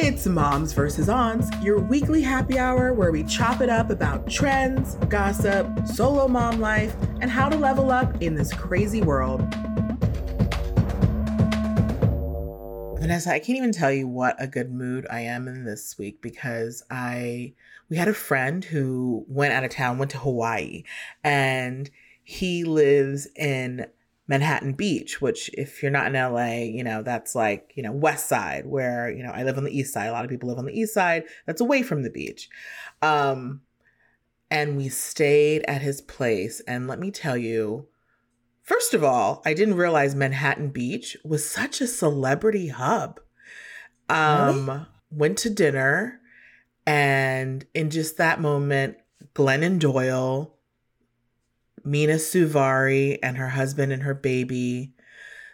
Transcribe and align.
It's 0.00 0.26
Moms 0.26 0.74
versus 0.74 1.08
Aunts, 1.08 1.50
your 1.60 1.80
weekly 1.80 2.22
happy 2.22 2.56
hour 2.56 2.92
where 2.92 3.10
we 3.10 3.24
chop 3.24 3.60
it 3.60 3.68
up 3.68 3.90
about 3.90 4.30
trends, 4.30 4.94
gossip, 5.08 5.66
solo 5.88 6.28
mom 6.28 6.60
life, 6.60 6.94
and 7.20 7.28
how 7.28 7.48
to 7.48 7.56
level 7.56 7.90
up 7.90 8.22
in 8.22 8.36
this 8.36 8.52
crazy 8.54 9.02
world. 9.02 9.40
Vanessa, 13.00 13.32
I 13.32 13.40
can't 13.40 13.58
even 13.58 13.72
tell 13.72 13.90
you 13.90 14.06
what 14.06 14.36
a 14.38 14.46
good 14.46 14.70
mood 14.70 15.04
I 15.10 15.22
am 15.22 15.48
in 15.48 15.64
this 15.64 15.98
week 15.98 16.22
because 16.22 16.84
I 16.88 17.54
we 17.90 17.96
had 17.96 18.06
a 18.06 18.14
friend 18.14 18.64
who 18.64 19.26
went 19.26 19.52
out 19.52 19.64
of 19.64 19.70
town, 19.70 19.98
went 19.98 20.12
to 20.12 20.18
Hawaii, 20.18 20.84
and 21.24 21.90
he 22.22 22.62
lives 22.62 23.26
in 23.34 23.86
Manhattan 24.28 24.74
Beach, 24.74 25.22
which 25.22 25.50
if 25.54 25.82
you're 25.82 25.90
not 25.90 26.06
in 26.06 26.12
LA, 26.12 26.64
you 26.64 26.84
know, 26.84 27.02
that's 27.02 27.34
like, 27.34 27.72
you 27.74 27.82
know, 27.82 27.92
west 27.92 28.28
side 28.28 28.66
where, 28.66 29.10
you 29.10 29.22
know, 29.22 29.32
I 29.32 29.42
live 29.42 29.56
on 29.56 29.64
the 29.64 29.76
east 29.76 29.94
side. 29.94 30.08
A 30.08 30.12
lot 30.12 30.24
of 30.24 30.30
people 30.30 30.50
live 30.50 30.58
on 30.58 30.66
the 30.66 30.78
east 30.78 30.92
side. 30.92 31.24
That's 31.46 31.62
away 31.62 31.82
from 31.82 32.02
the 32.02 32.10
beach. 32.10 32.48
Um 33.00 33.62
and 34.50 34.76
we 34.76 34.90
stayed 34.90 35.64
at 35.66 35.82
his 35.82 36.00
place 36.02 36.60
and 36.60 36.86
let 36.86 36.98
me 36.98 37.10
tell 37.10 37.36
you, 37.36 37.88
first 38.62 38.94
of 38.94 39.02
all, 39.02 39.42
I 39.44 39.54
didn't 39.54 39.74
realize 39.74 40.14
Manhattan 40.14 40.68
Beach 40.68 41.16
was 41.24 41.48
such 41.48 41.80
a 41.80 41.86
celebrity 41.86 42.68
hub. 42.68 43.20
Um 44.10 44.68
really? 44.68 44.80
went 45.10 45.38
to 45.38 45.50
dinner 45.50 46.20
and 46.86 47.66
in 47.74 47.88
just 47.88 48.18
that 48.18 48.40
moment, 48.40 48.98
Glennon 49.34 49.78
Doyle 49.78 50.57
Mena 51.84 52.14
Suvari 52.14 53.18
and 53.22 53.36
her 53.36 53.48
husband 53.48 53.92
and 53.92 54.02
her 54.02 54.14
baby. 54.14 54.92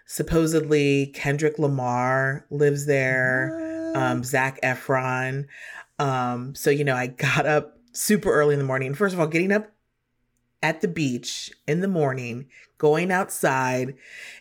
Supposedly, 0.07 1.07
Kendrick 1.15 1.59
Lamar 1.59 2.47
lives 2.51 2.87
there, 2.87 3.93
um, 3.95 4.23
Zac 4.23 4.61
Efron. 4.63 5.47
Um, 5.99 6.55
so, 6.55 6.71
you 6.71 6.85
know, 6.85 6.95
I 6.95 7.07
got 7.07 7.47
up 7.47 7.79
super 7.93 8.33
early 8.33 8.55
in 8.55 8.59
the 8.59 8.67
morning. 8.67 8.95
First 8.95 9.15
of 9.15 9.21
all, 9.21 9.27
getting 9.27 9.53
up 9.53 9.71
at 10.63 10.81
the 10.81 10.89
beach 10.89 11.53
in 11.69 11.81
the 11.81 11.89
morning, 11.89 12.47
going 12.79 13.13
outside, 13.13 13.95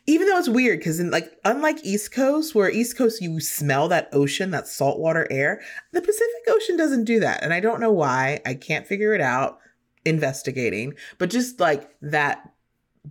even 0.08 0.26
though 0.26 0.38
it's 0.38 0.48
weird 0.48 0.80
because 0.80 1.00
in 1.00 1.12
like 1.12 1.30
unlike 1.44 1.84
East 1.84 2.14
Coast, 2.14 2.56
where 2.56 2.70
East 2.70 2.98
Coast 2.98 3.22
you 3.22 3.42
smell 3.42 3.90
that 3.90 4.08
ocean, 4.14 4.52
that 4.52 4.68
saltwater 4.68 5.28
air, 5.30 5.62
the 5.92 6.02
Pacific 6.02 6.44
Ocean 6.48 6.78
doesn't 6.78 7.04
do 7.04 7.20
that. 7.20 7.44
And 7.44 7.54
I 7.54 7.60
don't 7.60 7.82
know 7.82 7.92
why. 7.92 8.42
I 8.46 8.54
can't 8.54 8.88
figure 8.88 9.14
it 9.14 9.20
out 9.22 9.60
investigating, 10.06 10.94
but 11.18 11.30
just 11.30 11.60
like 11.60 11.90
that 12.02 12.54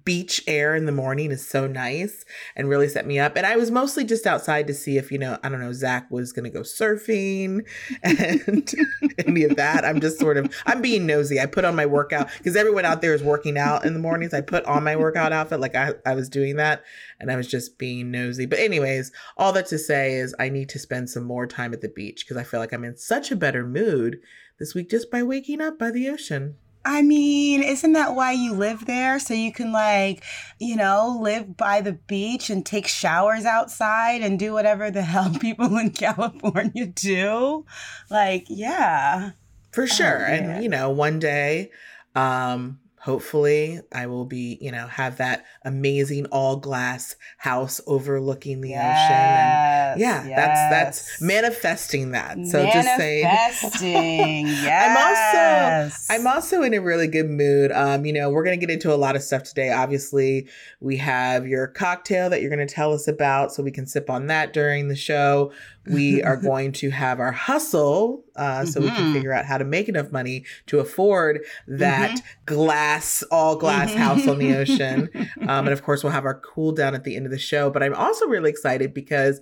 beach 0.04 0.42
air 0.46 0.74
in 0.74 0.86
the 0.86 0.92
morning 0.92 1.30
is 1.30 1.46
so 1.46 1.66
nice 1.66 2.24
and 2.56 2.68
really 2.68 2.88
set 2.88 3.06
me 3.06 3.18
up. 3.18 3.36
And 3.36 3.44
I 3.44 3.56
was 3.56 3.70
mostly 3.70 4.04
just 4.04 4.26
outside 4.26 4.66
to 4.66 4.74
see 4.74 4.96
if, 4.96 5.12
you 5.12 5.18
know, 5.18 5.38
I 5.42 5.50
don't 5.50 5.60
know, 5.60 5.72
Zach 5.74 6.10
was 6.10 6.32
going 6.32 6.44
to 6.44 6.50
go 6.50 6.62
surfing 6.62 7.66
and 8.02 8.74
any 9.18 9.44
of 9.44 9.56
that. 9.56 9.84
I'm 9.84 10.00
just 10.00 10.18
sort 10.18 10.38
of, 10.38 10.52
I'm 10.64 10.80
being 10.80 11.04
nosy. 11.04 11.38
I 11.38 11.44
put 11.44 11.66
on 11.66 11.76
my 11.76 11.84
workout 11.84 12.30
because 12.38 12.56
everyone 12.56 12.86
out 12.86 13.02
there 13.02 13.12
is 13.12 13.22
working 13.22 13.58
out 13.58 13.84
in 13.84 13.92
the 13.92 14.00
mornings. 14.00 14.32
I 14.32 14.40
put 14.40 14.64
on 14.64 14.82
my 14.82 14.96
workout 14.96 15.30
outfit 15.30 15.60
like 15.60 15.74
I, 15.74 15.92
I 16.06 16.14
was 16.14 16.30
doing 16.30 16.56
that 16.56 16.82
and 17.20 17.30
I 17.30 17.36
was 17.36 17.46
just 17.46 17.78
being 17.78 18.10
nosy. 18.10 18.46
But, 18.46 18.60
anyways, 18.60 19.12
all 19.36 19.52
that 19.52 19.66
to 19.66 19.78
say 19.78 20.14
is 20.14 20.34
I 20.38 20.48
need 20.48 20.70
to 20.70 20.78
spend 20.78 21.10
some 21.10 21.24
more 21.24 21.46
time 21.46 21.74
at 21.74 21.82
the 21.82 21.88
beach 21.88 22.24
because 22.24 22.38
I 22.38 22.44
feel 22.44 22.60
like 22.60 22.72
I'm 22.72 22.84
in 22.84 22.96
such 22.96 23.30
a 23.30 23.36
better 23.36 23.66
mood 23.66 24.20
this 24.58 24.74
week 24.74 24.88
just 24.88 25.10
by 25.10 25.22
waking 25.22 25.60
up 25.60 25.78
by 25.78 25.90
the 25.90 26.08
ocean. 26.08 26.56
I 26.84 27.02
mean, 27.02 27.62
isn't 27.62 27.92
that 27.92 28.14
why 28.14 28.32
you 28.32 28.52
live 28.52 28.86
there? 28.86 29.18
So 29.18 29.34
you 29.34 29.52
can, 29.52 29.72
like, 29.72 30.24
you 30.58 30.76
know, 30.76 31.18
live 31.20 31.56
by 31.56 31.80
the 31.80 31.92
beach 31.92 32.50
and 32.50 32.66
take 32.66 32.88
showers 32.88 33.44
outside 33.44 34.22
and 34.22 34.38
do 34.38 34.52
whatever 34.52 34.90
the 34.90 35.02
hell 35.14 35.32
people 35.40 35.76
in 35.78 35.90
California 35.90 36.86
do? 36.86 37.64
Like, 38.10 38.46
yeah. 38.48 39.30
For 39.72 39.86
sure. 39.86 40.26
Oh, 40.26 40.32
and, 40.32 40.62
you 40.62 40.68
know, 40.68 40.90
one 40.90 41.18
day, 41.18 41.70
um, 42.14 42.80
hopefully 43.02 43.80
I 43.92 44.06
will 44.06 44.24
be, 44.24 44.58
you 44.60 44.70
know, 44.70 44.86
have 44.86 45.16
that 45.16 45.44
amazing 45.64 46.26
all 46.26 46.56
glass 46.56 47.16
house 47.36 47.80
overlooking 47.88 48.60
the 48.60 48.70
yes, 48.70 49.10
ocean. 49.10 49.92
And 49.92 50.00
yeah, 50.00 50.24
yes. 50.24 50.36
that's 50.36 50.70
that's 50.70 51.20
manifesting 51.20 52.12
that. 52.12 52.36
So 52.46 52.58
manifesting, 52.58 52.72
just 52.72 52.96
saying 52.96 53.24
manifesting. 53.24 54.46
yes. 54.46 55.98
I'm 56.10 56.20
also 56.20 56.30
I'm 56.30 56.34
also 56.34 56.62
in 56.62 56.74
a 56.74 56.80
really 56.80 57.08
good 57.08 57.28
mood. 57.28 57.72
Um, 57.72 58.04
you 58.04 58.12
know, 58.12 58.30
we're 58.30 58.44
gonna 58.44 58.56
get 58.56 58.70
into 58.70 58.94
a 58.94 58.96
lot 58.96 59.16
of 59.16 59.22
stuff 59.22 59.42
today. 59.42 59.72
Obviously, 59.72 60.48
we 60.80 60.96
have 60.98 61.46
your 61.46 61.66
cocktail 61.66 62.30
that 62.30 62.40
you're 62.40 62.50
gonna 62.50 62.66
tell 62.66 62.92
us 62.92 63.08
about 63.08 63.52
so 63.52 63.64
we 63.64 63.72
can 63.72 63.86
sip 63.86 64.10
on 64.10 64.28
that 64.28 64.52
during 64.52 64.86
the 64.86 64.96
show. 64.96 65.52
We 65.86 66.22
are 66.24 66.36
going 66.36 66.72
to 66.72 66.90
have 66.90 67.20
our 67.20 67.32
hustle 67.32 68.24
uh, 68.36 68.64
so 68.64 68.80
mm-hmm. 68.80 68.88
we 68.88 68.96
can 68.96 69.04
mm-hmm. 69.04 69.14
figure 69.14 69.32
out 69.32 69.44
how 69.44 69.58
to 69.58 69.64
make 69.64 69.88
enough 69.88 70.10
money 70.12 70.44
to 70.66 70.78
afford 70.78 71.40
that 71.66 72.10
mm-hmm. 72.10 72.54
glass, 72.54 73.22
all 73.30 73.56
glass 73.56 73.90
mm-hmm. 73.90 73.98
house 73.98 74.26
on 74.26 74.38
the 74.38 74.56
ocean. 74.56 75.08
Um, 75.42 75.66
and 75.66 75.70
of 75.70 75.82
course, 75.82 76.04
we'll 76.04 76.12
have 76.12 76.24
our 76.24 76.40
cool 76.40 76.72
down 76.72 76.94
at 76.94 77.04
the 77.04 77.16
end 77.16 77.26
of 77.26 77.32
the 77.32 77.38
show. 77.38 77.68
But 77.68 77.82
I'm 77.82 77.94
also 77.94 78.26
really 78.26 78.48
excited 78.48 78.94
because 78.94 79.40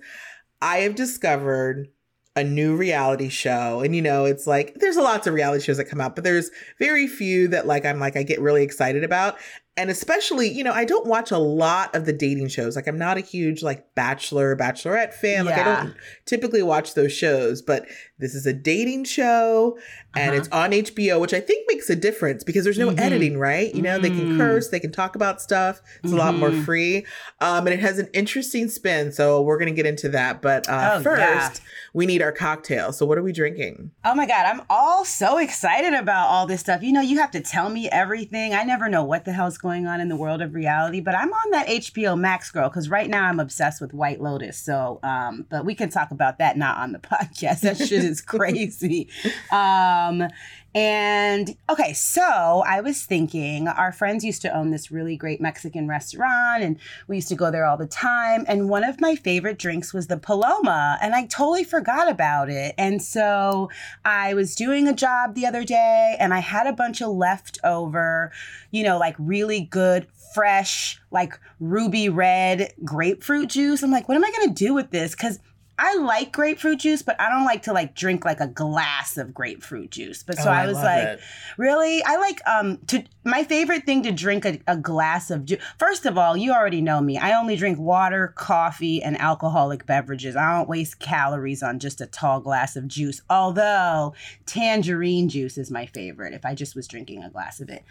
I 0.61 0.79
have 0.79 0.95
discovered 0.95 1.89
a 2.35 2.43
new 2.43 2.77
reality 2.77 3.27
show 3.27 3.81
and 3.81 3.93
you 3.93 4.01
know 4.01 4.23
it's 4.23 4.47
like 4.47 4.73
there's 4.75 4.95
lots 4.95 5.27
of 5.27 5.33
reality 5.33 5.61
shows 5.61 5.75
that 5.75 5.85
come 5.85 5.99
out 5.99 6.15
but 6.15 6.23
there's 6.23 6.49
very 6.79 7.05
few 7.05 7.49
that 7.49 7.67
like 7.67 7.85
i'm 7.85 7.99
like 7.99 8.15
i 8.15 8.23
get 8.23 8.39
really 8.39 8.63
excited 8.63 9.03
about 9.03 9.37
and 9.77 9.89
especially 9.89 10.49
you 10.49 10.63
know 10.63 10.73
i 10.73 10.83
don't 10.83 11.05
watch 11.05 11.31
a 11.31 11.37
lot 11.37 11.95
of 11.95 12.05
the 12.05 12.11
dating 12.11 12.49
shows 12.49 12.75
like 12.75 12.87
i'm 12.87 12.97
not 12.97 13.17
a 13.17 13.21
huge 13.21 13.63
like 13.63 13.93
bachelor 13.95 14.55
bachelorette 14.55 15.13
fan 15.13 15.45
yeah. 15.45 15.51
like 15.51 15.59
i 15.59 15.63
don't 15.63 15.95
typically 16.25 16.61
watch 16.61 16.93
those 16.93 17.13
shows 17.13 17.61
but 17.61 17.85
this 18.19 18.35
is 18.35 18.45
a 18.45 18.51
dating 18.51 19.05
show 19.05 19.77
and 20.13 20.31
uh-huh. 20.31 20.39
it's 20.39 20.49
on 20.49 20.71
hbo 20.71 21.21
which 21.21 21.33
i 21.33 21.39
think 21.39 21.65
makes 21.69 21.89
a 21.89 21.95
difference 21.95 22.43
because 22.43 22.65
there's 22.65 22.77
no 22.77 22.89
mm-hmm. 22.89 22.99
editing 22.99 23.37
right 23.37 23.73
you 23.73 23.81
know 23.81 23.93
mm-hmm. 23.93 24.01
they 24.01 24.09
can 24.09 24.33
mm. 24.33 24.37
curse 24.37 24.69
they 24.69 24.79
can 24.79 24.91
talk 24.91 25.15
about 25.15 25.41
stuff 25.41 25.81
it's 26.03 26.11
mm-hmm. 26.11 26.19
a 26.19 26.23
lot 26.23 26.35
more 26.35 26.49
mm-hmm. 26.49 26.63
free 26.63 27.05
um, 27.39 27.65
and 27.65 27.73
it 27.73 27.79
has 27.79 27.97
an 27.97 28.09
interesting 28.13 28.67
spin 28.67 29.09
so 29.11 29.41
we're 29.41 29.57
gonna 29.57 29.71
get 29.71 29.85
into 29.85 30.09
that 30.09 30.41
but 30.41 30.67
uh, 30.67 30.95
oh, 30.95 31.01
first 31.01 31.21
yeah. 31.21 31.69
we 31.93 32.05
need 32.05 32.21
our 32.21 32.33
cocktail 32.33 32.91
so 32.91 33.05
what 33.05 33.17
are 33.17 33.23
we 33.23 33.31
drinking 33.31 33.89
oh 34.03 34.13
my 34.13 34.25
god 34.25 34.45
i'm 34.45 34.61
all 34.69 35.05
so 35.05 35.37
excited 35.37 35.93
about 35.93 36.27
all 36.27 36.45
this 36.45 36.59
stuff 36.59 36.83
you 36.83 36.91
know 36.91 37.01
you 37.01 37.17
have 37.17 37.31
to 37.31 37.39
tell 37.39 37.69
me 37.69 37.87
everything 37.89 38.53
i 38.53 38.63
never 38.63 38.89
know 38.89 39.03
what 39.03 39.23
the 39.23 39.31
hell's 39.31 39.60
going 39.61 39.87
on 39.87 40.01
in 40.01 40.09
the 40.09 40.15
world 40.15 40.41
of 40.41 40.53
reality. 40.53 40.99
But 40.99 41.15
I'm 41.15 41.31
on 41.31 41.51
that 41.51 41.67
HBO 41.67 42.19
Max 42.19 42.51
girl 42.51 42.69
because 42.69 42.89
right 42.89 43.09
now 43.09 43.25
I'm 43.25 43.39
obsessed 43.39 43.79
with 43.79 43.93
White 43.93 44.19
Lotus. 44.19 44.57
So, 44.57 44.99
um, 45.03 45.45
but 45.49 45.63
we 45.65 45.75
can 45.75 45.89
talk 45.89 46.11
about 46.11 46.39
that 46.39 46.57
not 46.57 46.77
on 46.77 46.91
the 46.91 46.99
podcast. 46.99 47.61
That 47.61 47.77
shit 47.77 48.03
is 48.03 48.21
crazy. 48.21 49.07
Um, 49.51 50.27
and 50.73 51.57
okay, 51.69 51.91
so 51.91 52.63
I 52.65 52.79
was 52.79 53.03
thinking 53.03 53.67
our 53.67 53.91
friends 53.91 54.23
used 54.23 54.41
to 54.43 54.55
own 54.55 54.71
this 54.71 54.89
really 54.89 55.17
great 55.17 55.41
Mexican 55.41 55.87
restaurant 55.87 56.63
and 56.63 56.79
we 57.07 57.17
used 57.17 57.27
to 57.27 57.35
go 57.35 57.51
there 57.51 57.65
all 57.65 57.75
the 57.75 57.87
time. 57.87 58.45
And 58.47 58.69
one 58.69 58.85
of 58.85 59.01
my 59.01 59.15
favorite 59.15 59.57
drinks 59.57 59.93
was 59.93 60.07
the 60.07 60.17
Paloma, 60.17 60.97
and 61.01 61.13
I 61.13 61.25
totally 61.25 61.65
forgot 61.65 62.09
about 62.09 62.49
it. 62.49 62.73
And 62.77 63.01
so 63.01 63.69
I 64.05 64.33
was 64.33 64.55
doing 64.55 64.87
a 64.87 64.93
job 64.93 65.35
the 65.35 65.45
other 65.45 65.65
day 65.65 66.15
and 66.19 66.33
I 66.33 66.39
had 66.39 66.67
a 66.67 66.73
bunch 66.73 67.01
of 67.01 67.09
leftover, 67.09 68.31
you 68.71 68.83
know, 68.83 68.97
like 68.97 69.15
really 69.19 69.61
good, 69.61 70.07
fresh, 70.33 71.01
like 71.11 71.37
ruby 71.59 72.07
red 72.07 72.73
grapefruit 72.85 73.49
juice. 73.49 73.83
I'm 73.83 73.91
like, 73.91 74.07
what 74.07 74.15
am 74.15 74.23
I 74.23 74.31
to 74.47 74.53
do 74.53 74.73
with 74.73 74.91
this? 74.91 75.11
Because 75.11 75.39
I 75.79 75.95
like 75.97 76.31
grapefruit 76.31 76.79
juice, 76.79 77.01
but 77.01 77.19
I 77.19 77.29
don't 77.29 77.45
like 77.45 77.63
to 77.63 77.73
like 77.73 77.95
drink 77.95 78.23
like 78.23 78.39
a 78.39 78.47
glass 78.47 79.17
of 79.17 79.33
grapefruit 79.33 79.89
juice. 79.89 80.21
But 80.21 80.37
so 80.37 80.49
oh, 80.49 80.53
I 80.53 80.67
was 80.67 80.77
like, 80.77 81.03
it. 81.03 81.19
really? 81.57 82.03
I 82.03 82.17
like 82.17 82.39
um 82.47 82.77
to 82.87 83.03
my 83.23 83.43
favorite 83.43 83.85
thing 83.85 84.03
to 84.03 84.11
drink 84.11 84.45
a, 84.45 84.59
a 84.67 84.77
glass 84.77 85.31
of 85.31 85.45
juice. 85.45 85.61
First 85.79 86.05
of 86.05 86.17
all, 86.17 86.37
you 86.37 86.51
already 86.51 86.81
know 86.81 87.01
me. 87.01 87.17
I 87.17 87.39
only 87.39 87.55
drink 87.55 87.79
water, 87.79 88.33
coffee, 88.35 89.01
and 89.01 89.19
alcoholic 89.19 89.85
beverages. 89.85 90.35
I 90.35 90.55
don't 90.55 90.69
waste 90.69 90.99
calories 90.99 91.63
on 91.63 91.79
just 91.79 91.99
a 91.99 92.05
tall 92.05 92.41
glass 92.41 92.75
of 92.75 92.87
juice. 92.87 93.21
Although 93.29 94.13
tangerine 94.45 95.29
juice 95.29 95.57
is 95.57 95.71
my 95.71 95.87
favorite 95.87 96.33
if 96.33 96.45
I 96.45 96.53
just 96.53 96.75
was 96.75 96.87
drinking 96.87 97.23
a 97.23 97.29
glass 97.29 97.59
of 97.59 97.69
it. 97.69 97.83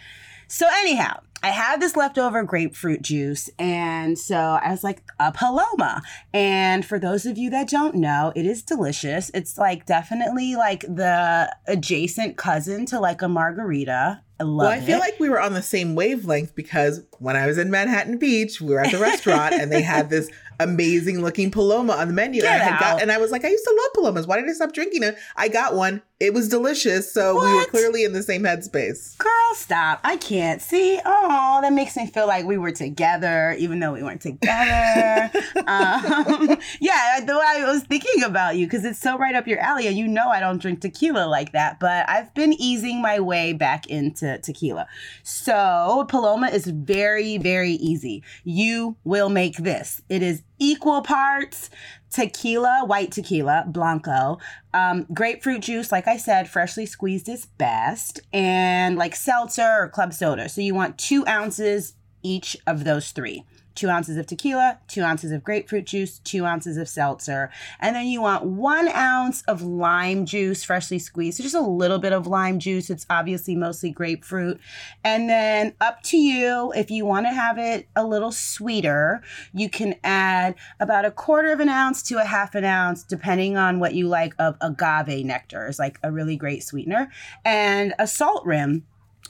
So 0.53 0.67
anyhow, 0.81 1.21
I 1.45 1.51
had 1.51 1.81
this 1.81 1.95
leftover 1.95 2.43
grapefruit 2.43 3.03
juice, 3.03 3.49
and 3.57 4.19
so 4.19 4.37
I 4.37 4.73
was 4.73 4.83
like, 4.83 5.03
a 5.21 5.31
Paloma. 5.31 6.03
And 6.35 6.85
for 6.85 6.99
those 6.99 7.25
of 7.25 7.39
you 7.39 7.51
that 7.51 7.69
don't 7.69 7.95
know, 7.95 8.33
it 8.35 8.45
is 8.45 8.61
delicious. 8.65 9.31
It's 9.33 9.57
like 9.57 9.87
definitely 9.87 10.57
like 10.57 10.81
the 10.81 11.55
adjacent 11.69 12.37
cousin 12.37 12.85
to 12.87 12.99
like 12.99 13.23
a 13.23 13.29
margarita. 13.29 14.23
I 14.41 14.43
love 14.43 14.57
Well, 14.57 14.71
I 14.71 14.81
feel 14.81 14.97
it. 14.97 15.01
like 15.01 15.21
we 15.21 15.29
were 15.29 15.41
on 15.41 15.55
the 15.55 15.63
same 15.63 15.95
wavelength 15.95 16.55
because 16.57 17.03
when 17.21 17.37
I 17.37 17.47
was 17.47 17.57
in 17.57 17.71
Manhattan 17.71 18.19
Beach, 18.19 18.61
we 18.61 18.75
were 18.75 18.81
at 18.81 18.91
the 18.91 18.99
restaurant 18.99 19.55
and 19.55 19.71
they 19.71 19.83
had 19.83 20.11
this 20.11 20.29
amazing 20.61 21.21
looking 21.21 21.51
Paloma 21.51 21.95
on 21.95 22.09
the 22.09 22.15
menu. 22.15 22.43
Get 22.43 22.53
and 22.53 22.63
I 22.63 22.65
had 22.65 22.75
out. 22.75 22.81
got 22.81 23.03
and 23.03 23.11
I 23.11 23.19
was 23.19 23.31
like, 23.31 23.45
I 23.45 23.49
used 23.49 23.65
to 23.65 23.77
love 23.83 23.95
Palomas. 23.95 24.27
Why 24.27 24.41
did 24.41 24.49
I 24.49 24.53
stop 24.53 24.73
drinking 24.73 25.03
it? 25.03 25.17
I 25.37 25.49
got 25.49 25.75
one. 25.75 26.03
It 26.21 26.35
was 26.35 26.51
delicious. 26.51 27.13
So 27.13 27.43
we 27.43 27.55
were 27.55 27.65
clearly 27.65 28.05
in 28.05 28.13
the 28.13 28.23
same 28.23 28.43
headspace. 28.43 29.17
Girl, 29.17 29.55
stop. 29.55 30.01
I 30.05 30.17
can't 30.17 30.61
see. 30.61 31.01
Oh, 31.03 31.61
that 31.63 31.73
makes 31.73 31.97
me 31.97 32.07
feel 32.07 32.27
like 32.27 32.45
we 32.45 32.59
were 32.59 32.73
together, 32.73 33.57
even 33.59 33.81
though 33.81 33.95
we 33.95 34.03
weren't 34.03 34.21
together. 34.21 35.31
um, 35.67 36.59
yeah, 36.81 37.21
though 37.25 37.41
I 37.43 37.65
was 37.65 37.85
thinking 37.85 38.23
about 38.23 38.57
you 38.57 38.67
because 38.67 38.85
it's 38.85 38.99
so 38.99 39.17
right 39.17 39.35
up 39.35 39.47
your 39.47 39.61
alley. 39.61 39.87
And 39.87 39.97
you 39.97 40.07
know 40.07 40.29
I 40.29 40.41
don't 40.41 40.61
drink 40.61 40.83
tequila 40.83 41.27
like 41.27 41.53
that, 41.53 41.81
but 41.81 42.07
I've 42.07 42.35
been 42.35 42.53
easing 42.53 43.01
my 43.01 43.19
way 43.19 43.55
back 43.55 43.87
into 43.87 44.37
tequila. 44.39 44.87
So, 45.23 46.05
Paloma 46.09 46.49
is 46.49 46.67
very, 46.67 47.39
very 47.39 47.73
easy. 47.73 48.23
You 48.45 48.97
will 49.05 49.31
make 49.31 49.57
this. 49.57 50.03
It 50.11 50.23
is 50.23 50.43
equal 50.61 51.03
parts 51.03 51.71
tequila, 52.11 52.83
white 52.87 53.13
tequila, 53.13 53.65
blanco, 53.67 54.39
um, 54.75 55.07
grapefruit 55.15 55.63
juice, 55.63 55.93
like 55.93 56.09
I 56.09 56.17
said, 56.17 56.49
freshly 56.49 56.87
squeezed 56.87 57.29
is 57.29 57.47
best, 57.47 58.21
and 58.33 58.97
like 58.97 59.15
seltzer 59.15 59.77
or 59.81 59.89
club 59.89 60.13
soda. 60.13 60.49
So 60.49 60.61
you 60.61 60.75
want 60.75 60.99
two 60.99 61.27
ounces 61.27 61.95
each 62.23 62.57
of 62.67 62.85
those 62.85 63.11
three. 63.13 63.45
Two 63.75 63.89
ounces 63.89 64.17
of 64.17 64.27
tequila, 64.27 64.79
two 64.89 65.03
ounces 65.03 65.33
of 65.33 65.45
grapefruit 65.45 65.87
juice, 65.87 66.19
two 66.19 66.45
ounces 66.45 66.77
of 66.77 66.89
seltzer. 66.89 67.51
And 67.79 67.95
then 67.95 68.07
you 68.07 68.21
want 68.21 68.45
one 68.45 68.89
ounce 68.89 69.43
of 69.43 69.63
lime 69.63 70.27
juice, 70.27 70.65
freshly 70.65 70.99
squeezed. 70.99 71.39
So 71.39 71.43
just 71.43 71.55
a 71.55 71.61
little 71.61 71.99
bit 71.99 72.13
of 72.13 72.27
lime 72.27 72.59
juice. 72.59 72.91
It's 72.91 73.07
obviously 73.09 73.57
mostly 73.57 73.91
grapefruit. 73.91 74.61
And 75.05 75.31
then 75.31 75.75
up 75.81 76.03
to 76.05 76.17
you, 76.17 76.73
if 76.77 76.91
you 76.91 77.07
want 77.07 77.27
to 77.27 77.33
have 77.33 77.59
it 77.59 77.89
a 77.97 78.05
little 78.05 78.33
sweeter, 78.33 79.23
you 79.53 79.71
can 79.71 79.95
add 80.05 80.55
about 80.79 81.05
a 81.05 81.11
quarter 81.11 81.53
of 81.53 81.61
an 81.61 81.69
ounce 81.69 82.03
to 82.05 82.19
a 82.19 82.25
half 82.25 82.55
an 82.55 82.65
ounce, 82.65 83.03
depending 83.03 83.57
on 83.57 83.81
what 83.81 83.95
you 83.95 84.09
like, 84.09 84.35
of 84.39 84.57
agave 84.61 85.25
nectar 85.25 85.69
is 85.69 85.79
like 85.79 85.99
a 86.03 86.11
really 86.11 86.37
great 86.37 86.63
sweetener, 86.63 87.11
and 87.45 87.95
a 87.99 88.07
salt 88.07 88.45
rim. 88.45 88.85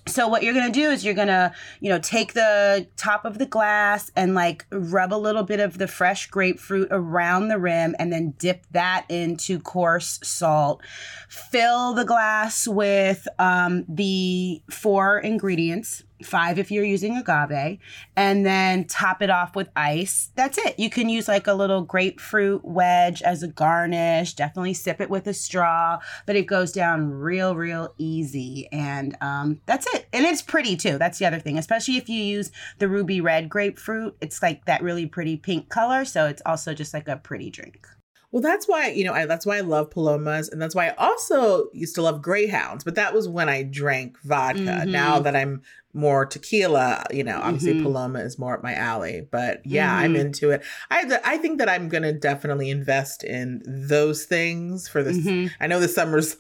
So 0.07 0.29
what 0.29 0.43
you're 0.43 0.55
gonna 0.55 0.73
do 0.73 0.91
is 0.91 1.05
you're 1.05 1.15
gonna, 1.15 1.55
you 1.81 1.89
know, 1.89 1.99
take 1.99 2.33
the 2.33 2.87
top 2.97 3.25
of 3.25 3.39
the 3.39 3.47
glass 3.47 4.11
and 4.17 4.35
like 4.35 4.67
rub 4.71 5.13
a 5.13 5.17
little 5.17 5.43
bit 5.43 5.61
of 5.61 5.79
the 5.79 5.87
fresh 5.87 6.27
grapefruit 6.27 6.89
around 6.91 7.49
the 7.49 7.59
rim 7.59 7.95
and 7.99 8.13
then 8.13 8.35
dip 8.39 8.67
that 8.73 9.05
into 9.09 9.61
coarse 9.61 10.19
salt. 10.23 10.83
Fill 11.29 11.95
the 11.95 12.05
glass 12.05 12.67
with 12.67 13.29
um, 13.39 13.85
the 13.89 14.63
four 14.71 15.19
ingredients, 15.19 16.03
five 16.25 16.59
if 16.59 16.71
you're 16.71 16.85
using 16.85 17.17
agave, 17.17 17.79
and 18.17 18.45
then 18.45 18.85
top 18.85 19.23
it 19.23 19.31
off 19.31 19.57
with 19.57 19.69
ice. 19.77 20.31
That's 20.35 20.59
it. 20.59 20.79
You 20.79 20.91
can 20.91 21.09
use 21.09 21.29
like 21.29 21.47
a 21.47 21.55
little 21.55 21.83
grapefruit 21.83 22.65
wedge 22.65 23.23
as 23.23 23.43
a 23.43 23.49
garnish. 23.49 24.35
Definitely 24.35 24.75
sip 24.75 25.01
it 25.01 25.11
with 25.11 25.27
a 25.27 25.35
straw, 25.35 25.99
but 26.27 26.37
it 26.37 26.47
goes 26.47 26.73
down 26.73 27.11
real, 27.11 27.55
real 27.55 27.95
easy. 27.99 28.69
And 28.73 29.17
um, 29.21 29.61
that's 29.67 29.87
it. 29.95 30.07
And 30.13 30.25
it's 30.25 30.43
pretty 30.43 30.77
too. 30.77 30.99
That's 30.99 31.19
the 31.19 31.27
other 31.27 31.41
thing, 31.41 31.59
especially 31.59 31.97
if 31.97 32.09
you 32.09 32.23
use 32.23 32.51
the 32.79 32.89
ruby 32.89 33.21
red 33.21 33.49
grapefruit. 33.49 34.17
It's 34.21 34.43
like 34.43 34.65
that 34.67 34.83
really 34.83 35.07
pretty 35.07 35.37
pink 35.37 35.69
color. 35.69 36.05
So 36.05 36.27
it's 36.27 36.43
also 36.45 36.75
just 36.75 36.95
like 36.95 37.09
a 37.09 37.17
pretty 37.17 37.51
drink. 37.51 37.87
Well, 38.33 38.43
that's 38.43 38.69
why, 38.69 38.89
you 38.91 39.05
know, 39.05 39.13
I, 39.13 39.27
that's 39.27 39.45
why 39.45 39.57
I 39.57 39.61
love 39.63 39.91
Palomas. 39.91 40.49
And 40.49 40.63
that's 40.63 40.75
why 40.75 40.89
I 40.89 40.95
also 40.97 41.69
used 41.73 41.97
to 41.97 42.03
love 42.03 42.23
Greyhounds, 42.23 42.85
but 42.85 42.95
that 42.95 43.13
was 43.13 43.29
when 43.29 43.49
I 43.49 43.65
drank 43.65 44.21
vodka. 44.23 44.61
Mhm. 44.61 44.87
Now 44.89 45.19
that 45.19 45.35
I'm 45.35 45.63
more 45.93 46.25
tequila, 46.25 47.05
you 47.11 47.25
know, 47.25 47.41
obviously 47.43 47.75
Mhm. 47.75 47.83
Paloma 47.83 48.21
is 48.21 48.39
more 48.39 48.55
up 48.55 48.63
my 48.63 48.75
alley. 48.75 49.27
But 49.29 49.67
yeah, 49.67 49.93
I'm 49.93 50.15
Mhm. 50.15 50.21
into 50.21 50.51
it. 50.51 50.63
I, 50.93 51.19
I 51.25 51.37
think 51.39 51.59
that 51.59 51.69
I'm 51.69 51.89
going 51.89 52.05
to 52.05 52.13
definitely 52.13 52.71
invest 52.71 53.25
in 53.25 53.63
those 53.67 54.25
things 54.25 54.87
for 54.87 55.03
this. 55.03 55.19
Mhm. 55.19 55.51
I 55.61 55.67
know 55.67 55.81
the 55.81 55.89
summer's 55.89 56.37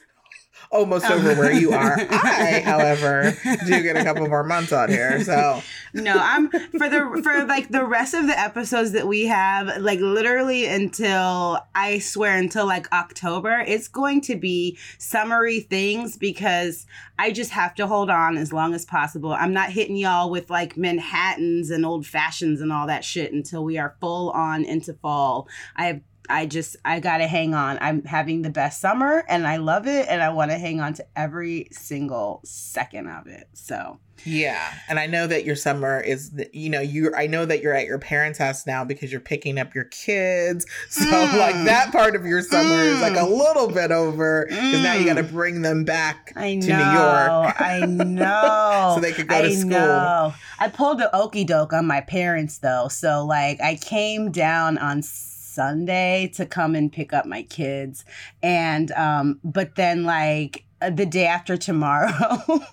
almost 0.70 1.06
oh. 1.08 1.14
over 1.14 1.34
where 1.34 1.52
you 1.52 1.72
are. 1.72 1.96
I, 2.10 2.62
however, 2.64 3.36
do 3.66 3.82
get 3.82 3.96
a 3.96 4.04
couple 4.04 4.26
more 4.28 4.44
months 4.44 4.72
on 4.72 4.88
here. 4.88 5.22
So 5.24 5.62
no, 5.94 6.16
I'm 6.18 6.50
for 6.50 6.88
the 6.88 7.20
for 7.22 7.44
like 7.44 7.68
the 7.68 7.84
rest 7.84 8.14
of 8.14 8.26
the 8.26 8.38
episodes 8.38 8.92
that 8.92 9.06
we 9.06 9.26
have, 9.26 9.78
like 9.78 10.00
literally 10.00 10.66
until 10.66 11.60
I 11.74 11.98
swear 11.98 12.36
until 12.36 12.66
like 12.66 12.90
October, 12.92 13.64
it's 13.66 13.88
going 13.88 14.20
to 14.22 14.36
be 14.36 14.78
summery 14.98 15.60
things 15.60 16.16
because 16.16 16.86
I 17.18 17.32
just 17.32 17.50
have 17.50 17.74
to 17.74 17.86
hold 17.86 18.08
on 18.08 18.36
as 18.36 18.52
long 18.52 18.74
as 18.74 18.84
possible. 18.84 19.32
I'm 19.32 19.52
not 19.52 19.70
hitting 19.70 19.96
y'all 19.96 20.30
with 20.30 20.50
like 20.50 20.76
Manhattans 20.76 21.70
and 21.70 21.84
old 21.84 22.06
fashions 22.06 22.60
and 22.60 22.72
all 22.72 22.86
that 22.86 23.04
shit 23.04 23.32
until 23.32 23.64
we 23.64 23.78
are 23.78 23.96
full 24.00 24.30
on 24.30 24.64
into 24.64 24.94
fall. 24.94 25.48
I 25.76 25.86
have 25.86 26.00
I 26.30 26.46
just 26.46 26.76
I 26.84 27.00
gotta 27.00 27.26
hang 27.26 27.54
on. 27.54 27.78
I'm 27.80 28.04
having 28.04 28.42
the 28.42 28.50
best 28.50 28.80
summer 28.80 29.24
and 29.28 29.46
I 29.46 29.56
love 29.56 29.86
it 29.86 30.06
and 30.08 30.22
I 30.22 30.30
want 30.30 30.50
to 30.50 30.58
hang 30.58 30.80
on 30.80 30.94
to 30.94 31.06
every 31.16 31.68
single 31.72 32.40
second 32.44 33.08
of 33.08 33.26
it. 33.26 33.48
So 33.54 33.98
Yeah, 34.24 34.72
and 34.88 34.98
I 35.00 35.06
know 35.06 35.26
that 35.26 35.44
your 35.44 35.56
summer 35.56 35.98
is, 35.98 36.30
you 36.52 36.68
know, 36.68 36.80
you. 36.80 37.12
I 37.16 37.26
know 37.26 37.46
that 37.46 37.62
you're 37.62 37.74
at 37.74 37.86
your 37.86 37.98
parents' 37.98 38.38
house 38.38 38.66
now 38.66 38.84
because 38.84 39.10
you're 39.10 39.20
picking 39.20 39.58
up 39.58 39.74
your 39.74 39.84
kids. 39.84 40.66
So 40.90 41.06
Mm. 41.06 41.38
like 41.38 41.54
that 41.64 41.90
part 41.92 42.14
of 42.14 42.24
your 42.26 42.42
summer 42.42 42.82
is 42.82 43.00
like 43.00 43.16
a 43.16 43.24
little 43.26 43.68
bit 43.68 43.90
over 43.90 44.44
because 44.46 44.82
now 44.82 44.92
you 44.94 45.04
got 45.06 45.14
to 45.14 45.22
Mm. 45.24 45.30
bring 45.32 45.62
them 45.62 45.84
back 45.84 46.32
I 46.36 46.54
know. 46.54 46.66
to 46.66 46.76
New 46.76 46.90
York. 46.92 47.54
I 47.60 47.80
know. 47.86 48.92
So 48.94 49.00
they 49.00 49.12
could 49.12 49.28
go 49.28 49.40
to 49.42 49.50
school. 49.50 49.70
Know. 49.70 50.34
I 50.58 50.68
pulled 50.68 50.98
the 50.98 51.14
okey 51.16 51.44
doke 51.44 51.72
on 51.72 51.86
my 51.86 52.00
parents 52.02 52.58
though. 52.58 52.88
So 52.88 53.24
like 53.24 53.60
I 53.62 53.76
came 53.76 54.30
down 54.30 54.76
on 54.78 55.02
Sunday 55.50 56.30
to 56.34 56.46
come 56.46 56.74
and 56.74 56.92
pick 56.92 57.12
up 57.12 57.26
my 57.26 57.42
kids. 57.42 58.04
And 58.42 58.92
um, 58.92 59.40
but 59.44 59.74
then 59.76 60.04
like 60.04 60.64
the 60.80 61.06
day 61.06 61.26
after 61.26 61.56
tomorrow, 61.56 62.10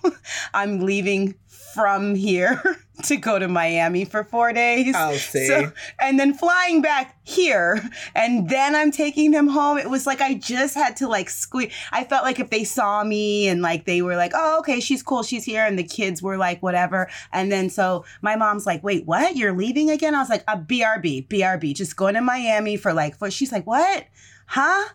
I'm 0.54 0.80
leaving 0.80 1.34
from 1.74 2.14
here 2.14 2.62
to 3.04 3.16
go 3.16 3.38
to 3.38 3.48
Miami 3.48 4.04
for 4.04 4.24
four 4.24 4.52
days. 4.52 4.94
Oh, 4.96 4.98
I'll 4.98 5.14
see. 5.14 5.46
So, 5.46 5.72
and 6.00 6.18
then 6.18 6.34
flying 6.34 6.82
back 6.82 7.16
here, 7.24 7.80
and 8.14 8.48
then 8.48 8.74
I'm 8.74 8.90
taking 8.90 9.30
them 9.30 9.48
home. 9.48 9.78
It 9.78 9.90
was 9.90 10.06
like 10.06 10.20
I 10.20 10.34
just 10.34 10.74
had 10.74 10.96
to 10.96 11.08
like 11.08 11.30
squeeze. 11.30 11.72
I 11.92 12.04
felt 12.04 12.24
like 12.24 12.40
if 12.40 12.50
they 12.50 12.64
saw 12.64 13.04
me 13.04 13.48
and 13.48 13.62
like 13.62 13.84
they 13.84 14.02
were 14.02 14.16
like, 14.16 14.32
"Oh, 14.34 14.58
okay, 14.60 14.80
she's 14.80 15.02
cool, 15.02 15.22
she's 15.22 15.44
here," 15.44 15.64
and 15.64 15.78
the 15.78 15.84
kids 15.84 16.22
were 16.22 16.36
like, 16.36 16.62
"Whatever." 16.62 17.08
And 17.32 17.52
then 17.52 17.70
so 17.70 18.04
my 18.22 18.36
mom's 18.36 18.66
like, 18.66 18.82
"Wait, 18.82 19.06
what? 19.06 19.36
You're 19.36 19.56
leaving 19.56 19.90
again?" 19.90 20.14
I 20.14 20.20
was 20.20 20.30
like, 20.30 20.44
uh, 20.48 20.56
"A 20.56 20.58
BRB, 20.58 21.28
BRB, 21.28 21.74
just 21.74 21.96
going 21.96 22.14
to 22.14 22.20
Miami 22.20 22.76
for 22.76 22.92
like." 22.92 23.16
For 23.16 23.30
she's 23.30 23.52
like, 23.52 23.66
"What?" 23.66 24.06
Huh? 24.50 24.88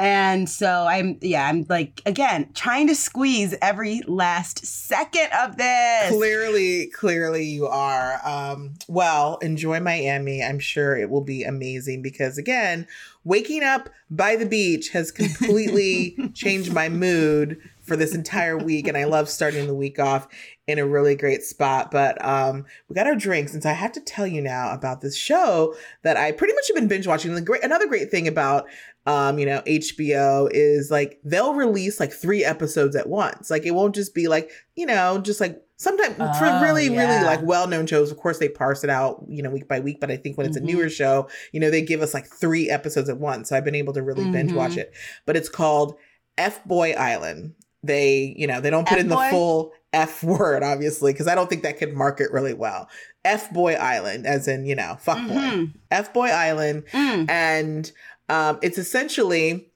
And 0.00 0.48
so 0.48 0.86
I'm, 0.88 1.18
yeah, 1.20 1.46
I'm 1.46 1.66
like, 1.68 2.00
again, 2.06 2.48
trying 2.54 2.86
to 2.86 2.94
squeeze 2.94 3.54
every 3.60 4.00
last 4.06 4.64
second 4.64 5.28
of 5.38 5.58
this. 5.58 6.08
Clearly, 6.08 6.86
clearly 6.86 7.44
you 7.44 7.66
are. 7.66 8.18
Um, 8.24 8.76
well, 8.88 9.36
enjoy 9.42 9.78
Miami. 9.78 10.42
I'm 10.42 10.58
sure 10.58 10.96
it 10.96 11.10
will 11.10 11.20
be 11.20 11.42
amazing 11.42 12.00
because 12.00 12.38
again, 12.38 12.88
waking 13.24 13.62
up 13.62 13.90
by 14.10 14.36
the 14.36 14.46
beach 14.46 14.88
has 14.88 15.12
completely 15.12 16.16
changed 16.32 16.72
my 16.72 16.88
mood 16.88 17.60
for 17.82 17.96
this 17.96 18.14
entire 18.14 18.56
week. 18.56 18.86
And 18.86 18.96
I 18.96 19.04
love 19.04 19.28
starting 19.28 19.66
the 19.66 19.74
week 19.74 19.98
off 19.98 20.28
in 20.66 20.78
a 20.78 20.86
really 20.86 21.16
great 21.16 21.42
spot. 21.42 21.90
But 21.90 22.24
um, 22.24 22.64
we 22.88 22.94
got 22.94 23.06
our 23.06 23.16
drinks. 23.16 23.52
And 23.52 23.62
so 23.62 23.68
I 23.68 23.74
have 23.74 23.92
to 23.92 24.00
tell 24.00 24.26
you 24.26 24.40
now 24.40 24.72
about 24.72 25.00
this 25.00 25.16
show 25.16 25.74
that 26.02 26.16
I 26.16 26.32
pretty 26.32 26.54
much 26.54 26.68
have 26.68 26.76
been 26.76 26.88
binge 26.88 27.06
watching. 27.06 27.34
The 27.34 27.40
great 27.40 27.64
another 27.64 27.88
great 27.88 28.10
thing 28.10 28.28
about 28.28 28.66
um, 29.06 29.38
you 29.38 29.46
know, 29.46 29.62
HBO 29.66 30.48
is 30.52 30.90
like 30.90 31.18
they'll 31.24 31.54
release 31.54 31.98
like 32.00 32.12
three 32.12 32.44
episodes 32.44 32.94
at 32.96 33.08
once. 33.08 33.50
Like 33.50 33.64
it 33.64 33.72
won't 33.72 33.94
just 33.94 34.14
be 34.14 34.28
like, 34.28 34.50
you 34.76 34.86
know, 34.86 35.18
just 35.18 35.40
like 35.40 35.60
sometimes 35.76 36.16
for 36.16 36.44
Oh, 36.46 36.60
really, 36.62 36.88
yeah. 36.88 36.98
really 37.18 37.24
like 37.24 37.40
well-known 37.42 37.86
shows, 37.86 38.10
of 38.10 38.18
course 38.18 38.38
they 38.38 38.48
parse 38.50 38.84
it 38.84 38.90
out, 38.90 39.24
you 39.28 39.42
know, 39.42 39.48
week 39.50 39.66
by 39.68 39.80
week. 39.80 39.98
But 40.00 40.10
I 40.10 40.16
think 40.18 40.36
when 40.36 40.46
it's 40.46 40.58
Mhm. 40.58 40.62
a 40.62 40.64
newer 40.66 40.88
show, 40.90 41.28
you 41.52 41.60
know, 41.60 41.70
they 41.70 41.80
give 41.82 42.02
us 42.02 42.12
like 42.12 42.26
three 42.26 42.68
episodes 42.68 43.08
at 43.08 43.18
once. 43.18 43.48
So 43.48 43.56
I've 43.56 43.64
been 43.64 43.74
able 43.74 43.94
to 43.94 44.02
really 44.02 44.30
binge 44.30 44.52
watch 44.52 44.72
Mhm. 44.72 44.78
it. 44.78 44.92
But 45.24 45.36
it's 45.36 45.48
called 45.48 45.94
F 46.36 46.62
Boy 46.64 46.92
Island. 46.92 47.54
They, 47.82 48.34
you 48.36 48.46
know, 48.46 48.60
they 48.60 48.68
don't 48.68 48.86
put 48.86 48.98
in 48.98 49.08
the 49.08 49.16
full 49.30 49.72
F 49.94 50.22
word, 50.22 50.62
obviously, 50.62 51.12
because 51.14 51.26
I 51.26 51.34
don't 51.34 51.48
think 51.48 51.62
that 51.62 51.78
could 51.78 51.94
market 51.94 52.30
really 52.30 52.52
well. 52.52 52.86
F 53.24 53.50
Boy 53.50 53.74
Island, 53.74 54.26
as 54.26 54.46
in, 54.48 54.66
you 54.66 54.74
know, 54.74 54.98
fuck 55.00 55.16
boy. 55.26 55.34
Mhm. 55.34 55.72
F 55.90 56.12
Boy 56.12 56.28
Island 56.28 56.84
Mm. 56.92 57.30
and 57.30 57.90
um, 58.30 58.58
it's 58.62 58.78
essentially 58.78 59.70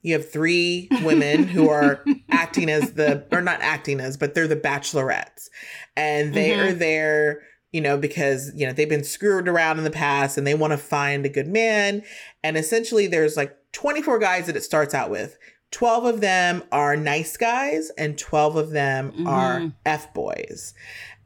you 0.00 0.14
have 0.14 0.30
three 0.30 0.88
women 1.02 1.44
who 1.44 1.68
are 1.68 2.02
acting 2.30 2.68
as 2.70 2.94
the 2.94 3.26
or 3.30 3.40
not 3.40 3.60
acting 3.60 4.00
as 4.00 4.16
but 4.16 4.34
they're 4.34 4.48
the 4.48 4.56
bachelorettes 4.56 5.48
and 5.96 6.34
they 6.34 6.50
mm-hmm. 6.50 6.68
are 6.68 6.72
there 6.72 7.42
you 7.70 7.80
know 7.80 7.98
because 7.98 8.50
you 8.54 8.66
know 8.66 8.72
they've 8.72 8.88
been 8.88 9.04
screwed 9.04 9.46
around 9.46 9.78
in 9.78 9.84
the 9.84 9.90
past 9.90 10.38
and 10.38 10.46
they 10.46 10.54
want 10.54 10.72
to 10.72 10.78
find 10.78 11.26
a 11.26 11.28
good 11.28 11.46
man 11.46 12.02
and 12.42 12.56
essentially 12.56 13.06
there's 13.06 13.36
like 13.36 13.56
24 13.72 14.18
guys 14.18 14.46
that 14.46 14.56
it 14.56 14.64
starts 14.64 14.94
out 14.94 15.10
with 15.10 15.38
12 15.70 16.04
of 16.04 16.20
them 16.20 16.62
are 16.72 16.96
nice 16.96 17.36
guys 17.36 17.90
and 17.96 18.18
12 18.18 18.56
of 18.56 18.70
them 18.70 19.12
mm-hmm. 19.12 19.26
are 19.26 19.72
f 19.84 20.12
boys 20.14 20.74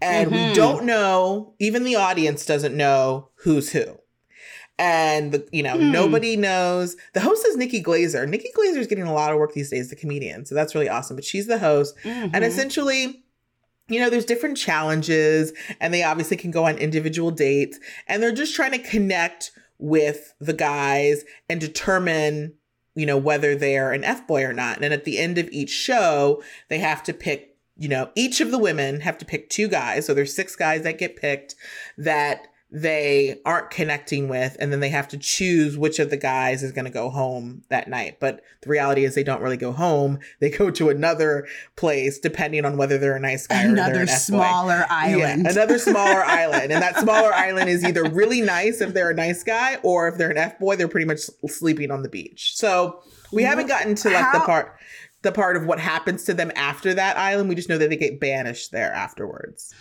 and 0.03 0.31
mm-hmm. 0.31 0.49
we 0.49 0.55
don't 0.55 0.85
know 0.85 1.55
even 1.61 1.85
the 1.85 1.97
audience 1.97 2.45
doesn't 2.45 2.77
know 2.77 3.29
who's 3.37 3.71
who 3.71 3.99
and 4.79 5.33
the, 5.33 5.49
you 5.53 5.63
know 5.63 5.77
hmm. 5.77 5.91
nobody 5.91 6.37
knows. 6.37 6.97
The 7.15 7.21
host 7.21 7.47
is 7.47 7.57
nikki 7.57 7.81
glaser. 7.81 8.27
Nikki 8.27 8.51
glaser 8.55 8.81
is 8.81 8.87
getting 8.87 9.07
a 9.07 9.15
lot 9.15 9.33
of 9.33 9.39
work 9.39 9.53
these 9.53 9.71
days 9.71 9.91
the 9.91 9.97
comedian 9.97 10.45
so 10.45 10.55
that's 10.55 10.75
really 10.75 10.89
awesome 10.89 11.17
but 11.17 11.25
she's 11.25 11.47
the 11.47 11.59
host. 11.59 11.97
Mm-hmm. 12.05 12.35
and 12.35 12.45
essentially 12.45 13.25
you 13.89 14.01
know 14.01 14.11
there's 14.11 14.25
different 14.25 14.57
challenges 14.57 15.53
and 15.81 15.95
they 15.95 16.03
obviously 16.03 16.37
can 16.37 16.51
go 16.51 16.67
on 16.67 16.77
individual 16.79 17.31
dates 17.31 17.79
and 18.07 18.23
they're 18.23 18.33
just 18.33 18.55
trying 18.55 18.73
to 18.73 18.79
connect 18.79 19.53
with 19.79 20.35
the 20.41 20.53
guys 20.53 21.25
and 21.49 21.61
determine 21.61 22.55
you 22.95 23.07
know 23.07 23.19
whether 23.19 23.55
they're 23.55 23.93
an 23.93 24.05
f-boy 24.05 24.43
or 24.43 24.53
not. 24.53 24.83
And 24.83 24.93
at 24.93 25.05
the 25.05 25.19
end 25.19 25.39
of 25.39 25.49
each 25.51 25.71
show 25.71 26.43
they 26.69 26.79
have 26.79 27.03
to 27.05 27.13
pick 27.13 27.57
you 27.77 27.89
know 27.89 28.11
each 28.15 28.41
of 28.41 28.51
the 28.51 28.59
women 28.59 29.01
have 29.01 29.19
to 29.19 29.25
pick 29.25 29.49
two 29.51 29.69
guys. 29.69 30.07
So 30.07 30.15
there's 30.15 30.35
six 30.35 30.57
guys 30.57 30.83
that 30.83 30.99
get 30.99 31.17
picked 31.17 31.55
that 31.99 32.49
they 32.71 33.41
aren't 33.45 33.71
connecting 33.71 34.29
with 34.29 34.57
and 34.59 34.73
then 34.73 34.81
they 34.81 34.89
have 34.89 35.07
to 35.07 35.17
choose 35.17 35.79
which 35.79 36.01
of 36.01 36.11
the 36.11 36.17
guys 36.17 36.65
is 36.65 36.73
going 36.73 36.85
to 36.85 36.91
go 36.91 37.11
home 37.11 37.63
that 37.69 37.89
night. 37.89 38.19
But 38.19 38.43
the 38.63 38.69
reality 38.69 39.05
is 39.05 39.15
they 39.15 39.23
don't 39.23 39.41
really 39.41 39.57
go 39.57 39.73
home. 39.73 40.19
They 40.39 40.51
go 40.51 40.71
to 40.71 40.91
another 40.91 41.47
place 41.77 42.19
depending 42.19 42.65
on 42.65 42.77
whether 42.77 42.99
they're 42.99 43.17
a 43.17 43.21
nice 43.21 43.47
guy 43.47 43.63
another 43.63 43.93
or 44.01 44.03
another 44.03 44.07
smaller 44.07 44.85
island. 44.91 45.45
yeah, 45.45 45.51
another 45.51 45.79
smaller 45.79 46.23
island. 46.25 46.73
And 46.73 46.83
that 46.83 46.99
smaller 46.99 47.33
island 47.33 47.71
is 47.71 47.85
either 47.85 48.05
really 48.05 48.43
nice 48.43 48.81
if 48.81 48.93
they're 48.93 49.11
a 49.11 49.15
nice 49.15 49.43
guy 49.43 49.77
or 49.83 50.09
if 50.09 50.19
they're 50.19 50.31
an 50.31 50.37
f-boy 50.37 50.77
they're 50.77 50.89
pretty 50.89 51.07
much 51.07 51.21
sleeping 51.49 51.91
on 51.91 52.03
the 52.03 52.09
beach. 52.09 52.57
So 52.57 53.01
we 53.33 53.45
haven't 53.45 53.69
gotten 53.69 53.95
to 53.97 54.11
like 54.11 54.25
How- 54.25 54.39
the 54.41 54.45
part 54.45 54.77
the 55.23 55.33
part 55.33 55.57
of 55.57 55.67
what 55.67 55.81
happens 55.81 56.25
to 56.25 56.35
them 56.35 56.53
after 56.55 56.95
that 56.95 57.17
island. 57.17 57.49
We 57.49 57.55
just 57.55 57.69
know 57.69 57.79
that 57.79 57.89
they 57.91 57.97
get 57.97 58.21
banished 58.21 58.71
there 58.73 58.93
afterwards 58.93 59.75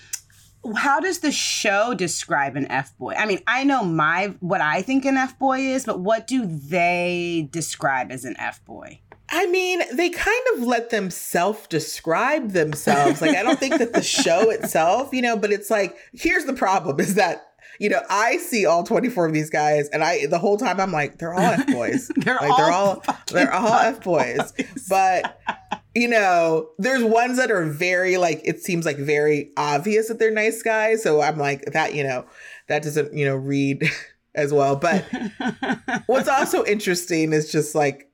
how 0.74 1.00
does 1.00 1.20
the 1.20 1.32
show 1.32 1.94
describe 1.94 2.56
an 2.56 2.66
F 2.72 2.98
boy? 2.98 3.14
I 3.18 3.26
mean, 3.26 3.42
I 3.48 3.64
know 3.64 3.84
my 3.84 4.36
what 4.40 4.62
I 4.62 4.82
think 4.82 5.06
an 5.06 5.18
F 5.18 5.38
boy 5.38 5.60
is, 5.60 5.86
but 5.86 6.00
what 6.00 6.28
do 6.28 6.46
they 6.46 7.48
describe 7.52 8.12
as 8.12 8.26
an 8.26 8.36
F 8.40 8.64
boy? 8.66 9.00
I 9.30 9.48
mean, 9.48 9.82
they 9.94 10.10
kind 10.10 10.46
of 10.56 10.64
let 10.64 10.92
them 10.92 11.10
self 11.10 11.68
describe 11.68 12.52
themselves. 12.52 13.22
Like, 13.22 13.36
I 13.36 13.44
don't 13.44 13.60
think 13.60 13.80
that 13.80 13.94
the 13.94 14.04
show 14.04 14.50
itself, 14.50 15.14
you 15.14 15.22
know, 15.22 15.36
but 15.36 15.52
it's 15.52 15.70
like, 15.70 15.98
here's 16.14 16.46
the 16.46 16.54
problem 16.54 17.00
is 17.00 17.16
that, 17.16 17.48
you 17.80 17.90
know, 17.90 18.02
I 18.10 18.38
see 18.38 18.66
all 18.66 18.84
24 18.84 19.28
of 19.28 19.34
these 19.34 19.50
guys 19.50 19.90
and 19.90 20.04
I, 20.04 20.26
the 20.28 20.40
whole 20.40 20.58
time 20.58 20.80
I'm 20.80 20.92
like, 20.92 21.18
they're 21.18 21.34
all 21.34 21.42
F 21.42 21.68
boys. 21.68 22.12
they're, 22.16 22.36
like, 22.36 22.52
all 22.52 22.58
they're 22.58 22.72
all, 22.72 23.04
they're 23.32 23.54
all 23.54 23.74
F 23.74 24.04
boys. 24.04 24.54
But 24.90 25.40
you 25.96 26.10
know, 26.10 26.70
there's 26.78 27.04
ones 27.04 27.38
that 27.38 27.50
are 27.50 27.66
very 27.66 28.18
like 28.18 28.42
it 28.44 28.62
seems 28.62 28.86
like 28.86 28.98
very 28.98 29.52
obvious 29.56 30.10
that 30.10 30.20
they're 30.20 30.32
nice 30.32 30.62
guys. 30.62 31.02
So 31.02 31.22
I'm 31.22 31.38
like 31.38 31.64
that, 31.72 31.96
you 31.96 32.04
know, 32.04 32.26
that 32.68 32.84
doesn't, 32.84 33.14
you 33.14 33.26
know, 33.26 33.36
read 33.36 33.90
as 34.36 34.54
well. 34.54 34.76
But 34.76 35.06
what's 36.06 36.28
also 36.28 36.66
interesting 36.66 37.32
is 37.32 37.52
just 37.52 37.74
like 37.74 38.10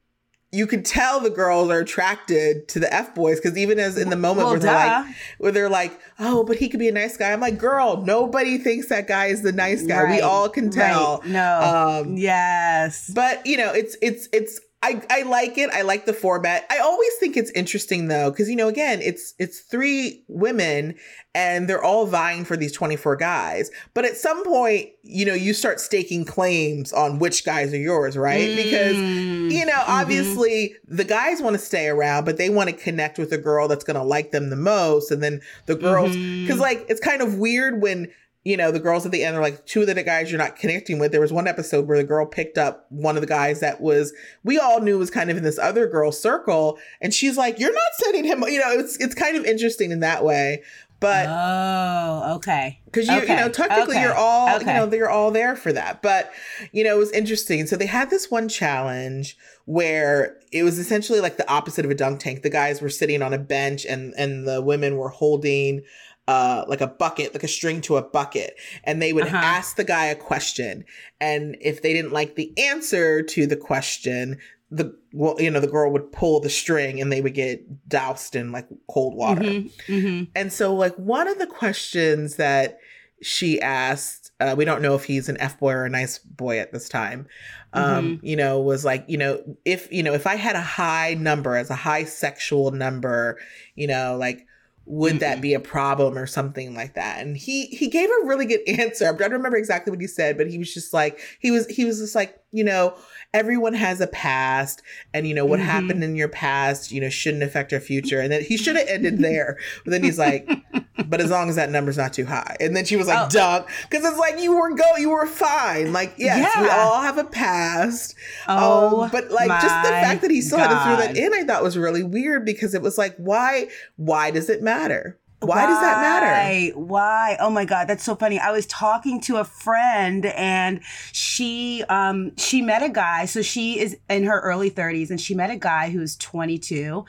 you 0.54 0.68
could 0.68 0.84
tell 0.84 1.22
the 1.22 1.30
girls 1.30 1.70
are 1.70 1.80
attracted 1.80 2.68
to 2.68 2.80
the 2.80 2.94
F 2.94 3.16
boys 3.16 3.40
because 3.40 3.58
even 3.58 3.80
as 3.80 3.98
in 3.98 4.10
the 4.10 4.18
moment 4.18 4.46
well, 4.46 4.52
where 4.52 4.60
they're 4.60 4.74
duh. 4.74 5.04
like 5.04 5.16
where 5.38 5.52
they're 5.52 5.70
like, 5.70 5.98
oh, 6.20 6.44
but 6.44 6.58
he 6.58 6.68
could 6.68 6.80
be 6.80 6.90
a 6.90 6.92
nice 6.92 7.16
guy. 7.16 7.32
I'm 7.32 7.40
like, 7.40 7.58
girl, 7.58 8.04
nobody 8.04 8.58
thinks 8.58 8.88
that 8.88 9.08
guy 9.08 9.28
is 9.28 9.44
the 9.44 9.54
nice 9.54 9.86
guy. 9.86 10.04
Right, 10.04 10.16
we 10.16 10.22
all 10.22 10.50
can 10.50 10.70
tell. 10.70 11.20
Right. 11.20 11.30
No. 11.30 12.02
Um, 12.04 12.18
yes. 12.18 13.10
But 13.14 13.46
you 13.46 13.56
know, 13.56 13.72
it's 13.72 13.96
it's 14.02 14.28
it's 14.34 14.60
I, 14.84 15.02
I 15.12 15.22
like 15.24 15.60
it. 15.60 15.70
I 15.70 15.84
like 15.84 16.06
the 16.06 16.14
format. 16.14 16.66
I 16.72 16.80
always 16.80 17.14
think 17.20 17.38
it's 17.38 17.52
interesting 17.52 18.08
though, 18.08 18.32
because 18.32 18.50
you 18.50 18.56
know, 18.56 18.68
again, 18.68 19.00
it's 19.02 19.36
it's 19.38 19.60
three 19.60 20.24
women 20.28 20.96
and 21.36 21.68
they're 21.68 21.84
all 21.84 22.08
vying 22.08 22.44
for 22.46 22.58
these 22.58 22.72
24 22.72 23.16
guys. 23.16 23.70
But 23.94 24.06
at 24.06 24.18
some 24.18 24.44
point, 24.44 24.90
you 25.04 25.26
know, 25.26 25.36
you 25.36 25.54
start 25.54 25.80
staking 25.80 26.26
claims 26.26 26.92
on 26.92 27.20
which 27.20 27.46
guys 27.46 27.74
are 27.74 27.78
yours, 27.78 28.18
right? 28.18 28.50
Mm. 28.50 28.56
Because, 28.56 28.98
you 28.98 29.66
know, 29.66 29.72
mm-hmm. 29.74 29.92
obviously 29.92 30.76
the 30.88 31.06
guys 31.06 31.42
want 31.42 31.54
to 31.54 31.62
stay 31.62 31.88
around, 31.88 32.26
but 32.26 32.38
they 32.38 32.50
want 32.50 32.70
to 32.70 32.76
connect 32.76 33.20
with 33.20 33.32
a 33.32 33.38
girl 33.38 33.68
that's 33.68 33.84
gonna 33.84 34.04
like 34.04 34.32
them 34.32 34.50
the 34.50 34.56
most. 34.56 35.12
And 35.12 35.22
then 35.22 35.42
the 35.68 35.76
girls 35.76 36.10
because 36.10 36.20
mm-hmm. 36.20 36.60
like 36.60 36.86
it's 36.90 37.00
kind 37.00 37.22
of 37.22 37.38
weird 37.38 37.84
when 37.84 38.12
you 38.44 38.58
know, 38.58 38.72
the 38.72 38.80
girls 38.80 39.06
at 39.06 39.12
the 39.12 39.24
end 39.24 39.38
are 39.38 39.42
like 39.42 39.66
two 39.68 39.82
of 39.82 39.88
the 39.88 40.04
guys 40.04 40.32
you're 40.32 40.40
not 40.40 40.56
connecting 40.56 40.98
with. 40.98 41.12
There 41.12 41.22
was 41.22 41.32
one 41.32 41.48
episode 41.48 41.88
where 41.88 41.98
the 41.98 42.04
girl 42.04 42.26
picked 42.26 42.58
up 42.58 42.88
one 42.90 43.16
of 43.16 43.22
the 43.22 43.28
guys 43.28 43.60
that 43.60 43.82
was 43.82 44.14
we 44.44 44.58
all 44.58 44.82
knew 44.82 44.98
was 44.98 45.12
kind 45.12 45.30
of 45.30 45.38
in 45.38 45.44
this 45.44 45.60
other 45.60 45.88
girl 45.88 46.12
circle, 46.12 46.80
and 47.02 47.14
she's 47.14 47.38
like, 47.38 47.60
"You're 47.60 47.74
not 47.74 47.92
sending 47.94 48.24
him." 48.24 48.44
You 48.48 48.60
know, 48.60 48.72
it's 48.72 48.98
it's 48.98 49.14
kind 49.14 49.38
of 49.38 49.46
interesting 49.46 49.92
in 49.92 50.00
that 50.00 50.24
way. 50.24 50.64
But 51.00 51.28
oh, 51.30 52.36
okay, 52.36 52.80
because 52.86 53.08
you 53.08 53.18
okay. 53.18 53.34
you 53.34 53.40
know 53.40 53.50
technically 53.50 53.96
okay. 53.96 54.04
you're 54.04 54.16
all 54.16 54.56
okay. 54.56 54.60
you 54.60 54.74
know 54.80 54.86
they're 54.86 55.10
all 55.10 55.32
there 55.32 55.56
for 55.56 55.74
that. 55.74 56.02
But 56.02 56.32
you 56.72 56.84
know 56.84 56.96
it 56.96 57.00
was 57.00 57.12
interesting. 57.12 57.66
So 57.66 57.76
they 57.76 57.88
had 57.88 58.12
this 58.12 58.30
one 58.30 58.48
challenge 58.48 59.36
where 59.66 60.38
it 60.52 60.62
was 60.62 60.78
essentially 60.78 61.20
like 61.20 61.38
the 61.38 61.50
opposite 61.52 61.86
of 61.86 61.92
a 61.92 61.96
dunk 61.96 62.20
tank. 62.20 62.44
The 62.44 62.52
guys 62.52 62.82
were 62.82 62.90
sitting 62.90 63.24
on 63.24 63.34
a 63.34 63.40
bench 63.40 63.84
and 63.86 64.14
and 64.16 64.48
the 64.48 64.62
women 64.62 64.96
were 64.96 65.10
holding 65.10 65.82
uh, 66.28 66.66
like 66.68 66.82
a 66.82 66.88
bucket, 66.88 67.34
like 67.34 67.44
a 67.44 67.48
string 67.48 67.82
to 67.82 67.98
a 67.98 68.02
bucket, 68.02 68.56
and 68.84 69.02
they 69.02 69.14
would 69.14 69.26
uh-huh. 69.26 69.38
ask 69.38 69.76
the 69.76 69.84
guy 69.84 70.06
a 70.06 70.16
question, 70.16 70.86
and 71.20 71.58
if 71.62 71.82
they 71.82 71.94
didn't 71.94 72.14
like 72.14 72.36
the 72.36 72.54
answer 72.58 73.22
to 73.22 73.48
the 73.48 73.58
question, 73.58 74.38
the 74.70 74.98
well, 75.14 75.36
you 75.40 75.52
know, 75.52 75.60
the 75.60 75.68
girl 75.68 75.92
would 75.92 76.12
pull 76.12 76.40
the 76.40 76.50
string, 76.50 77.02
and 77.02 77.12
they 77.12 77.22
would 77.22 77.34
get 77.34 77.90
doused 77.90 78.36
in 78.36 78.52
like 78.52 78.68
cold 78.90 79.16
water. 79.16 79.42
Mm-hmm. 79.42 79.94
Mm-hmm. 79.94 80.24
And 80.36 80.54
so, 80.54 80.74
like 80.74 80.96
one 80.96 81.28
of 81.28 81.38
the 81.40 81.48
questions 81.48 82.38
that 82.38 82.80
she 83.22 83.62
asked, 83.62 84.32
uh, 84.40 84.56
we 84.58 84.66
don't 84.66 84.82
know 84.82 84.96
if 84.96 85.04
he's 85.04 85.30
an 85.30 85.38
f 85.40 85.60
boy 85.60 85.74
or 85.74 85.86
a 85.86 85.90
nice 85.90 86.18
boy 86.18 86.60
at 86.60 86.72
this 86.72 86.88
time. 86.88 87.28
Um, 87.74 88.18
mm-hmm. 88.18 88.26
you 88.26 88.36
know, 88.36 88.62
was 88.62 88.84
like, 88.84 89.06
you 89.08 89.18
know, 89.18 89.42
if 89.66 89.92
you 89.92 90.04
know, 90.04 90.14
if 90.14 90.26
I 90.26 90.36
had 90.36 90.56
a 90.56 90.62
high 90.62 91.16
number 91.16 91.56
as 91.56 91.70
a 91.70 91.76
high 91.76 92.06
sexual 92.06 92.72
number, 92.72 93.38
you 93.76 93.88
know, 93.88 94.18
like 94.18 94.46
would 94.86 95.20
that 95.20 95.42
be 95.42 95.54
a 95.54 95.60
problem 95.60 96.18
or 96.18 96.28
something 96.28 96.74
like 96.74 96.96
that? 96.96 97.20
And 97.20 97.38
he 97.38 97.68
he 97.68 97.88
gave 97.88 98.10
a 98.10 98.28
really 98.28 98.46
good 98.46 98.62
answer. 98.68 99.08
I 99.08 99.14
don't 99.16 99.32
remember 99.32 99.58
exactly 99.58 99.92
what 99.92 100.02
he 100.02 100.08
said 100.08 100.38
but 100.38 100.50
he 100.50 100.58
was 100.58 100.74
just 100.74 100.94
like 100.94 101.20
he 101.40 101.52
was 101.52 101.68
he 101.68 101.86
was 101.86 102.00
just 102.00 102.16
like 102.16 102.38
you 102.52 102.64
know 102.64 102.96
everyone 103.34 103.74
has 103.74 104.02
a 104.02 104.08
past 104.08 104.82
and 105.14 105.26
you 105.26 105.34
know 105.34 105.46
what 105.46 105.60
mm-hmm. 105.60 105.70
happened 105.70 106.04
in 106.04 106.16
your 106.16 106.28
past 106.28 106.92
you 106.92 107.00
know 107.00 107.10
shouldn't 107.10 107.44
affect 107.44 107.72
your 107.72 107.80
future 107.80 108.20
and 108.20 108.32
then 108.32 108.44
he 108.44 108.58
should 108.58 108.76
have 108.76 108.88
ended 108.88 109.20
there 109.20 109.58
but 109.86 109.92
then 109.92 110.04
he's 110.04 110.20
like 110.20 110.50
but 111.06 111.22
as 111.22 111.32
long 111.32 111.48
as 111.50 111.56
that 111.56 111.70
number's 111.70 111.98
not 111.98 112.12
too 112.12 112.26
high 112.26 112.58
and 112.60 112.76
then 112.76 112.84
she 112.84 112.98
was 112.98 113.08
like 113.08 113.20
oh. 113.20 113.30
dunk 113.30 113.68
because 113.90 114.04
it's 114.04 114.20
like 114.20 114.38
you 114.40 114.54
were 114.54 114.74
go 114.76 114.98
you 114.98 115.10
were 115.10 115.26
fine 115.26 115.94
like 115.94 116.14
yes 116.18 116.52
yeah. 116.56 116.62
we 116.62 116.70
all 116.70 117.02
have 117.02 117.18
a 117.18 117.24
past 117.24 118.16
oh 118.50 119.04
um, 119.04 119.10
but 119.12 119.32
like 119.32 119.50
just 119.62 119.84
the 119.84 119.90
fact 119.90 120.22
that 120.22 120.32
he 120.32 120.42
still 120.42 120.58
God. 120.58 120.70
had 120.70 120.78
to 120.78 120.84
throw 120.84 121.08
that 121.08 121.18
in 121.18 121.34
i 121.34 121.44
thought 121.44 121.64
was 121.64 121.78
really 121.78 122.04
weird 122.04 122.46
because 122.46 122.74
it 122.74 122.82
was 122.82 122.98
like 122.98 123.16
why 123.16 123.68
why 123.96 124.30
does 124.30 124.50
it 124.50 124.62
matter 124.62 125.18
why, 125.42 125.64
Why, 125.64 125.66
does 125.66 125.80
that 125.80 126.02
matter? 126.02 126.80
Why? 126.80 127.36
Oh 127.40 127.50
my 127.50 127.66
God, 127.66 127.88
that's 127.88 128.04
so 128.04 128.16
funny. 128.16 128.38
I 128.38 128.52
was 128.52 128.68
talking 128.68 129.20
to 129.22 129.38
a 129.38 129.44
friend 129.44 130.28
and 130.28 130.82
she 131.12 131.84
um 131.90 132.36
she 132.38 132.62
met 132.62 132.84
a 132.84 132.90
guy. 132.90 133.26
So 133.26 133.42
she 133.42 133.80
is 133.80 133.98
in 134.08 134.24
her 134.26 134.40
early 134.42 134.70
30s 134.70 135.10
and 135.10 135.20
she 135.20 135.34
met 135.34 135.50
a 135.50 135.56
guy 135.56 135.90
who's 135.90 136.16
22 136.18 137.06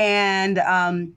and 0.00 0.58
um 0.58 1.14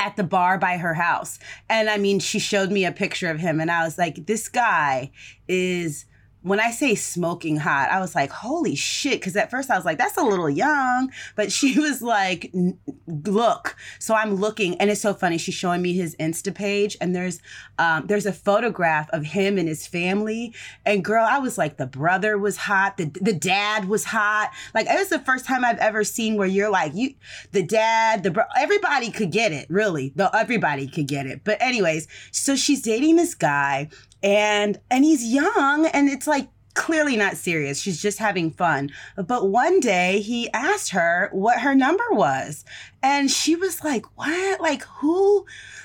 at 0.00 0.16
the 0.16 0.24
bar 0.24 0.58
by 0.58 0.76
her 0.76 0.94
house. 0.94 1.38
And 1.68 1.88
I 1.88 1.98
mean, 1.98 2.18
she 2.18 2.40
showed 2.40 2.72
me 2.72 2.84
a 2.84 2.92
picture 2.92 3.30
of 3.30 3.38
him 3.38 3.60
and 3.60 3.70
I 3.70 3.84
was 3.84 3.96
like, 3.96 4.26
this 4.26 4.48
guy 4.48 5.12
is 5.46 6.04
when 6.48 6.60
I 6.60 6.70
say 6.70 6.94
smoking 6.94 7.56
hot, 7.58 7.90
I 7.90 8.00
was 8.00 8.14
like, 8.14 8.30
holy 8.30 8.74
shit. 8.74 9.20
Cause 9.22 9.36
at 9.36 9.50
first 9.50 9.70
I 9.70 9.76
was 9.76 9.84
like, 9.84 9.98
that's 9.98 10.16
a 10.16 10.22
little 10.22 10.50
young. 10.50 11.12
But 11.36 11.52
she 11.52 11.78
was 11.78 12.02
like, 12.02 12.52
look. 13.06 13.76
So 13.98 14.14
I'm 14.14 14.34
looking 14.34 14.76
and 14.76 14.90
it's 14.90 15.00
so 15.00 15.14
funny. 15.14 15.38
She's 15.38 15.54
showing 15.54 15.82
me 15.82 15.92
his 15.92 16.16
Insta 16.16 16.54
page 16.54 16.96
and 17.00 17.14
there's 17.14 17.40
um, 17.78 18.06
there's 18.06 18.26
a 18.26 18.32
photograph 18.32 19.08
of 19.10 19.24
him 19.24 19.58
and 19.58 19.68
his 19.68 19.86
family. 19.86 20.54
And 20.84 21.04
girl, 21.04 21.24
I 21.28 21.38
was 21.38 21.58
like, 21.58 21.76
the 21.76 21.86
brother 21.86 22.38
was 22.38 22.56
hot, 22.56 22.96
the, 22.96 23.06
the 23.20 23.32
dad 23.32 23.86
was 23.86 24.04
hot. 24.04 24.50
Like 24.74 24.86
it 24.86 24.98
was 24.98 25.08
the 25.08 25.20
first 25.20 25.46
time 25.46 25.64
I've 25.64 25.78
ever 25.78 26.04
seen 26.04 26.36
where 26.36 26.48
you're 26.48 26.70
like, 26.70 26.94
you 26.94 27.14
the 27.52 27.62
dad, 27.62 28.22
the 28.22 28.30
bro 28.30 28.44
everybody 28.56 29.10
could 29.10 29.30
get 29.30 29.52
it, 29.52 29.68
really. 29.68 30.12
The 30.16 30.34
everybody 30.34 30.88
could 30.88 31.06
get 31.06 31.26
it. 31.26 31.42
But 31.44 31.60
anyways, 31.60 32.08
so 32.30 32.56
she's 32.56 32.82
dating 32.82 33.16
this 33.16 33.34
guy 33.34 33.88
and 34.22 34.78
and 34.90 35.04
he's 35.04 35.24
young 35.24 35.86
and 35.86 36.08
it's 36.08 36.26
like 36.26 36.48
clearly 36.78 37.16
not 37.16 37.36
serious. 37.36 37.80
She's 37.80 38.00
just 38.00 38.18
having 38.18 38.52
fun. 38.52 38.90
But 39.16 39.48
one 39.50 39.80
day 39.80 40.20
he 40.20 40.50
asked 40.52 40.90
her 40.90 41.28
what 41.32 41.60
her 41.60 41.74
number 41.74 42.04
was. 42.12 42.64
And 43.02 43.28
she 43.30 43.56
was 43.56 43.82
like, 43.82 44.06
What? 44.16 44.60
Like, 44.60 44.82
who? 44.84 45.44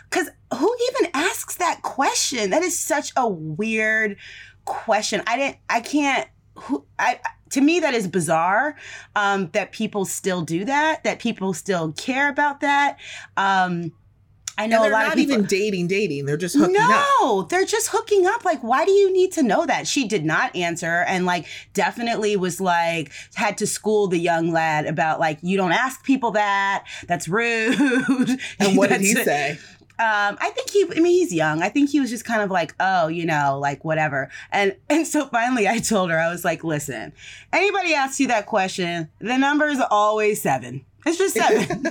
Because 0.10 0.30
who 0.56 0.78
even 0.90 1.12
asks 1.16 1.56
that 1.56 1.82
question? 1.82 2.52
That 2.52 2.62
is 2.62 2.78
such 2.78 3.12
a 3.16 3.28
weird 3.28 4.18
question. 4.66 5.24
I 5.26 5.38
didn't, 5.38 5.58
I 5.68 5.80
can't, 5.80 6.30
who, 6.56 6.86
I, 7.00 7.20
to 7.50 7.62
me 7.62 7.80
that 7.80 7.96
is 7.96 8.08
bizarre 8.08 8.76
um, 9.16 9.50
that 9.54 9.72
people 9.72 10.06
still 10.06 10.42
do 10.42 10.66
that 10.66 11.04
that 11.04 11.20
people 11.20 11.54
still 11.54 11.92
care 11.94 12.30
about 12.30 12.62
that 12.62 13.00
um, 13.38 13.92
I 14.58 14.68
know 14.68 14.88
a 14.88 14.90
lot 14.90 15.08
of 15.08 15.14
people 15.16 15.34
even 15.34 15.46
dating, 15.46 15.88
dating. 15.88 16.26
They're 16.26 16.38
just 16.38 16.56
hooking 16.56 16.74
no, 16.74 16.82
up. 16.82 17.06
No, 17.22 17.42
they're 17.44 17.66
just 17.66 17.90
hooking 17.90 18.26
up. 18.28 18.46
Like, 18.46 18.62
why 18.62 18.86
do 18.86 18.92
you 18.92 19.12
need 19.12 19.32
to 19.34 19.44
know 19.44 19.66
that? 19.66 19.88
She 19.88 20.08
did 20.08 20.26
not 20.26 20.56
answer 20.56 21.04
and 21.08 21.26
like 21.26 21.48
definitely 21.74 22.36
was 22.36 22.62
like 22.62 23.12
had 23.34 23.58
to 23.60 23.68
school 23.68 24.08
the 24.08 24.20
young 24.20 24.52
lad 24.52 24.86
about 24.86 25.20
like 25.20 25.40
you 25.42 25.58
don't 25.58 25.72
ask 25.72 26.04
people 26.04 26.32
that. 26.32 26.86
That's 27.08 27.28
rude. 27.28 27.74
And 28.60 28.78
what 28.78 28.90
did 28.90 29.02
he 29.02 29.14
say? 29.14 29.58
um, 30.00 30.38
I 30.42 30.50
think 30.50 30.72
he. 30.72 30.86
I 30.90 31.00
mean, 31.00 31.14
he's 31.14 31.32
young. 31.32 31.62
I 31.62 31.70
think 31.70 31.92
he 31.92 32.00
was 32.00 32.10
just 32.10 32.26
kind 32.26 32.42
of 32.42 32.50
like, 32.50 32.74
oh, 32.80 33.08
you 33.08 33.26
know, 33.26 33.60
like 33.62 33.86
whatever. 33.86 34.30
And 34.52 34.76
and 34.90 35.06
so 35.06 35.28
finally, 35.28 35.68
I 35.68 35.78
told 35.80 36.10
her, 36.10 36.20
I 36.20 36.32
was 36.32 36.44
like, 36.44 36.64
listen, 36.64 37.14
anybody 37.52 37.94
asks 37.94 38.20
you 38.20 38.28
that 38.28 38.48
question, 38.48 39.10
the 39.20 39.38
number 39.38 39.68
is 39.68 39.82
always 39.92 40.42
seven. 40.42 40.84
It's 41.06 41.18
just 41.18 41.36
seven. 41.36 41.86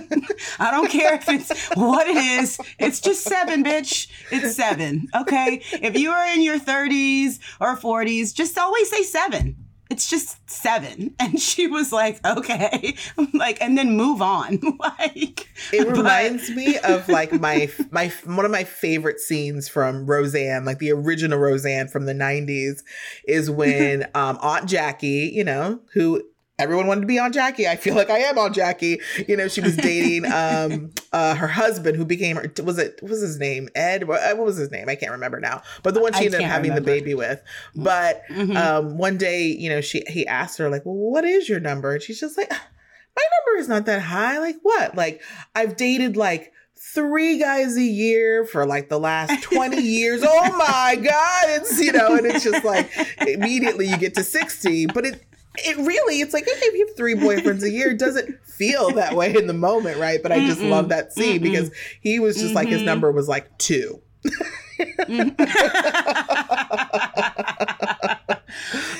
I 0.58 0.70
don't 0.70 0.90
care 0.90 1.14
if 1.14 1.28
it's 1.28 1.68
what 1.76 2.06
it 2.06 2.16
is. 2.16 2.58
It's 2.78 3.00
just 3.00 3.22
seven, 3.24 3.62
bitch. 3.64 4.08
It's 4.30 4.56
seven. 4.56 5.08
Okay. 5.14 5.62
If 5.72 5.96
you 5.98 6.10
are 6.10 6.26
in 6.28 6.42
your 6.42 6.58
30s 6.58 7.38
or 7.60 7.76
40s, 7.76 8.34
just 8.34 8.56
always 8.58 8.88
say 8.90 9.02
seven. 9.02 9.56
It's 9.90 10.08
just 10.08 10.38
seven. 10.48 11.14
And 11.20 11.38
she 11.38 11.66
was 11.66 11.92
like, 11.92 12.24
okay. 12.26 12.94
I'm 13.18 13.28
like, 13.34 13.60
and 13.60 13.76
then 13.76 13.94
move 13.94 14.22
on. 14.22 14.58
like 14.80 15.48
It 15.70 15.86
but- 15.86 15.96
reminds 15.98 16.48
me 16.48 16.78
of 16.78 17.06
like 17.10 17.32
my 17.32 17.70
my 17.90 18.10
one 18.24 18.46
of 18.46 18.50
my 18.50 18.64
favorite 18.64 19.20
scenes 19.20 19.68
from 19.68 20.06
Roseanne, 20.06 20.64
like 20.64 20.78
the 20.78 20.92
original 20.92 21.38
Roseanne 21.38 21.88
from 21.88 22.06
the 22.06 22.14
'90s, 22.14 22.82
is 23.28 23.50
when 23.50 24.04
um, 24.14 24.38
Aunt 24.40 24.66
Jackie, 24.66 25.30
you 25.34 25.44
know, 25.44 25.80
who 25.92 26.22
everyone 26.62 26.86
wanted 26.86 27.02
to 27.02 27.06
be 27.06 27.18
Aunt 27.18 27.34
Jackie. 27.34 27.68
I 27.68 27.76
feel 27.76 27.94
like 27.94 28.08
I 28.10 28.18
am 28.18 28.38
Aunt 28.38 28.54
Jackie. 28.54 29.00
You 29.28 29.36
know, 29.36 29.48
she 29.48 29.60
was 29.60 29.76
dating 29.90 30.24
um, 30.32 30.90
uh, 31.12 31.34
her 31.34 31.48
husband, 31.48 31.96
who 31.96 32.04
became 32.04 32.36
her. 32.36 32.50
Was 32.64 32.78
it 32.78 32.98
what 33.02 33.10
was 33.10 33.20
his 33.20 33.38
name? 33.38 33.68
Ed. 33.74 34.08
What 34.08 34.20
what 34.36 34.46
was 34.46 34.56
his 34.56 34.70
name? 34.70 34.88
I 34.88 34.94
can't 34.94 35.12
remember 35.12 35.40
now. 35.40 35.62
But 35.82 35.94
the 35.94 36.00
one 36.00 36.12
she 36.12 36.20
I 36.20 36.24
ended 36.26 36.40
up 36.40 36.46
having 36.46 36.70
remember. 36.70 36.90
the 36.90 36.98
baby 37.00 37.14
with. 37.14 37.42
But 37.74 38.22
Mhm. 38.30 38.56
um, 38.56 38.98
one 38.98 39.18
day, 39.18 39.46
you 39.46 39.68
know, 39.68 39.80
she 39.80 40.02
he 40.06 40.26
asked 40.26 40.58
her 40.58 40.68
like, 40.70 40.84
"Well, 40.86 40.94
what 40.94 41.24
is 41.24 41.48
your 41.48 41.60
number?" 41.60 41.92
And 41.94 42.02
she's 42.02 42.20
just 42.20 42.36
like, 42.38 42.50
"My 42.50 42.56
number 42.56 43.60
is 43.60 43.68
not 43.68 43.86
that 43.86 44.02
high. 44.02 44.38
Like 44.38 44.56
what? 44.62 44.94
Like 44.96 45.22
I've 45.54 45.76
dated 45.76 46.16
like." 46.16 46.52
Three 46.94 47.38
guys 47.38 47.76
a 47.76 47.82
year 47.82 48.44
for 48.44 48.66
like 48.66 48.88
the 48.88 48.98
last 48.98 49.40
20 49.44 49.80
years. 49.82 50.22
Oh 50.26 50.56
my 50.58 50.96
God. 51.00 51.44
It's, 51.50 51.78
you 51.80 51.92
know, 51.92 52.16
and 52.16 52.26
it's 52.26 52.42
just 52.42 52.64
like 52.64 52.90
immediately 53.24 53.86
you 53.86 53.96
get 53.96 54.14
to 54.14 54.24
60. 54.24 54.86
But 54.86 55.06
it, 55.06 55.24
it 55.56 55.76
really, 55.78 56.20
it's 56.20 56.32
like, 56.32 56.44
okay, 56.44 56.50
if 56.66 56.74
you 56.74 56.86
have 56.86 56.96
three 56.96 57.14
boyfriends 57.14 57.62
a 57.62 57.70
year, 57.70 57.90
it 57.90 57.98
doesn't 57.98 58.44
feel 58.46 58.90
that 58.92 59.14
way 59.14 59.34
in 59.34 59.46
the 59.46 59.52
moment, 59.54 59.98
right? 59.98 60.22
But 60.22 60.32
I 60.32 60.40
just 60.46 60.60
Mm-mm. 60.60 60.70
love 60.70 60.88
that 60.90 61.12
scene 61.12 61.40
Mm-mm. 61.40 61.42
because 61.44 61.70
he 62.00 62.18
was 62.18 62.36
just 62.40 62.54
like, 62.54 62.68
his 62.68 62.82
Mhm. 62.82 62.86
number 62.86 63.12
was 63.12 63.28
like 63.28 63.56
two. 63.58 64.00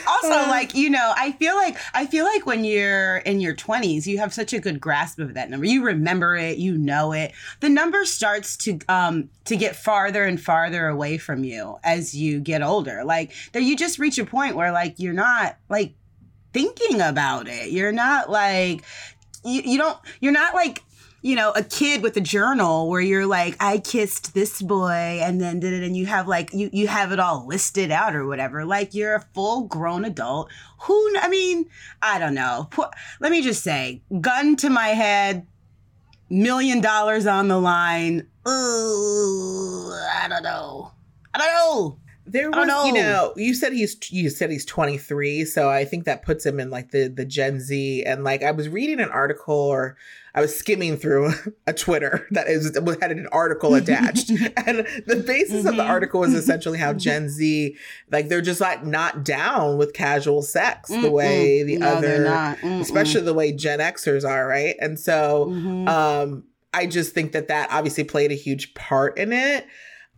also 0.06 0.30
Uh. 0.32 0.46
like 0.48 0.74
you 0.74 0.88
know 0.88 1.12
i 1.16 1.32
feel 1.32 1.54
like 1.56 1.76
i 1.94 2.06
feel 2.06 2.24
like 2.24 2.46
when 2.46 2.64
you're 2.64 3.18
in 3.18 3.40
your 3.40 3.54
20s 3.54 4.06
you 4.06 4.18
have 4.18 4.32
such 4.32 4.52
a 4.52 4.58
good 4.58 4.80
grasp 4.80 5.18
of 5.18 5.34
that 5.34 5.50
number 5.50 5.66
you 5.66 5.82
remember 5.84 6.34
it 6.36 6.58
you 6.58 6.76
know 6.78 7.12
it 7.12 7.32
the 7.60 7.68
number 7.68 8.04
starts 8.04 8.56
to 8.56 8.78
um 8.88 9.28
to 9.44 9.56
get 9.56 9.76
farther 9.76 10.24
and 10.24 10.40
farther 10.40 10.86
away 10.88 11.18
from 11.18 11.44
you 11.44 11.76
as 11.84 12.14
you 12.14 12.40
get 12.40 12.62
older 12.62 13.04
like 13.04 13.32
there 13.52 13.62
you 13.62 13.76
just 13.76 13.98
reach 13.98 14.18
a 14.18 14.24
point 14.24 14.56
where 14.56 14.72
like 14.72 14.94
you're 14.98 15.12
not 15.12 15.56
like 15.68 15.92
thinking 16.52 17.00
about 17.00 17.48
it. 17.48 17.70
You're 17.70 17.92
not 17.92 18.30
like 18.30 18.82
you, 19.44 19.62
you 19.62 19.78
don't 19.78 19.98
you're 20.20 20.32
not 20.32 20.54
like 20.54 20.82
you 21.22 21.36
know 21.36 21.52
a 21.54 21.62
kid 21.62 22.02
with 22.02 22.16
a 22.16 22.20
journal 22.20 22.88
where 22.88 23.00
you're 23.00 23.26
like 23.26 23.56
i 23.60 23.78
kissed 23.78 24.34
this 24.34 24.60
boy 24.60 25.20
and 25.22 25.40
then 25.40 25.60
did 25.60 25.72
it 25.72 25.84
and 25.84 25.96
you 25.96 26.06
have 26.06 26.26
like 26.26 26.52
you 26.52 26.68
you 26.72 26.88
have 26.88 27.12
it 27.12 27.20
all 27.20 27.46
listed 27.46 27.90
out 27.90 28.14
or 28.14 28.26
whatever. 28.26 28.64
Like 28.64 28.94
you're 28.94 29.14
a 29.14 29.24
full 29.34 29.62
grown 29.62 30.04
adult. 30.04 30.50
Who 30.82 31.16
i 31.18 31.28
mean 31.28 31.66
i 32.00 32.18
don't 32.18 32.34
know. 32.34 32.68
Let 33.20 33.32
me 33.32 33.42
just 33.42 33.62
say 33.62 34.02
gun 34.20 34.56
to 34.56 34.70
my 34.70 34.88
head 34.88 35.46
million 36.28 36.80
dollars 36.80 37.26
on 37.26 37.48
the 37.48 37.58
line. 37.58 38.26
Ooh, 38.48 39.92
i 40.14 40.26
don't 40.28 40.42
know. 40.42 40.92
I 41.34 41.38
don't 41.38 41.46
know 41.46 41.98
There 42.32 42.50
was, 42.50 42.66
don't 42.66 42.86
you 42.86 42.92
know. 43.02 43.32
you 43.36 43.54
said 43.54 43.72
he's 43.72 43.96
you 44.10 44.30
said 44.30 44.50
he's 44.50 44.64
23, 44.64 45.44
so 45.44 45.68
I 45.70 45.84
think 45.84 46.04
that 46.06 46.22
puts 46.24 46.44
him 46.46 46.58
in 46.58 46.70
like 46.70 46.90
the 46.90 47.08
the 47.08 47.24
Gen 47.24 47.60
Z. 47.60 48.04
And 48.04 48.24
like 48.24 48.42
I 48.42 48.50
was 48.50 48.68
reading 48.68 49.00
an 49.00 49.10
article 49.10 49.54
or 49.54 49.96
I 50.34 50.40
was 50.40 50.56
skimming 50.58 50.96
through 50.96 51.32
a 51.66 51.74
Twitter 51.74 52.26
that 52.30 52.48
is 52.48 52.74
had 53.00 53.12
an 53.12 53.26
article 53.32 53.74
attached, 53.74 54.30
and 54.66 54.86
the 55.06 55.22
basis 55.26 55.66
of 55.66 55.76
the 55.76 55.82
Mhm. 55.82 55.88
article 55.90 56.24
is 56.24 56.32
essentially 56.32 56.78
how 56.78 56.92
Gen 57.06 57.28
Z 57.28 57.76
like 58.10 58.28
they're 58.28 58.40
just 58.40 58.60
like 58.62 58.82
not 58.84 59.24
down 59.24 59.76
with 59.76 59.92
casual 59.92 60.40
sex 60.42 60.88
the 60.88 61.10
way 61.10 61.62
the 61.62 61.76
No, 61.78 61.86
other. 61.86 62.56
Especially 62.80 63.20
the 63.20 63.34
way 63.34 63.52
Gen 63.52 63.78
Xers 63.80 64.26
are, 64.28 64.46
right? 64.46 64.74
And 64.80 64.98
so 64.98 65.46
Mhm. 65.50 65.88
um 65.88 66.44
i 66.74 66.86
just 66.86 67.12
think 67.12 67.32
that 67.32 67.48
that 67.48 67.68
obviously 67.70 68.02
played 68.02 68.32
a 68.32 68.34
huge 68.34 68.72
part 68.72 69.18
in 69.18 69.30
it 69.30 69.66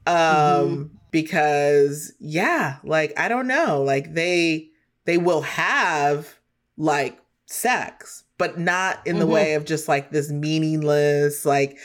um 0.06 0.14
Mhm. 0.14 0.90
Because 1.14 2.12
yeah 2.18 2.78
like 2.82 3.12
i 3.16 3.28
don't 3.28 3.46
know 3.46 3.80
like 3.84 4.14
they 4.14 4.68
they 5.04 5.16
will 5.16 5.42
have 5.42 6.40
like 6.76 7.16
sex 7.46 8.24
but 8.36 8.58
not 8.58 8.98
in 9.06 9.20
the 9.20 9.24
Mhm. 9.24 9.30
way 9.30 9.54
of 9.54 9.64
just 9.64 9.86
like 9.86 10.10
this 10.10 10.28
meaningless 10.32 11.46
like 11.46 11.78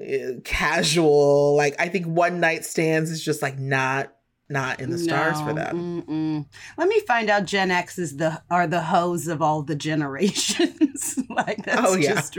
uh, 0.00 0.40
casual 0.42 1.54
like 1.54 1.74
i 1.78 1.86
think 1.90 2.06
one 2.06 2.40
night 2.40 2.64
stands 2.64 3.10
is 3.10 3.22
just 3.22 3.42
like 3.42 3.58
not 3.58 4.10
not 4.52 4.80
in 4.80 4.90
the 4.90 4.98
stars 4.98 5.40
for 5.40 5.48
No, 5.52 5.54
them 5.54 6.02
mm-mm. 6.02 6.46
Let 6.76 6.88
me 6.88 7.00
find 7.00 7.28
out. 7.30 7.44
Gen 7.46 7.70
X 7.70 7.98
is 7.98 8.16
the 8.18 8.42
are 8.50 8.66
the 8.66 8.82
hoes 8.82 9.26
of 9.28 9.40
all 9.42 9.62
the 9.62 9.74
generations. 9.74 11.18
like 11.30 11.64
that's 11.64 11.80
Oh, 11.90 11.96
yeah. 11.96 12.14
just 12.14 12.38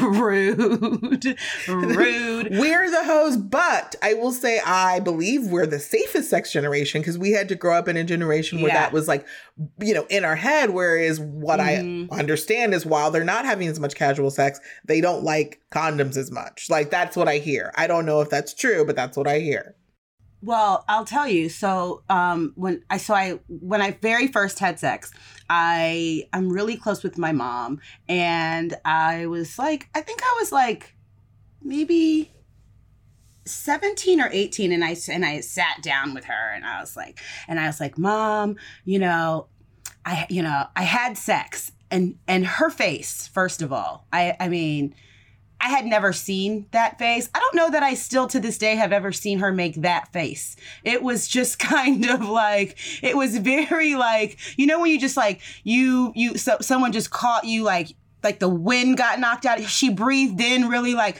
rude, 0.00 1.34
rude. 1.68 2.48
We're 2.58 2.90
the 2.90 3.04
hoes, 3.04 3.36
but 3.36 3.94
I 4.02 4.14
will 4.14 4.32
say 4.32 4.60
I 4.64 5.00
believe 5.00 5.46
we're 5.46 5.66
the 5.66 5.78
safest 5.78 6.30
sex 6.30 6.52
generation 6.52 7.00
because 7.00 7.18
we 7.18 7.32
had 7.32 7.48
to 7.48 7.54
grow 7.54 7.76
up 7.76 7.88
in 7.88 7.96
a 7.96 8.04
generation 8.04 8.60
where 8.60 8.68
Yeah. 8.72 8.80
that 8.80 8.92
was 8.92 9.08
like, 9.08 9.26
you 9.80 9.94
know, 9.94 10.06
in 10.08 10.24
our 10.24 10.36
head. 10.36 10.70
Whereas 10.70 11.20
what 11.20 11.60
Mhm. 11.60 12.08
I 12.12 12.18
understand 12.18 12.74
is 12.74 12.84
while 12.86 13.10
they're 13.10 13.24
not 13.24 13.44
having 13.44 13.68
as 13.68 13.80
much 13.80 13.94
casual 13.94 14.30
sex, 14.30 14.60
they 14.84 15.00
don't 15.00 15.24
like 15.24 15.60
condoms 15.70 16.16
as 16.16 16.30
much. 16.30 16.68
Like 16.70 16.90
that's 16.90 17.16
what 17.16 17.28
I 17.28 17.38
hear. 17.38 17.72
I 17.76 17.86
don't 17.86 18.06
know 18.06 18.20
if 18.20 18.30
that's 18.30 18.54
true, 18.54 18.84
but 18.84 18.96
that's 18.96 19.16
what 19.16 19.26
I 19.28 19.38
hear. 19.40 19.74
Well, 20.44 20.84
I'll 20.88 21.06
tell 21.06 21.26
you. 21.26 21.48
So, 21.48 22.02
um, 22.10 22.52
when 22.54 22.82
I 22.90 22.98
so 22.98 23.14
I 23.14 23.38
when 23.48 23.80
I 23.80 23.92
very 24.02 24.28
first 24.28 24.58
had 24.58 24.78
sex, 24.78 25.10
I 25.48 26.24
I'm 26.34 26.52
really 26.52 26.76
close 26.76 27.02
with 27.02 27.16
my 27.16 27.32
mom, 27.32 27.80
and 28.10 28.76
I 28.84 29.24
was 29.24 29.58
like, 29.58 29.88
I 29.94 30.02
think 30.02 30.20
I 30.22 30.36
was 30.38 30.52
like 30.52 30.94
maybe 31.62 32.30
17 33.46 34.20
or 34.20 34.28
18 34.30 34.72
and 34.72 34.84
I 34.84 34.96
and 35.10 35.24
I 35.24 35.40
sat 35.40 35.82
down 35.82 36.12
with 36.12 36.24
her 36.24 36.52
and 36.54 36.64
I 36.64 36.80
was 36.80 36.94
like 36.94 37.20
and 37.48 37.58
I 37.58 37.66
was 37.66 37.80
like 37.80 37.98
mom 37.98 38.56
you 38.84 38.98
know 38.98 39.48
I 40.04 40.26
you 40.30 40.42
know 40.42 40.66
I 40.76 40.82
had 40.82 41.18
sex 41.18 41.72
and 41.90 42.16
and 42.26 42.46
her 42.46 42.70
face 42.70 43.28
first 43.28 43.60
of 43.60 43.72
all 43.72 44.06
I 44.12 44.34
I 44.40 44.48
mean 44.48 44.94
I 45.64 45.68
had 45.68 45.86
never 45.86 46.12
seen 46.12 46.66
that 46.72 46.98
face. 46.98 47.30
I 47.34 47.38
don't 47.38 47.54
know 47.54 47.70
that 47.70 47.82
I 47.82 47.94
still 47.94 48.26
to 48.28 48.38
this 48.38 48.58
day 48.58 48.76
have 48.76 48.92
ever 48.92 49.12
seen 49.12 49.38
her 49.38 49.50
make 49.50 49.76
that 49.76 50.12
face. 50.12 50.56
It 50.84 51.02
was 51.02 51.26
just 51.26 51.58
kind 51.58 52.04
of 52.04 52.28
like 52.28 52.76
it 53.02 53.16
was 53.16 53.38
very 53.38 53.94
like 53.94 54.38
you 54.58 54.66
know 54.66 54.78
when 54.78 54.90
you 54.90 55.00
just 55.00 55.16
like 55.16 55.40
you 55.62 56.12
you 56.14 56.36
so, 56.36 56.58
someone 56.60 56.92
just 56.92 57.10
caught 57.10 57.44
you 57.44 57.62
like 57.62 57.96
like 58.22 58.40
the 58.40 58.48
wind 58.48 58.98
got 58.98 59.20
knocked 59.20 59.46
out. 59.46 59.62
She 59.62 59.88
breathed 59.88 60.40
in 60.40 60.68
really 60.68 60.94
like, 60.94 61.16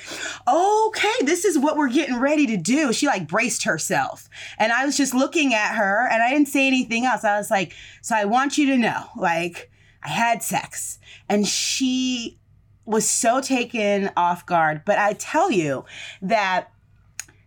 okay, 0.47 1.15
this 1.23 1.47
is 1.47 1.59
what 1.59 1.79
we're 1.79 1.89
getting 1.89 2.19
ready 2.19 2.47
to 2.49 2.59
do. 2.59 2.93
She 2.93 3.07
like 3.07 3.27
braced 3.27 3.65
herself. 3.65 4.29
And 4.59 4.73
I 4.73 4.85
was 4.85 4.97
just 4.97 5.15
looking 5.15 5.55
at 5.55 5.75
her 5.75 6.07
and 6.11 6.23
I 6.23 6.31
didn't 6.31 6.49
say 6.49 6.67
anything 6.67 7.07
else. 7.07 7.25
I 7.25 7.37
was 7.37 7.51
like, 7.51 7.75
so 8.03 8.15
I 8.15 8.25
want 8.25 8.57
you 8.57 8.67
to 8.69 8.79
know, 8.79 9.05
like, 9.17 9.71
I 10.03 10.09
had 10.09 10.43
sex. 10.43 10.99
And 11.29 11.47
she 11.47 12.39
was 12.87 13.09
so 13.09 13.41
taken 13.41 14.11
off 14.17 14.45
guard. 14.47 14.83
But 14.85 14.99
I 14.99 15.15
tell 15.15 15.51
you 15.51 15.85
that 16.23 16.71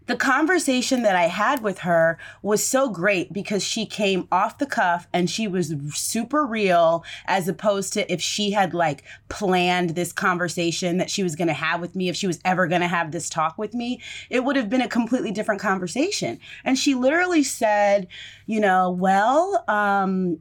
the 0.07 0.15
conversation 0.15 1.03
that 1.03 1.15
I 1.15 1.27
had 1.27 1.61
with 1.61 1.79
her 1.79 2.17
was 2.41 2.65
so 2.65 2.89
great 2.89 3.31
because 3.31 3.63
she 3.63 3.85
came 3.85 4.27
off 4.31 4.57
the 4.57 4.65
cuff 4.65 5.07
and 5.13 5.29
she 5.29 5.47
was 5.47 5.75
super 5.93 6.45
real 6.45 7.03
as 7.25 7.47
opposed 7.47 7.93
to 7.93 8.11
if 8.11 8.21
she 8.21 8.51
had 8.51 8.73
like 8.73 9.03
planned 9.29 9.91
this 9.91 10.13
conversation 10.13 10.97
that 10.97 11.09
she 11.09 11.23
was 11.23 11.35
going 11.35 11.49
to 11.49 11.53
have 11.53 11.81
with 11.81 11.95
me 11.95 12.07
if 12.07 12.15
she 12.15 12.27
was 12.27 12.39
ever 12.45 12.67
going 12.67 12.81
to 12.81 12.87
have 12.87 13.11
this 13.11 13.29
talk 13.29 13.57
with 13.57 13.73
me 13.73 14.01
it 14.29 14.45
would 14.45 14.55
have 14.55 14.69
been 14.69 14.81
a 14.81 14.87
completely 14.87 15.31
different 15.31 15.59
conversation 15.59 16.39
and 16.63 16.77
she 16.77 16.95
literally 16.95 17.43
said 17.43 18.07
you 18.45 18.61
know 18.61 18.89
well 18.89 19.63
um 19.67 20.39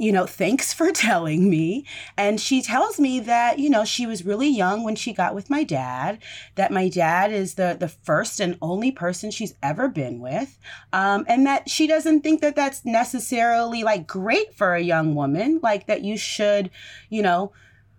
you 0.00 0.12
know, 0.12 0.24
thanks 0.24 0.72
for 0.72 0.90
telling 0.92 1.50
me. 1.50 1.84
And 2.16 2.40
she 2.40 2.62
tells 2.62 2.98
me 2.98 3.20
that, 3.20 3.58
you 3.58 3.68
know, 3.68 3.84
she 3.84 4.06
was 4.06 4.24
really 4.24 4.48
young 4.48 4.82
when 4.82 4.96
she 4.96 5.12
got 5.12 5.34
with 5.34 5.50
my 5.50 5.62
dad, 5.62 6.18
that 6.54 6.72
my 6.72 6.88
dad 6.88 7.30
is 7.32 7.54
the, 7.54 7.76
the 7.78 7.88
first 7.88 8.40
and 8.40 8.56
only 8.62 8.90
person 8.90 9.30
she's 9.30 9.54
ever 9.62 9.88
been 9.88 10.18
with, 10.18 10.58
um, 10.92 11.24
and 11.28 11.46
that 11.46 11.68
she 11.68 11.86
doesn't 11.86 12.22
think 12.22 12.40
that 12.40 12.56
that's 12.56 12.84
necessarily 12.84 13.84
like 13.84 14.06
great 14.06 14.54
for 14.54 14.74
a 14.74 14.80
young 14.80 15.14
woman, 15.14 15.60
like 15.62 15.86
that 15.86 16.02
you 16.02 16.16
should, 16.16 16.70
you 17.10 17.20
know, 17.20 17.52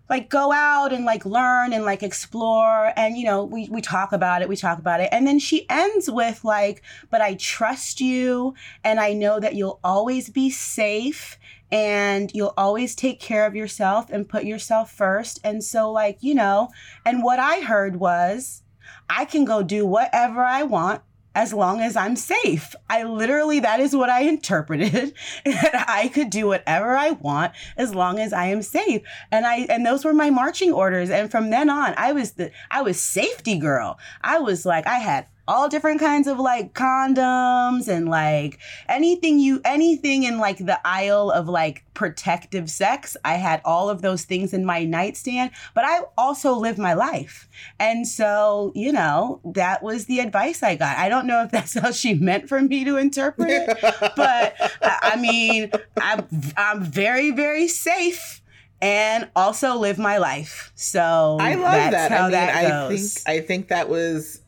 like 0.09 0.27
go 0.27 0.51
out 0.51 0.91
and 0.91 1.05
like 1.05 1.25
learn 1.25 1.71
and 1.71 1.85
like 1.85 2.03
explore 2.03 2.91
and 2.97 3.15
you 3.15 3.23
know 3.23 3.45
we 3.45 3.69
we 3.69 3.79
talk 3.79 4.11
about 4.11 4.41
it 4.41 4.49
we 4.49 4.57
talk 4.57 4.77
about 4.77 4.99
it 4.99 5.07
and 5.09 5.25
then 5.25 5.39
she 5.39 5.65
ends 5.69 6.11
with 6.11 6.43
like 6.43 6.81
but 7.09 7.21
I 7.21 7.35
trust 7.35 8.01
you 8.01 8.53
and 8.83 8.99
I 8.99 9.13
know 9.13 9.39
that 9.39 9.55
you'll 9.55 9.79
always 9.85 10.29
be 10.29 10.49
safe 10.49 11.39
and 11.71 12.31
you'll 12.33 12.53
always 12.57 12.95
take 12.95 13.19
care 13.19 13.45
of 13.45 13.55
yourself 13.55 14.09
and 14.09 14.27
put 14.27 14.43
yourself 14.43 14.91
first. 14.91 15.39
And 15.43 15.63
so, 15.63 15.91
like, 15.91 16.17
you 16.21 16.35
know, 16.35 16.69
and 17.05 17.23
what 17.23 17.39
I 17.39 17.61
heard 17.61 17.97
was 17.97 18.63
I 19.09 19.25
can 19.25 19.45
go 19.45 19.63
do 19.63 19.85
whatever 19.85 20.43
I 20.43 20.63
want 20.63 21.01
as 21.33 21.53
long 21.53 21.79
as 21.79 21.95
I'm 21.95 22.15
safe. 22.15 22.75
I 22.89 23.03
literally, 23.03 23.61
that 23.61 23.79
is 23.79 23.95
what 23.95 24.09
I 24.09 24.21
interpreted. 24.27 25.13
that 25.45 25.85
I 25.87 26.09
could 26.09 26.29
do 26.29 26.47
whatever 26.47 26.95
I 26.95 27.11
want 27.11 27.53
as 27.77 27.95
long 27.95 28.19
as 28.19 28.33
I 28.33 28.45
am 28.45 28.61
safe. 28.61 29.01
And 29.31 29.45
I, 29.45 29.59
and 29.69 29.85
those 29.85 30.03
were 30.03 30.13
my 30.13 30.29
marching 30.29 30.73
orders. 30.73 31.09
And 31.09 31.31
from 31.31 31.49
then 31.49 31.69
on, 31.69 31.93
I 31.97 32.11
was 32.11 32.33
the, 32.33 32.51
I 32.69 32.81
was 32.81 32.99
safety 32.99 33.57
girl. 33.57 33.97
I 34.21 34.39
was 34.39 34.65
like, 34.65 34.85
I 34.87 34.99
had 34.99 35.27
all 35.51 35.67
different 35.67 35.99
kinds 35.99 36.27
of 36.27 36.39
like 36.39 36.73
condoms 36.73 37.89
and 37.89 38.07
like 38.07 38.57
anything 38.87 39.37
you 39.37 39.59
anything 39.65 40.23
in 40.23 40.37
like 40.37 40.57
the 40.59 40.79
aisle 40.85 41.29
of 41.29 41.49
like 41.49 41.83
protective 41.93 42.69
sex. 42.69 43.17
I 43.25 43.33
had 43.33 43.61
all 43.65 43.89
of 43.89 44.01
those 44.01 44.23
things 44.23 44.53
in 44.53 44.63
my 44.63 44.85
nightstand, 44.85 45.51
but 45.75 45.83
I 45.83 46.03
also 46.17 46.53
live 46.53 46.77
my 46.77 46.93
life. 46.93 47.49
And 47.79 48.07
so, 48.07 48.71
you 48.75 48.93
know, 48.93 49.41
that 49.43 49.83
was 49.83 50.05
the 50.05 50.21
advice 50.21 50.63
I 50.63 50.75
got. 50.75 50.97
I 50.97 51.09
don't 51.09 51.27
know 51.27 51.43
if 51.43 51.51
that's 51.51 51.73
how 51.79 51.91
she 51.91 52.13
meant 52.13 52.47
for 52.47 52.61
me 52.61 52.85
to 52.85 52.95
interpret 52.95 53.49
it, 53.49 53.77
but 54.15 54.55
I 54.81 55.17
mean, 55.17 55.69
I'm 55.99 56.25
I'm 56.55 56.81
very 56.81 57.31
very 57.31 57.67
safe 57.67 58.41
and 58.81 59.29
also 59.35 59.75
live 59.75 59.99
my 59.99 60.17
life. 60.17 60.71
So 60.75 61.37
I 61.41 61.55
love 61.55 61.91
that. 61.91 62.13
I 62.13 62.21
mean, 62.21 62.31
that 62.31 62.55
I 62.55 62.87
think 62.87 63.11
I 63.27 63.39
think 63.45 63.67
that 63.67 63.89
was 63.89 64.41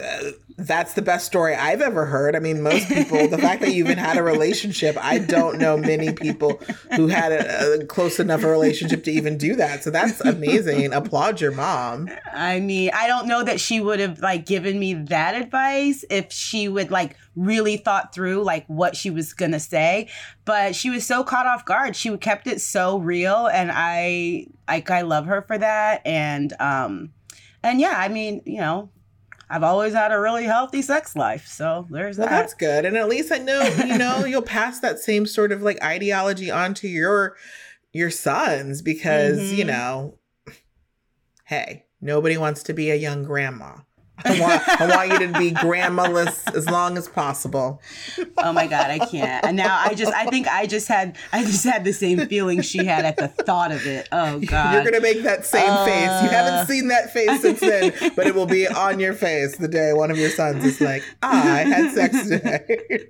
uh, 0.00 0.32
that's 0.56 0.94
the 0.94 1.02
best 1.02 1.26
story 1.26 1.54
I've 1.54 1.80
ever 1.80 2.06
heard. 2.06 2.36
I 2.36 2.38
mean, 2.38 2.62
most 2.62 2.88
people, 2.88 3.28
the 3.28 3.38
fact 3.38 3.60
that 3.62 3.72
you 3.72 3.84
even 3.84 3.98
had 3.98 4.16
a 4.16 4.22
relationship, 4.22 4.96
I 5.02 5.18
don't 5.18 5.58
know 5.58 5.76
many 5.76 6.12
people 6.12 6.60
who 6.94 7.08
had 7.08 7.32
a, 7.32 7.80
a 7.80 7.84
close 7.86 8.20
enough 8.20 8.42
a 8.42 8.50
relationship 8.50 9.04
to 9.04 9.10
even 9.10 9.38
do 9.38 9.56
that. 9.56 9.82
So 9.84 9.90
that's 9.90 10.20
amazing. 10.20 10.92
Applaud 10.92 11.40
your 11.40 11.52
mom. 11.52 12.10
I 12.32 12.60
mean, 12.60 12.90
I 12.94 13.06
don't 13.06 13.26
know 13.26 13.42
that 13.42 13.60
she 13.60 13.80
would 13.80 14.00
have 14.00 14.20
like 14.20 14.46
given 14.46 14.78
me 14.78 14.94
that 14.94 15.34
advice 15.34 16.04
if 16.10 16.32
she 16.32 16.68
would 16.68 16.90
like 16.90 17.16
really 17.36 17.76
thought 17.76 18.14
through 18.14 18.44
like 18.44 18.66
what 18.66 18.96
she 18.96 19.10
was 19.10 19.32
gonna 19.32 19.60
say, 19.60 20.08
but 20.44 20.74
she 20.74 20.90
was 20.90 21.06
so 21.06 21.24
caught 21.24 21.46
off 21.46 21.64
guard. 21.64 21.96
She 21.96 22.14
kept 22.18 22.46
it 22.46 22.60
so 22.60 22.98
real, 22.98 23.46
and 23.46 23.70
I 23.72 24.46
like 24.68 24.90
I 24.90 25.02
love 25.02 25.26
her 25.26 25.42
for 25.42 25.58
that. 25.58 26.02
And 26.04 26.52
um, 26.60 27.12
and 27.62 27.80
yeah, 27.80 27.94
I 27.96 28.08
mean, 28.08 28.42
you 28.44 28.60
know, 28.60 28.90
I've 29.52 29.62
always 29.62 29.92
had 29.92 30.12
a 30.12 30.18
really 30.18 30.44
healthy 30.44 30.80
sex 30.80 31.14
life. 31.14 31.46
So 31.46 31.86
there's 31.90 32.16
that. 32.16 32.30
That's 32.30 32.54
good. 32.54 32.86
And 32.86 32.96
at 32.96 33.06
least 33.06 33.30
I 33.30 33.36
know, 33.36 33.62
you 33.84 33.98
know, 33.98 34.24
you'll 34.24 34.40
pass 34.40 34.80
that 34.80 34.98
same 34.98 35.26
sort 35.26 35.52
of 35.52 35.60
like 35.60 35.80
ideology 35.82 36.50
on 36.50 36.72
to 36.74 36.88
your 36.88 37.36
your 37.92 38.10
sons 38.10 38.80
because, 38.80 39.38
mm-hmm. 39.38 39.54
you 39.54 39.64
know, 39.66 40.16
hey, 41.44 41.84
nobody 42.00 42.38
wants 42.38 42.62
to 42.62 42.72
be 42.72 42.90
a 42.90 42.94
young 42.94 43.24
grandma. 43.24 43.74
I 44.24 44.40
want, 44.40 44.80
I 44.80 44.96
want 44.96 45.10
you 45.10 45.26
to 45.26 45.38
be 45.38 45.50
grandmaless 45.52 46.54
as 46.54 46.68
long 46.68 46.96
as 46.96 47.08
possible. 47.08 47.80
Oh 48.38 48.52
my 48.52 48.66
god, 48.66 48.90
I 48.90 48.98
can't. 48.98 49.44
And 49.44 49.56
now 49.56 49.80
I 49.84 49.94
just 49.94 50.12
I 50.12 50.26
think 50.26 50.48
I 50.48 50.66
just 50.66 50.88
had 50.88 51.16
I 51.32 51.44
just 51.44 51.64
had 51.64 51.84
the 51.84 51.92
same 51.92 52.26
feeling 52.26 52.62
she 52.62 52.84
had 52.84 53.04
at 53.04 53.16
the 53.16 53.28
thought 53.28 53.72
of 53.72 53.86
it. 53.86 54.08
Oh 54.12 54.40
god. 54.40 54.74
You're 54.74 54.84
gonna 54.84 55.00
make 55.00 55.22
that 55.22 55.44
same 55.46 55.68
uh... 55.68 55.84
face. 55.84 56.22
You 56.22 56.28
haven't 56.28 56.54
uh. 56.54 56.66
seen 56.66 56.88
that 56.88 57.12
face 57.12 57.40
since 57.40 57.60
then, 57.60 57.92
but 58.16 58.26
it 58.26 58.34
will 58.34 58.46
be 58.46 58.66
on 58.66 59.00
your 59.00 59.14
face 59.14 59.56
the 59.56 59.68
day 59.68 59.92
one 59.92 60.10
of 60.10 60.18
your 60.18 60.30
sons 60.30 60.64
is 60.64 60.80
like, 60.80 61.02
I 61.22 61.64
had 61.64 61.90
sex 61.92 62.28
today. 62.28 63.06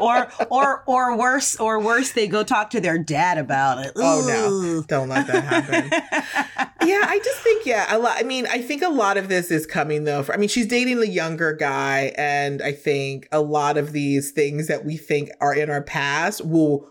or 0.00 0.28
or 0.50 0.82
or 0.86 1.16
worse 1.16 1.56
or 1.56 1.80
worse, 1.80 2.12
they 2.12 2.26
go 2.26 2.42
talk 2.44 2.70
to 2.70 2.80
their 2.80 2.98
dad 2.98 3.38
about 3.38 3.84
it. 3.84 3.92
Ooh. 3.96 4.02
Oh 4.02 4.24
no. 4.26 4.82
Don't 4.82 5.08
let 5.08 5.26
that 5.26 5.44
happen. 5.44 5.90
yeah, 6.88 7.04
I 7.06 7.20
just 7.22 7.40
think, 7.40 7.66
yeah, 7.66 7.94
a 7.94 7.98
lot 7.98 8.16
I 8.18 8.22
mean, 8.22 8.46
I 8.46 8.60
think 8.60 8.82
a 8.82 8.88
lot 8.88 9.16
of 9.16 9.28
this 9.28 9.50
is 9.50 9.66
coming 9.66 10.04
though. 10.04 10.22
For, 10.22 10.34
I 10.34 10.36
mean, 10.36 10.48
she's 10.50 10.66
dating 10.66 11.00
the 11.00 11.08
younger 11.08 11.52
guy, 11.52 12.12
and 12.16 12.60
I 12.62 12.72
think 12.72 13.28
a 13.32 13.40
lot 13.40 13.76
of 13.76 13.92
these 13.92 14.30
things 14.32 14.66
that 14.68 14.84
we 14.84 14.96
think 14.96 15.30
are 15.40 15.54
in 15.54 15.70
our 15.70 15.82
past 15.82 16.44
will 16.44 16.90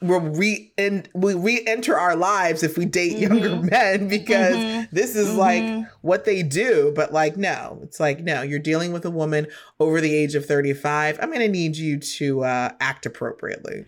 will 0.00 0.20
re 0.20 0.72
and 0.78 1.08
we 1.12 1.34
re-enter 1.34 1.98
our 1.98 2.14
lives 2.14 2.62
if 2.62 2.78
we 2.78 2.84
date 2.84 3.14
mm-hmm. 3.14 3.34
younger 3.34 3.56
men 3.70 4.06
because 4.06 4.56
mm-hmm. 4.56 4.94
this 4.94 5.16
is 5.16 5.28
mm-hmm. 5.28 5.38
like 5.38 5.86
what 6.02 6.24
they 6.24 6.42
do 6.42 6.92
but 6.94 7.12
like 7.12 7.36
no 7.36 7.80
it's 7.82 7.98
like 7.98 8.20
no 8.20 8.42
you're 8.42 8.60
dealing 8.60 8.92
with 8.92 9.04
a 9.04 9.10
woman 9.10 9.46
over 9.80 10.00
the 10.00 10.14
age 10.14 10.36
of 10.36 10.46
35 10.46 11.18
i'm 11.20 11.32
gonna 11.32 11.48
need 11.48 11.76
you 11.76 11.98
to 11.98 12.44
uh, 12.44 12.70
act 12.80 13.06
appropriately 13.06 13.84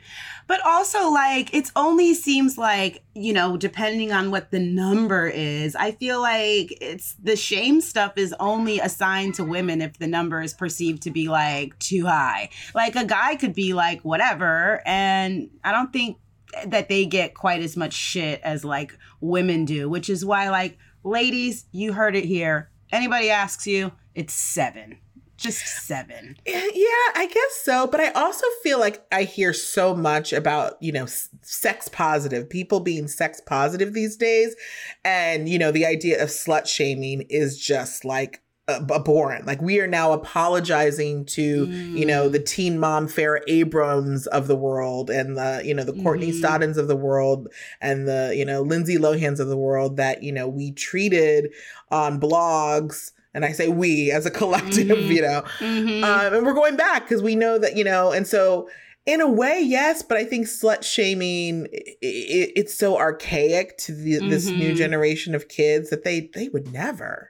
but 0.51 0.67
also, 0.67 1.13
like, 1.13 1.55
it 1.55 1.71
only 1.77 2.13
seems 2.13 2.59
like, 2.59 3.05
you 3.15 3.33
know, 3.33 3.57
depending 3.57 4.11
on 4.11 4.33
what 4.33 4.51
the 4.51 4.59
number 4.59 5.29
is, 5.29 5.77
I 5.77 5.93
feel 5.93 6.21
like 6.21 6.77
it's 6.81 7.13
the 7.23 7.37
shame 7.37 7.81
stuff 7.81 8.15
is 8.17 8.35
only 8.41 8.81
assigned 8.81 9.35
to 9.35 9.45
women 9.45 9.81
if 9.81 10.01
the 10.01 10.09
number 10.09 10.43
is 10.43 10.53
perceived 10.53 11.03
to 11.03 11.13
be 11.13 11.29
like 11.29 11.79
too 11.79 12.05
high. 12.05 12.49
Like, 12.75 12.97
a 12.97 13.05
guy 13.05 13.37
could 13.37 13.55
be 13.55 13.75
like, 13.75 14.01
whatever. 14.01 14.83
And 14.85 15.51
I 15.63 15.71
don't 15.71 15.93
think 15.93 16.19
that 16.67 16.89
they 16.89 17.07
get 17.07 17.35
quite 17.35 17.63
as 17.63 17.77
much 17.77 17.93
shit 17.93 18.41
as 18.43 18.65
like 18.65 18.99
women 19.21 19.65
do, 19.65 19.89
which 19.89 20.11
is 20.11 20.25
why, 20.25 20.51
like, 20.51 20.79
ladies, 21.05 21.67
you 21.71 21.93
heard 21.93 22.17
it 22.17 22.25
here. 22.25 22.73
Anybody 22.91 23.31
asks 23.31 23.69
you, 23.69 23.93
it's 24.17 24.35
seven 24.35 24.99
just 25.41 25.67
seven. 25.87 26.37
Yeah, 26.47 27.09
I 27.17 27.29
guess 27.33 27.61
so. 27.63 27.87
But 27.87 28.01
I 28.01 28.11
also 28.11 28.47
feel 28.63 28.79
like 28.79 29.05
I 29.11 29.25
hear 29.25 29.53
so 29.53 29.95
much 29.95 30.33
about, 30.33 30.81
you 30.81 30.93
know, 30.93 31.07
sex 31.43 31.89
positive, 31.89 32.49
people 32.49 32.81
being 32.81 33.09
sex 33.09 33.41
positive 33.45 33.95
these 33.95 34.17
days. 34.17 34.55
And, 35.05 35.49
you 35.49 35.59
know, 35.59 35.73
the 35.73 35.87
idea 35.87 36.23
of 36.23 36.29
slut 36.29 36.67
shaming 36.67 37.23
is 37.31 37.59
just 37.59 38.05
like 38.05 38.43
abhorrent. 38.69 39.47
Like 39.47 39.61
we 39.61 39.81
are 39.81 39.87
now 39.87 40.13
apologizing 40.13 41.25
to, 41.27 41.67
mm. 41.67 41.97
you 41.97 42.07
know, 42.07 42.29
the 42.29 42.39
mm. 42.39 42.47
teen 42.47 42.79
mom 42.79 43.09
Farrah 43.09 43.41
Abrahams 43.49 44.27
of 44.29 44.47
the 44.47 44.57
world 44.57 45.11
and 45.11 45.37
the, 45.37 45.63
you 45.65 45.75
know, 45.75 45.85
the 45.85 46.01
Courtney 46.03 46.33
mm. 46.33 46.41
Stoddens 46.41 46.77
of 46.77 46.87
the 46.87 46.97
world 46.97 47.49
and 47.81 48.07
the, 48.07 48.33
you 48.37 48.45
know, 48.45 48.63
Lindsay 48.63 48.97
Lohans 48.97 49.41
of 49.41 49.49
the 49.49 49.57
world 49.57 49.97
that, 49.97 50.23
you 50.23 50.33
know, 50.33 50.47
we 50.47 50.73
treated 50.73 51.53
on 51.91 52.21
blogs 52.21 53.13
and 53.35 53.45
I 53.45 53.53
say 53.53 53.69
we 53.69 54.11
as 54.11 54.27
a 54.27 54.31
collective, 54.31 54.87
mm-hmm. 54.89 55.13
you 55.13 55.23
know, 55.23 55.43
mm-hmm. 55.59 56.05
um, 56.05 56.35
and 56.35 56.47
we're 56.47 56.55
going 56.55 56.77
back 56.77 57.03
because 57.03 57.23
we 57.23 57.37
know 57.37 57.59
that, 57.59 57.77
you 57.77 57.85
know, 57.85 58.13
and 58.13 58.27
so 58.27 58.69
in 59.07 59.21
a 59.21 59.31
way, 59.31 59.61
yes, 59.61 60.03
but 60.03 60.19
I 60.19 60.25
think 60.25 60.47
slut 60.47 60.85
shaming 60.85 61.67
it, 61.73 61.99
it, 62.03 62.53
it's 62.57 62.75
so 62.75 62.99
archaic 62.99 63.79
to 63.79 63.93
the, 63.93 64.15
mm-hmm. 64.15 64.29
this 64.29 64.47
new 64.47 64.69
mm-hmm. 64.69 64.77
generation 64.77 65.35
of 65.35 65.49
kids 65.49 65.91
that 65.91 66.05
they 66.05 66.31
they 66.35 66.49
would 66.49 66.73
never. 66.73 67.30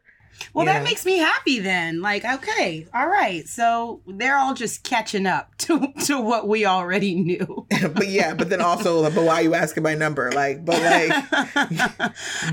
Well, 0.52 0.66
that 0.66 0.82
makes 0.82 1.06
me 1.06 1.18
happy 1.18 1.60
then. 1.60 2.00
Like, 2.00 2.24
okay, 2.24 2.86
all 2.92 3.06
right. 3.06 3.46
So 3.46 4.00
they're 4.06 4.36
all 4.36 4.54
just 4.54 4.82
catching 4.82 5.26
up 5.26 5.54
to, 5.58 5.92
to 6.06 6.20
what 6.20 6.48
we 6.48 6.66
already 6.66 7.14
knew. 7.14 7.66
but 7.94 8.08
yeah, 8.08 8.34
but 8.34 8.50
then 8.50 8.60
also, 8.60 9.02
but 9.10 9.24
why 9.24 9.34
are 9.36 9.42
you 9.42 9.54
asking 9.54 9.82
my 9.82 9.94
number? 9.94 10.32
Like, 10.32 10.64
but 10.64 10.80
like, 10.82 11.12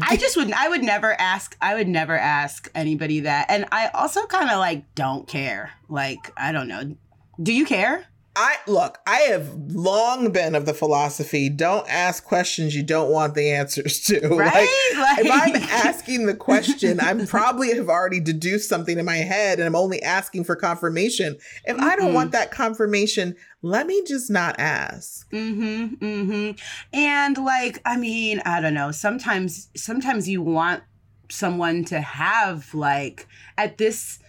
I 0.01 0.17
just 0.19 0.37
wouldn't. 0.37 0.59
I 0.59 0.69
would 0.69 0.83
never 0.83 1.13
ask, 1.19 1.57
I 1.61 1.75
would 1.75 1.87
never 1.87 2.17
ask 2.17 2.69
anybody 2.75 3.21
that. 3.21 3.47
And 3.49 3.65
I 3.71 3.87
also 3.89 4.25
kind 4.25 4.49
of 4.49 4.59
like 4.59 4.93
don't 4.95 5.27
care. 5.27 5.71
Like, 5.89 6.31
I 6.37 6.51
don't 6.51 6.67
know. 6.67 6.95
Do 7.41 7.53
you 7.53 7.65
care? 7.65 8.05
I 8.39 8.57
look, 8.67 8.99
I 9.07 9.17
have 9.31 9.51
long 9.73 10.31
been 10.31 10.53
of 10.53 10.67
the 10.67 10.73
philosophy 10.75 11.49
don't 11.49 11.89
ask 11.89 12.23
questions 12.23 12.75
you 12.75 12.83
don't 12.83 13.09
want 13.09 13.33
the 13.33 13.51
answers 13.51 13.99
to. 14.01 14.27
Right? 14.37 14.67
Like, 14.95 15.25
if 15.25 15.31
I'm 15.31 15.55
asking 15.55 16.27
the 16.27 16.35
question, 16.35 16.99
I'm 17.01 17.25
probably 17.25 17.73
have 17.75 17.89
already 17.89 18.19
deduced 18.19 18.69
something 18.69 18.99
in 18.99 19.05
my 19.05 19.15
head 19.15 19.57
and 19.57 19.65
I'm 19.65 19.75
only 19.75 20.03
asking 20.03 20.43
for 20.43 20.55
confirmation. 20.55 21.37
If 21.65 21.79
I 21.79 21.95
don't 21.95 22.13
want 22.13 22.31
that 22.33 22.51
confirmation, 22.51 23.35
let 23.63 23.87
me 23.87 24.03
just 24.05 24.29
not 24.29 24.59
ask. 24.59 25.27
Mm-hmm. 25.31 25.95
Mm-hmm. 25.95 26.51
And 26.93 27.37
like, 27.39 27.81
I 27.85 27.97
mean, 27.97 28.39
I 28.45 28.61
don't 28.61 28.75
know. 28.75 28.91
Sometimes 28.91 29.69
sometimes 29.75 30.29
you 30.29 30.43
want 30.43 30.83
someone 31.29 31.83
to 31.85 31.99
have 32.01 32.71
like 32.75 33.27
at 33.57 33.79
this 33.79 34.19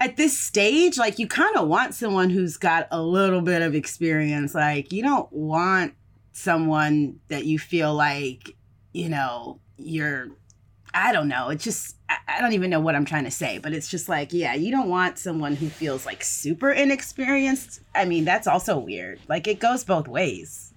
at 0.00 0.16
this 0.16 0.38
stage, 0.38 0.98
like 0.98 1.18
you 1.18 1.26
kind 1.26 1.56
of 1.56 1.68
want 1.68 1.94
someone 1.94 2.30
who's 2.30 2.56
got 2.56 2.88
a 2.90 3.00
little 3.02 3.40
bit 3.40 3.62
of 3.62 3.74
experience. 3.74 4.54
Like 4.54 4.92
you 4.92 5.02
don't 5.02 5.32
want 5.32 5.94
someone 6.32 7.20
that 7.28 7.46
you 7.46 7.58
feel 7.58 7.94
like, 7.94 8.54
you 8.92 9.08
know, 9.08 9.60
you're 9.78 10.28
I 10.92 11.12
don't 11.12 11.28
know. 11.28 11.50
It's 11.50 11.64
just 11.64 11.96
I 12.08 12.40
don't 12.40 12.52
even 12.52 12.70
know 12.70 12.80
what 12.80 12.94
I'm 12.94 13.04
trying 13.04 13.24
to 13.24 13.30
say, 13.30 13.58
but 13.58 13.72
it's 13.72 13.88
just 13.88 14.08
like, 14.08 14.32
yeah, 14.32 14.54
you 14.54 14.70
don't 14.70 14.88
want 14.88 15.18
someone 15.18 15.56
who 15.56 15.68
feels 15.68 16.06
like 16.06 16.22
super 16.22 16.70
inexperienced. 16.70 17.80
I 17.94 18.04
mean, 18.04 18.24
that's 18.24 18.46
also 18.46 18.78
weird. 18.78 19.20
Like 19.28 19.46
it 19.46 19.60
goes 19.60 19.84
both 19.84 20.08
ways. 20.08 20.74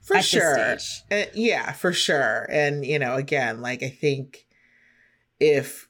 For 0.00 0.22
sure. 0.22 0.78
Uh, 1.10 1.24
yeah, 1.34 1.72
for 1.72 1.92
sure. 1.92 2.46
And 2.50 2.84
you 2.84 2.98
know, 2.98 3.14
again, 3.14 3.60
like 3.60 3.82
I 3.82 3.88
think 3.88 4.46
if 5.38 5.88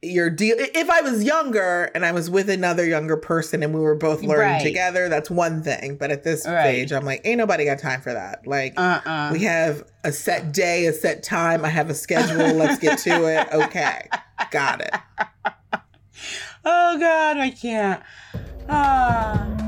you're 0.00 0.30
deal 0.30 0.56
if 0.58 0.88
I 0.88 1.00
was 1.00 1.24
younger 1.24 1.90
and 1.94 2.06
I 2.06 2.12
was 2.12 2.30
with 2.30 2.48
another 2.48 2.86
younger 2.86 3.16
person 3.16 3.64
and 3.64 3.74
we 3.74 3.80
were 3.80 3.96
both 3.96 4.22
learning 4.22 4.52
right. 4.54 4.62
together, 4.62 5.08
that's 5.08 5.28
one 5.28 5.62
thing. 5.62 5.96
But 5.96 6.12
at 6.12 6.22
this 6.22 6.46
right. 6.46 6.62
stage, 6.62 6.92
I'm 6.92 7.04
like, 7.04 7.22
ain't 7.24 7.38
nobody 7.38 7.64
got 7.64 7.80
time 7.80 8.00
for 8.00 8.12
that. 8.12 8.46
Like 8.46 8.74
uh-uh. 8.78 9.30
we 9.32 9.40
have 9.40 9.82
a 10.04 10.12
set 10.12 10.52
day, 10.52 10.86
a 10.86 10.92
set 10.92 11.24
time. 11.24 11.64
I 11.64 11.68
have 11.68 11.90
a 11.90 11.94
schedule. 11.94 12.54
Let's 12.54 12.78
get 12.78 12.98
to 13.00 13.26
it. 13.26 13.48
Okay. 13.58 14.08
Got 14.50 14.80
it. 14.82 14.94
Oh 16.64 16.98
God, 16.98 17.38
I 17.38 17.50
can't. 17.50 18.02
Ah. 18.68 19.67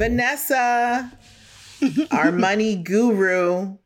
Vanessa, 0.00 1.12
our 2.10 2.32
money 2.32 2.74
guru. 2.74 3.76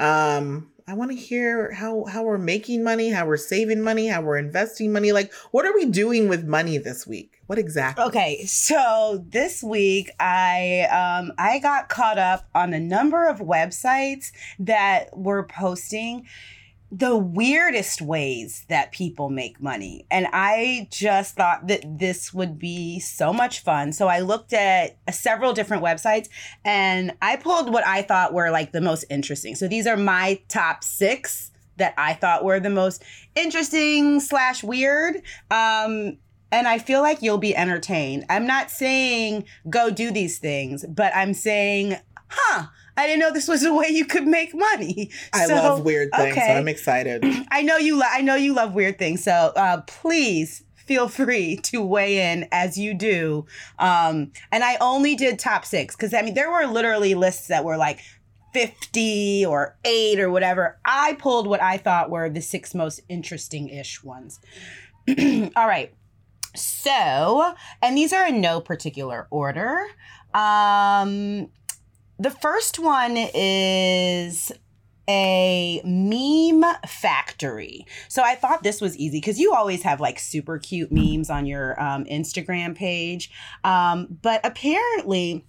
Um, 0.00 0.72
I 0.88 0.94
want 0.94 1.10
to 1.10 1.16
hear 1.18 1.70
how 1.70 2.06
how 2.06 2.22
we're 2.22 2.38
making 2.38 2.82
money, 2.82 3.10
how 3.10 3.26
we're 3.26 3.36
saving 3.36 3.82
money, 3.82 4.06
how 4.06 4.22
we're 4.22 4.38
investing 4.38 4.90
money. 4.90 5.12
Like, 5.12 5.34
what 5.50 5.66
are 5.66 5.74
we 5.74 5.84
doing 5.84 6.30
with 6.30 6.46
money 6.46 6.78
this 6.78 7.06
week? 7.06 7.42
What 7.44 7.58
exactly? 7.58 8.04
Okay, 8.06 8.46
so 8.46 9.22
this 9.28 9.62
week 9.62 10.08
I 10.18 10.88
um 10.90 11.32
I 11.36 11.58
got 11.58 11.90
caught 11.90 12.16
up 12.16 12.48
on 12.54 12.72
a 12.72 12.80
number 12.80 13.28
of 13.28 13.40
websites 13.40 14.32
that 14.60 15.14
were 15.14 15.46
posting 15.46 16.26
the 16.96 17.16
weirdest 17.16 18.00
ways 18.00 18.64
that 18.68 18.92
people 18.92 19.28
make 19.28 19.60
money. 19.60 20.06
And 20.12 20.28
I 20.32 20.86
just 20.92 21.34
thought 21.34 21.66
that 21.66 21.98
this 21.98 22.32
would 22.32 22.56
be 22.56 23.00
so 23.00 23.32
much 23.32 23.60
fun. 23.60 23.92
So 23.92 24.06
I 24.06 24.20
looked 24.20 24.52
at 24.52 24.96
uh, 25.08 25.10
several 25.10 25.52
different 25.52 25.82
websites 25.82 26.28
and 26.64 27.12
I 27.20 27.34
pulled 27.34 27.72
what 27.72 27.84
I 27.84 28.02
thought 28.02 28.32
were 28.32 28.50
like 28.50 28.70
the 28.70 28.80
most 28.80 29.04
interesting. 29.10 29.56
So 29.56 29.66
these 29.66 29.88
are 29.88 29.96
my 29.96 30.40
top 30.48 30.84
six 30.84 31.50
that 31.78 31.94
I 31.98 32.14
thought 32.14 32.44
were 32.44 32.60
the 32.60 32.70
most 32.70 33.02
interesting 33.34 34.20
slash 34.20 34.62
weird. 34.62 35.16
Um, 35.50 36.18
and 36.52 36.68
I 36.68 36.78
feel 36.78 37.02
like 37.02 37.22
you'll 37.22 37.38
be 37.38 37.56
entertained. 37.56 38.24
I'm 38.30 38.46
not 38.46 38.70
saying 38.70 39.46
go 39.68 39.90
do 39.90 40.12
these 40.12 40.38
things, 40.38 40.84
but 40.88 41.12
I'm 41.16 41.34
saying, 41.34 41.96
huh, 42.28 42.66
I 42.96 43.06
didn't 43.06 43.20
know 43.20 43.32
this 43.32 43.48
was 43.48 43.64
a 43.64 43.74
way 43.74 43.88
you 43.88 44.04
could 44.04 44.26
make 44.26 44.54
money. 44.54 45.10
I 45.32 45.46
so, 45.46 45.54
love 45.54 45.84
weird 45.84 46.10
things, 46.14 46.36
okay. 46.36 46.46
so 46.46 46.52
I'm 46.54 46.68
excited. 46.68 47.24
I 47.50 47.62
know 47.62 47.76
you. 47.76 47.98
Lo- 47.98 48.06
I 48.10 48.20
know 48.20 48.36
you 48.36 48.54
love 48.54 48.74
weird 48.74 48.98
things. 48.98 49.24
So 49.24 49.32
uh, 49.32 49.82
please 49.82 50.64
feel 50.76 51.08
free 51.08 51.56
to 51.56 51.82
weigh 51.82 52.32
in 52.32 52.46
as 52.52 52.76
you 52.78 52.94
do. 52.94 53.46
Um, 53.78 54.32
and 54.52 54.62
I 54.62 54.76
only 54.80 55.16
did 55.16 55.38
top 55.38 55.64
six 55.64 55.96
because 55.96 56.14
I 56.14 56.22
mean 56.22 56.34
there 56.34 56.50
were 56.50 56.66
literally 56.66 57.14
lists 57.14 57.48
that 57.48 57.64
were 57.64 57.76
like 57.76 58.00
50 58.52 59.46
or 59.46 59.76
8 59.84 60.20
or 60.20 60.30
whatever. 60.30 60.78
I 60.84 61.14
pulled 61.14 61.46
what 61.46 61.60
I 61.60 61.76
thought 61.76 62.10
were 62.10 62.30
the 62.30 62.40
six 62.40 62.74
most 62.74 63.00
interesting 63.08 63.68
ish 63.68 64.02
ones. 64.04 64.40
All 65.08 65.66
right. 65.66 65.92
So, 66.54 67.54
and 67.82 67.98
these 67.98 68.12
are 68.12 68.28
in 68.28 68.40
no 68.40 68.60
particular 68.60 69.26
order. 69.30 69.84
Um, 70.32 71.48
the 72.18 72.30
first 72.30 72.78
one 72.78 73.16
is 73.16 74.52
a 75.08 75.82
meme 75.84 76.64
factory. 76.86 77.86
So 78.08 78.22
I 78.22 78.34
thought 78.34 78.62
this 78.62 78.80
was 78.80 78.96
easy 78.96 79.18
because 79.18 79.38
you 79.38 79.52
always 79.52 79.82
have 79.82 80.00
like 80.00 80.18
super 80.18 80.58
cute 80.58 80.90
memes 80.90 81.28
on 81.30 81.46
your 81.46 81.80
um, 81.80 82.04
Instagram 82.04 82.74
page. 82.74 83.30
Um, 83.64 84.18
but 84.22 84.40
apparently, 84.44 85.44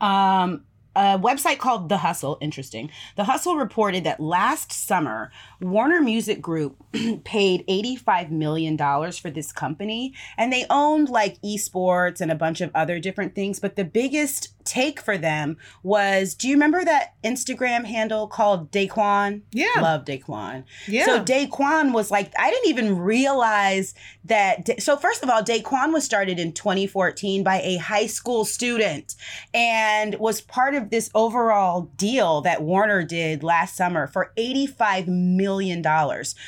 um, 0.00 0.64
a 0.94 1.18
website 1.18 1.58
called 1.58 1.90
The 1.90 1.98
Hustle, 1.98 2.38
interesting. 2.40 2.90
The 3.16 3.24
Hustle 3.24 3.56
reported 3.56 4.04
that 4.04 4.18
last 4.18 4.72
summer, 4.72 5.30
Warner 5.60 6.00
Music 6.00 6.40
Group 6.40 6.82
paid 7.24 7.66
$85 7.66 8.30
million 8.30 8.78
for 8.78 9.30
this 9.30 9.52
company, 9.52 10.14
and 10.38 10.50
they 10.50 10.64
owned 10.70 11.10
like 11.10 11.40
esports 11.42 12.22
and 12.22 12.32
a 12.32 12.34
bunch 12.34 12.62
of 12.62 12.70
other 12.74 12.98
different 12.98 13.34
things. 13.34 13.60
But 13.60 13.76
the 13.76 13.84
biggest 13.84 14.55
take 14.66 15.00
for 15.00 15.16
them 15.16 15.56
was 15.82 16.34
do 16.34 16.48
you 16.48 16.54
remember 16.54 16.84
that 16.84 17.14
Instagram 17.24 17.84
handle 17.84 18.26
called 18.26 18.70
Daquan? 18.70 19.42
Yeah. 19.52 19.80
Love 19.80 20.04
Daquan. 20.04 20.64
Yeah. 20.86 21.06
So 21.06 21.24
Daquan 21.24 21.92
was 21.92 22.10
like, 22.10 22.32
I 22.38 22.50
didn't 22.50 22.68
even 22.68 22.98
realize 22.98 23.94
that. 24.24 24.82
So, 24.82 24.96
first 24.96 25.22
of 25.22 25.30
all, 25.30 25.42
Daquan 25.42 25.92
was 25.92 26.04
started 26.04 26.38
in 26.38 26.52
2014 26.52 27.42
by 27.42 27.60
a 27.62 27.76
high 27.76 28.06
school 28.06 28.44
student 28.44 29.14
and 29.54 30.14
was 30.16 30.40
part 30.40 30.74
of 30.74 30.90
this 30.90 31.10
overall 31.14 31.90
deal 31.96 32.40
that 32.42 32.62
Warner 32.62 33.04
did 33.04 33.42
last 33.42 33.76
summer 33.76 34.06
for 34.06 34.32
$85 34.36 35.08
million. 35.08 35.84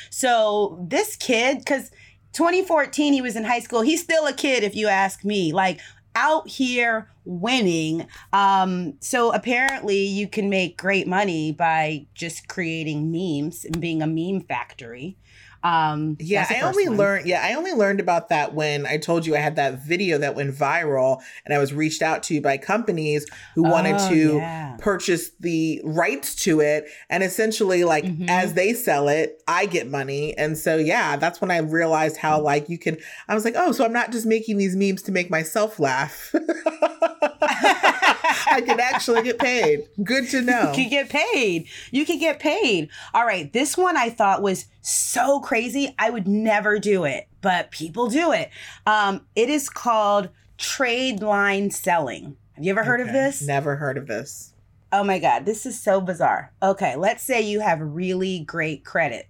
So, 0.09 0.85
this 0.87 1.15
kid, 1.15 1.59
because 1.59 1.91
2014, 2.33 3.13
he 3.13 3.21
was 3.21 3.35
in 3.35 3.43
high 3.43 3.59
school. 3.59 3.81
He's 3.81 4.03
still 4.03 4.27
a 4.27 4.33
kid, 4.33 4.63
if 4.63 4.75
you 4.75 4.87
ask 4.87 5.23
me. 5.23 5.51
Like, 5.51 5.79
out 6.19 6.47
here 6.49 7.09
winning. 7.23 8.05
Um, 8.33 8.95
so 8.99 9.33
apparently, 9.33 10.03
you 10.05 10.27
can 10.27 10.49
make 10.49 10.77
great 10.77 11.07
money 11.07 11.53
by 11.53 12.05
just 12.13 12.49
creating 12.49 13.09
memes 13.09 13.63
and 13.63 13.79
being 13.79 14.01
a 14.01 14.07
meme 14.07 14.41
factory. 14.41 15.15
Um, 15.63 16.15
yeah, 16.19 16.45
I 16.49 16.61
only 16.61 16.87
one. 16.87 16.97
learned. 16.97 17.27
Yeah, 17.27 17.45
I 17.45 17.53
only 17.53 17.73
learned 17.73 17.99
about 17.99 18.29
that 18.29 18.53
when 18.53 18.85
I 18.85 18.97
told 18.97 19.25
you 19.25 19.35
I 19.35 19.39
had 19.39 19.57
that 19.57 19.83
video 19.83 20.17
that 20.17 20.35
went 20.35 20.53
viral, 20.55 21.21
and 21.45 21.53
I 21.53 21.57
was 21.57 21.73
reached 21.73 22.01
out 22.01 22.23
to 22.23 22.41
by 22.41 22.57
companies 22.57 23.25
who 23.55 23.63
wanted 23.63 23.95
oh, 23.99 24.09
to 24.09 24.35
yeah. 24.37 24.77
purchase 24.79 25.31
the 25.39 25.81
rights 25.83 26.35
to 26.43 26.61
it, 26.61 26.85
and 27.09 27.23
essentially, 27.23 27.83
like 27.83 28.05
mm-hmm. 28.05 28.29
as 28.29 28.53
they 28.53 28.73
sell 28.73 29.09
it, 29.09 29.41
I 29.47 29.65
get 29.65 29.87
money, 29.87 30.37
and 30.37 30.57
so 30.57 30.77
yeah, 30.77 31.17
that's 31.17 31.41
when 31.41 31.51
I 31.51 31.57
realized 31.57 32.17
how 32.17 32.39
like 32.39 32.69
you 32.69 32.77
can. 32.77 32.97
I 33.27 33.35
was 33.35 33.43
like, 33.43 33.55
oh, 33.57 33.71
so 33.71 33.83
I'm 33.83 33.93
not 33.93 34.11
just 34.11 34.25
making 34.25 34.57
these 34.57 34.75
memes 34.75 35.01
to 35.03 35.11
make 35.11 35.29
myself 35.29 35.79
laugh. 35.79 36.33
I 38.51 38.61
can 38.61 38.79
actually 38.79 39.23
get 39.23 39.39
paid. 39.39 39.87
Good 40.03 40.29
to 40.29 40.41
know. 40.41 40.69
You 40.69 40.75
can 40.75 40.89
get 40.89 41.09
paid. 41.09 41.67
You 41.91 42.05
can 42.05 42.19
get 42.19 42.39
paid. 42.39 42.89
All 43.13 43.25
right. 43.25 43.51
This 43.51 43.77
one 43.77 43.97
I 43.97 44.09
thought 44.09 44.41
was 44.41 44.65
so 44.81 45.39
crazy. 45.39 45.93
I 45.97 46.09
would 46.09 46.27
never 46.27 46.79
do 46.79 47.03
it, 47.03 47.27
but 47.41 47.71
people 47.71 48.09
do 48.09 48.31
it. 48.31 48.49
Um, 48.85 49.25
it 49.35 49.49
is 49.49 49.69
called 49.69 50.29
trade 50.57 51.21
line 51.21 51.71
selling. 51.71 52.37
Have 52.53 52.63
you 52.65 52.71
ever 52.71 52.83
heard 52.83 53.01
okay. 53.01 53.09
of 53.09 53.13
this? 53.13 53.41
Never 53.41 53.77
heard 53.77 53.97
of 53.97 54.07
this. 54.07 54.53
Oh 54.91 55.03
my 55.03 55.19
God. 55.19 55.45
This 55.45 55.65
is 55.65 55.79
so 55.79 56.01
bizarre. 56.01 56.51
Okay. 56.61 56.95
Let's 56.95 57.23
say 57.23 57.41
you 57.41 57.59
have 57.61 57.79
really 57.79 58.39
great 58.39 58.83
credit 58.83 59.27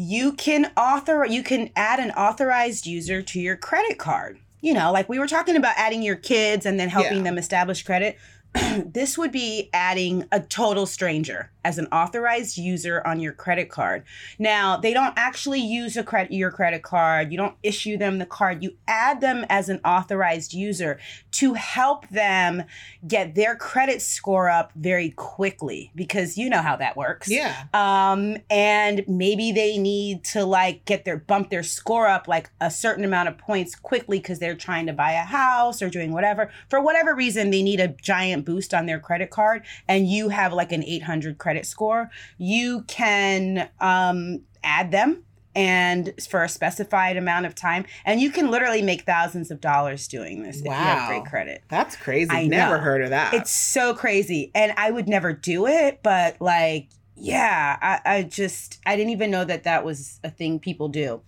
you 0.00 0.32
can 0.32 0.70
author 0.76 1.24
you 1.24 1.42
can 1.42 1.70
add 1.74 1.98
an 1.98 2.12
authorized 2.12 2.86
user 2.86 3.20
to 3.20 3.40
your 3.40 3.56
credit 3.56 3.98
card 3.98 4.38
you 4.60 4.74
know, 4.74 4.92
like 4.92 5.08
we 5.08 5.18
were 5.18 5.26
talking 5.26 5.56
about 5.56 5.74
adding 5.76 6.02
your 6.02 6.16
kids 6.16 6.66
and 6.66 6.78
then 6.78 6.88
helping 6.88 7.18
yeah. 7.18 7.22
them 7.24 7.38
establish 7.38 7.82
credit. 7.82 8.18
this 8.84 9.18
would 9.18 9.32
be 9.32 9.70
adding 9.72 10.24
a 10.32 10.40
total 10.40 10.86
stranger 10.86 11.50
as 11.64 11.76
an 11.76 11.86
authorized 11.92 12.56
user 12.56 13.06
on 13.06 13.20
your 13.20 13.32
credit 13.32 13.68
card. 13.68 14.02
Now, 14.38 14.78
they 14.78 14.94
don't 14.94 15.12
actually 15.18 15.60
use 15.60 15.98
a 15.98 16.02
credit 16.02 16.32
your 16.32 16.50
credit 16.50 16.82
card. 16.82 17.30
You 17.30 17.36
don't 17.36 17.56
issue 17.62 17.98
them 17.98 18.18
the 18.18 18.24
card. 18.24 18.62
You 18.62 18.74
add 18.86 19.20
them 19.20 19.44
as 19.50 19.68
an 19.68 19.80
authorized 19.84 20.54
user 20.54 20.98
to 21.32 21.52
help 21.54 22.08
them 22.08 22.62
get 23.06 23.34
their 23.34 23.54
credit 23.54 24.00
score 24.00 24.48
up 24.48 24.72
very 24.76 25.10
quickly 25.10 25.90
because 25.94 26.38
you 26.38 26.48
know 26.48 26.62
how 26.62 26.76
that 26.76 26.96
works. 26.96 27.28
Yeah. 27.28 27.64
Um 27.74 28.38
and 28.48 29.04
maybe 29.06 29.52
they 29.52 29.76
need 29.76 30.24
to 30.24 30.44
like 30.46 30.86
get 30.86 31.04
their 31.04 31.18
bump 31.18 31.50
their 31.50 31.62
score 31.62 32.06
up 32.06 32.28
like 32.28 32.50
a 32.60 32.70
certain 32.70 33.04
amount 33.04 33.28
of 33.28 33.36
points 33.36 33.74
quickly 33.74 34.20
cuz 34.20 34.38
they're 34.38 34.54
trying 34.54 34.86
to 34.86 34.92
buy 34.92 35.12
a 35.12 35.24
house 35.24 35.82
or 35.82 35.90
doing 35.90 36.12
whatever. 36.12 36.50
For 36.70 36.80
whatever 36.80 37.14
reason 37.14 37.50
they 37.50 37.62
need 37.62 37.80
a 37.80 37.88
giant 37.88 38.37
boost 38.42 38.74
on 38.74 38.86
their 38.86 39.00
credit 39.00 39.30
card 39.30 39.64
and 39.86 40.08
you 40.08 40.28
have 40.28 40.52
like 40.52 40.72
an 40.72 40.84
800 40.84 41.38
credit 41.38 41.66
score, 41.66 42.10
you 42.36 42.82
can 42.82 43.68
um, 43.80 44.42
add 44.62 44.90
them 44.90 45.24
and 45.54 46.14
for 46.28 46.44
a 46.44 46.48
specified 46.48 47.16
amount 47.16 47.46
of 47.46 47.54
time. 47.54 47.84
And 48.04 48.20
you 48.20 48.30
can 48.30 48.50
literally 48.50 48.82
make 48.82 49.02
thousands 49.02 49.50
of 49.50 49.60
dollars 49.60 50.06
doing 50.06 50.42
this 50.42 50.62
wow. 50.62 50.72
if 50.72 50.78
you 50.78 50.84
have 50.84 51.08
great 51.08 51.24
credit. 51.24 51.62
That's 51.68 51.96
crazy. 51.96 52.30
I 52.30 52.46
never 52.46 52.76
know. 52.76 52.82
heard 52.82 53.02
of 53.02 53.10
that. 53.10 53.34
It's 53.34 53.50
so 53.50 53.94
crazy. 53.94 54.52
And 54.54 54.72
I 54.76 54.90
would 54.90 55.08
never 55.08 55.32
do 55.32 55.66
it, 55.66 56.00
but 56.02 56.40
like, 56.40 56.90
yeah, 57.16 57.76
I, 57.82 58.18
I 58.18 58.22
just, 58.22 58.78
I 58.86 58.94
didn't 58.94 59.10
even 59.10 59.32
know 59.32 59.44
that 59.44 59.64
that 59.64 59.84
was 59.84 60.20
a 60.22 60.30
thing 60.30 60.60
people 60.60 60.88
do. 60.88 61.22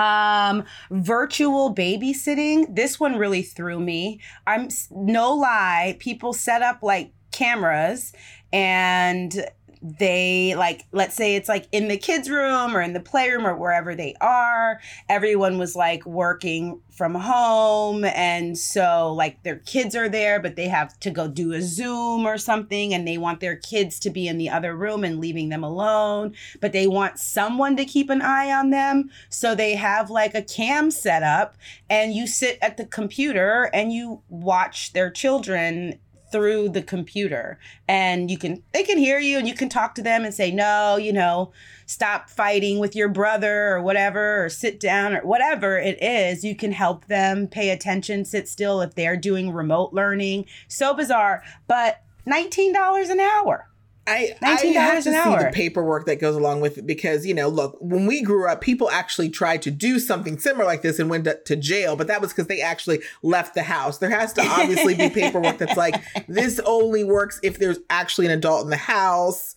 Um, 0.00 0.64
virtual 0.90 1.74
babysitting. 1.74 2.74
This 2.74 2.98
one 2.98 3.16
really 3.16 3.42
threw 3.42 3.78
me. 3.80 4.20
I'm 4.46 4.68
no 4.90 5.34
lie. 5.34 5.96
People 5.98 6.32
set 6.32 6.62
up 6.62 6.82
like 6.82 7.12
cameras 7.32 8.12
and 8.52 9.46
they 9.82 10.54
like 10.56 10.84
let's 10.92 11.14
say 11.14 11.36
it's 11.36 11.48
like 11.48 11.66
in 11.72 11.88
the 11.88 11.96
kids 11.96 12.28
room 12.28 12.76
or 12.76 12.82
in 12.82 12.92
the 12.92 13.00
playroom 13.00 13.46
or 13.46 13.56
wherever 13.56 13.94
they 13.94 14.14
are 14.20 14.80
everyone 15.08 15.56
was 15.58 15.74
like 15.74 16.04
working 16.04 16.80
from 17.00 17.14
home. 17.14 18.04
And 18.04 18.58
so 18.58 19.14
like 19.14 19.42
their 19.42 19.56
kids 19.56 19.96
are 19.96 20.10
there 20.10 20.38
but 20.38 20.54
they 20.54 20.68
have 20.68 21.00
to 21.00 21.10
go 21.10 21.28
do 21.28 21.54
a 21.54 21.62
zoom 21.62 22.26
or 22.26 22.36
something. 22.36 22.92
And 22.92 23.08
they 23.08 23.16
want 23.16 23.40
their 23.40 23.56
kids 23.56 23.98
to 24.00 24.10
be 24.10 24.28
in 24.28 24.36
the 24.36 24.50
other 24.50 24.76
room 24.76 25.02
and 25.02 25.18
leaving 25.18 25.48
them 25.48 25.64
alone. 25.64 26.34
But 26.60 26.72
they 26.72 26.86
want 26.86 27.18
someone 27.18 27.74
to 27.78 27.86
keep 27.86 28.10
an 28.10 28.20
eye 28.20 28.52
on 28.52 28.68
them. 28.68 29.08
So 29.30 29.54
they 29.54 29.76
have 29.76 30.10
like 30.10 30.34
a 30.34 30.42
cam 30.42 30.90
set 30.90 31.22
up. 31.22 31.56
And 31.88 32.12
you 32.12 32.26
sit 32.26 32.58
at 32.60 32.76
the 32.76 32.84
computer 32.84 33.70
and 33.72 33.94
you 33.94 34.20
watch 34.28 34.92
their 34.92 35.10
children 35.10 35.98
through 36.30 36.70
the 36.70 36.82
computer. 36.82 37.58
And 37.88 38.30
you 38.30 38.38
can 38.38 38.62
they 38.72 38.82
can 38.82 38.98
hear 38.98 39.18
you 39.18 39.38
and 39.38 39.48
you 39.48 39.54
can 39.54 39.68
talk 39.68 39.94
to 39.96 40.02
them 40.02 40.24
and 40.24 40.34
say 40.34 40.50
no 40.50 40.96
you 40.96 41.12
know 41.12 41.52
stop 41.86 42.30
fighting 42.30 42.78
with 42.78 42.94
your 42.94 43.08
brother 43.08 43.68
or 43.70 43.82
whatever 43.82 44.44
or 44.44 44.48
sit 44.48 44.78
down 44.78 45.14
or 45.14 45.22
whatever 45.22 45.78
it 45.78 46.00
is. 46.02 46.44
You 46.44 46.54
can 46.54 46.72
help 46.72 47.06
them 47.06 47.48
pay 47.48 47.70
attention 47.70 48.24
sit 48.24 48.48
still 48.48 48.80
if 48.80 48.94
they're 48.94 49.16
doing 49.16 49.52
remote 49.52 49.92
learning. 49.92 50.46
So 50.68 50.94
bizarre. 50.94 51.42
But 51.66 52.02
$19 52.28 53.10
an 53.10 53.20
hour 53.20 53.69
I, 54.06 54.34
I 54.42 54.50
have 54.66 55.04
to 55.04 55.12
see 55.12 55.36
the 55.36 55.50
paperwork 55.52 56.06
that 56.06 56.20
goes 56.20 56.34
along 56.34 56.60
with 56.60 56.78
it 56.78 56.86
because, 56.86 57.26
you 57.26 57.34
know, 57.34 57.48
look, 57.48 57.76
when 57.80 58.06
we 58.06 58.22
grew 58.22 58.48
up, 58.48 58.60
people 58.60 58.90
actually 58.90 59.28
tried 59.28 59.62
to 59.62 59.70
do 59.70 59.98
something 59.98 60.38
similar 60.38 60.64
like 60.64 60.82
this 60.82 60.98
and 60.98 61.08
went 61.08 61.24
to, 61.24 61.38
to 61.44 61.54
jail, 61.54 61.96
but 61.96 62.06
that 62.06 62.20
was 62.20 62.32
because 62.32 62.46
they 62.46 62.60
actually 62.60 63.00
left 63.22 63.54
the 63.54 63.62
house. 63.62 63.98
There 63.98 64.10
has 64.10 64.32
to 64.34 64.42
obviously 64.42 64.94
be 64.94 65.10
paperwork 65.14 65.58
that's 65.58 65.76
like, 65.76 66.02
this 66.26 66.60
only 66.60 67.04
works 67.04 67.38
if 67.42 67.58
there's 67.58 67.78
actually 67.88 68.26
an 68.26 68.32
adult 68.32 68.64
in 68.64 68.70
the 68.70 68.76
house. 68.76 69.54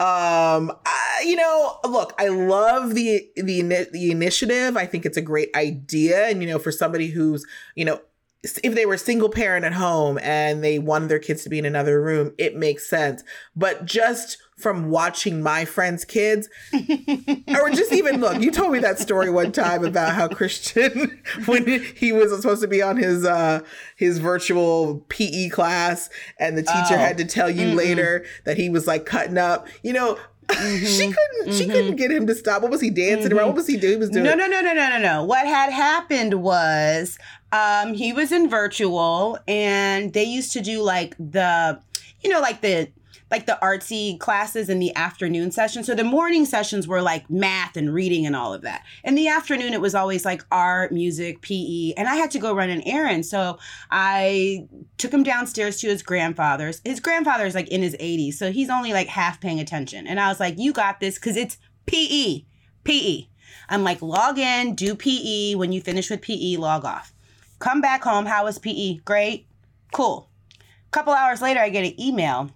Um, 0.00 0.70
I, 0.86 1.24
you 1.26 1.34
know, 1.34 1.78
look, 1.84 2.14
I 2.20 2.28
love 2.28 2.94
the, 2.94 3.28
the, 3.34 3.88
the 3.90 4.10
initiative. 4.12 4.76
I 4.76 4.86
think 4.86 5.06
it's 5.06 5.16
a 5.16 5.22
great 5.22 5.48
idea. 5.56 6.28
And, 6.28 6.40
you 6.40 6.48
know, 6.48 6.60
for 6.60 6.70
somebody 6.70 7.08
who's, 7.08 7.44
you 7.74 7.84
know, 7.84 8.00
if 8.42 8.74
they 8.74 8.86
were 8.86 8.96
single 8.96 9.28
parent 9.28 9.64
at 9.64 9.72
home 9.72 10.18
and 10.22 10.62
they 10.62 10.78
wanted 10.78 11.08
their 11.08 11.18
kids 11.18 11.42
to 11.42 11.48
be 11.48 11.58
in 11.58 11.64
another 11.64 12.00
room, 12.00 12.32
it 12.38 12.54
makes 12.54 12.88
sense. 12.88 13.24
But 13.56 13.84
just 13.84 14.38
from 14.56 14.90
watching 14.90 15.42
my 15.42 15.64
friends' 15.64 16.04
kids, 16.04 16.48
or 16.72 17.70
just 17.70 17.92
even 17.92 18.20
look, 18.20 18.40
you 18.40 18.50
told 18.52 18.72
me 18.72 18.78
that 18.80 18.98
story 18.98 19.28
one 19.30 19.50
time 19.50 19.84
about 19.84 20.14
how 20.14 20.28
Christian, 20.28 21.20
when 21.46 21.82
he 21.96 22.12
was 22.12 22.34
supposed 22.36 22.62
to 22.62 22.68
be 22.68 22.80
on 22.80 22.96
his 22.96 23.24
uh 23.24 23.60
his 23.96 24.18
virtual 24.18 25.04
PE 25.08 25.48
class, 25.48 26.08
and 26.38 26.56
the 26.56 26.62
teacher 26.62 26.94
oh. 26.94 26.98
had 26.98 27.18
to 27.18 27.24
tell 27.24 27.50
you 27.50 27.68
mm 27.68 27.78
later 27.78 28.24
that 28.44 28.56
he 28.56 28.70
was 28.70 28.86
like 28.86 29.06
cutting 29.06 29.38
up. 29.38 29.68
You 29.82 29.92
know, 29.92 30.18
Mm-hmm. 30.48 30.86
she 30.86 31.12
couldn't. 31.12 31.54
She 31.54 31.64
mm-hmm. 31.64 31.72
couldn't 31.72 31.96
get 31.96 32.10
him 32.10 32.26
to 32.26 32.34
stop. 32.34 32.62
What 32.62 32.70
was 32.70 32.80
he 32.80 32.90
dancing 32.90 33.28
mm-hmm. 33.28 33.38
around? 33.38 33.46
What 33.48 33.56
was 33.56 33.66
he 33.66 33.76
doing? 33.76 33.94
He 33.94 33.98
was 33.98 34.10
doing. 34.10 34.24
No, 34.24 34.34
no, 34.34 34.46
no, 34.46 34.60
no, 34.60 34.72
no, 34.72 34.88
no, 34.88 34.98
no. 34.98 35.24
What 35.24 35.46
had 35.46 35.70
happened 35.70 36.42
was, 36.42 37.18
um, 37.52 37.94
he 37.94 38.12
was 38.12 38.32
in 38.32 38.48
virtual, 38.48 39.38
and 39.46 40.12
they 40.12 40.24
used 40.24 40.52
to 40.52 40.60
do 40.60 40.82
like 40.82 41.16
the, 41.18 41.80
you 42.22 42.30
know, 42.30 42.40
like 42.40 42.60
the 42.60 42.90
like 43.30 43.46
the 43.46 43.58
artsy 43.62 44.18
classes 44.18 44.68
in 44.68 44.78
the 44.78 44.94
afternoon 44.96 45.50
session. 45.50 45.84
So 45.84 45.94
the 45.94 46.04
morning 46.04 46.44
sessions 46.44 46.88
were 46.88 47.02
like 47.02 47.28
math 47.28 47.76
and 47.76 47.92
reading 47.92 48.26
and 48.26 48.34
all 48.34 48.54
of 48.54 48.62
that. 48.62 48.84
In 49.04 49.14
the 49.14 49.28
afternoon, 49.28 49.72
it 49.72 49.80
was 49.80 49.94
always 49.94 50.24
like 50.24 50.44
art, 50.50 50.92
music, 50.92 51.42
PE, 51.42 51.92
and 51.96 52.08
I 52.08 52.14
had 52.14 52.30
to 52.32 52.38
go 52.38 52.54
run 52.54 52.70
an 52.70 52.82
errand. 52.82 53.26
So 53.26 53.58
I 53.90 54.66
took 54.96 55.12
him 55.12 55.22
downstairs 55.22 55.78
to 55.80 55.88
his 55.88 56.02
grandfather's. 56.02 56.80
His 56.84 57.00
grandfather's 57.00 57.54
like 57.54 57.68
in 57.68 57.82
his 57.82 57.96
80s, 57.96 58.34
so 58.34 58.50
he's 58.50 58.70
only 58.70 58.92
like 58.92 59.08
half 59.08 59.40
paying 59.40 59.60
attention. 59.60 60.06
And 60.06 60.18
I 60.18 60.28
was 60.28 60.40
like, 60.40 60.58
"You 60.58 60.72
got 60.72 61.00
this," 61.00 61.16
because 61.16 61.36
it's 61.36 61.58
PE, 61.86 62.44
PE. 62.84 63.26
I'm 63.68 63.84
like, 63.84 64.00
log 64.02 64.38
in, 64.38 64.74
do 64.74 64.94
PE. 64.94 65.54
When 65.54 65.72
you 65.72 65.80
finish 65.80 66.10
with 66.10 66.22
PE, 66.22 66.56
log 66.56 66.84
off. 66.84 67.12
Come 67.58 67.80
back 67.80 68.04
home. 68.04 68.26
How 68.26 68.44
was 68.44 68.58
PE? 68.58 69.00
Great. 69.04 69.46
Cool. 69.92 70.28
A 70.60 70.90
couple 70.90 71.12
hours 71.12 71.42
later, 71.42 71.60
I 71.60 71.68
get 71.68 71.84
an 71.84 72.00
email 72.00 72.50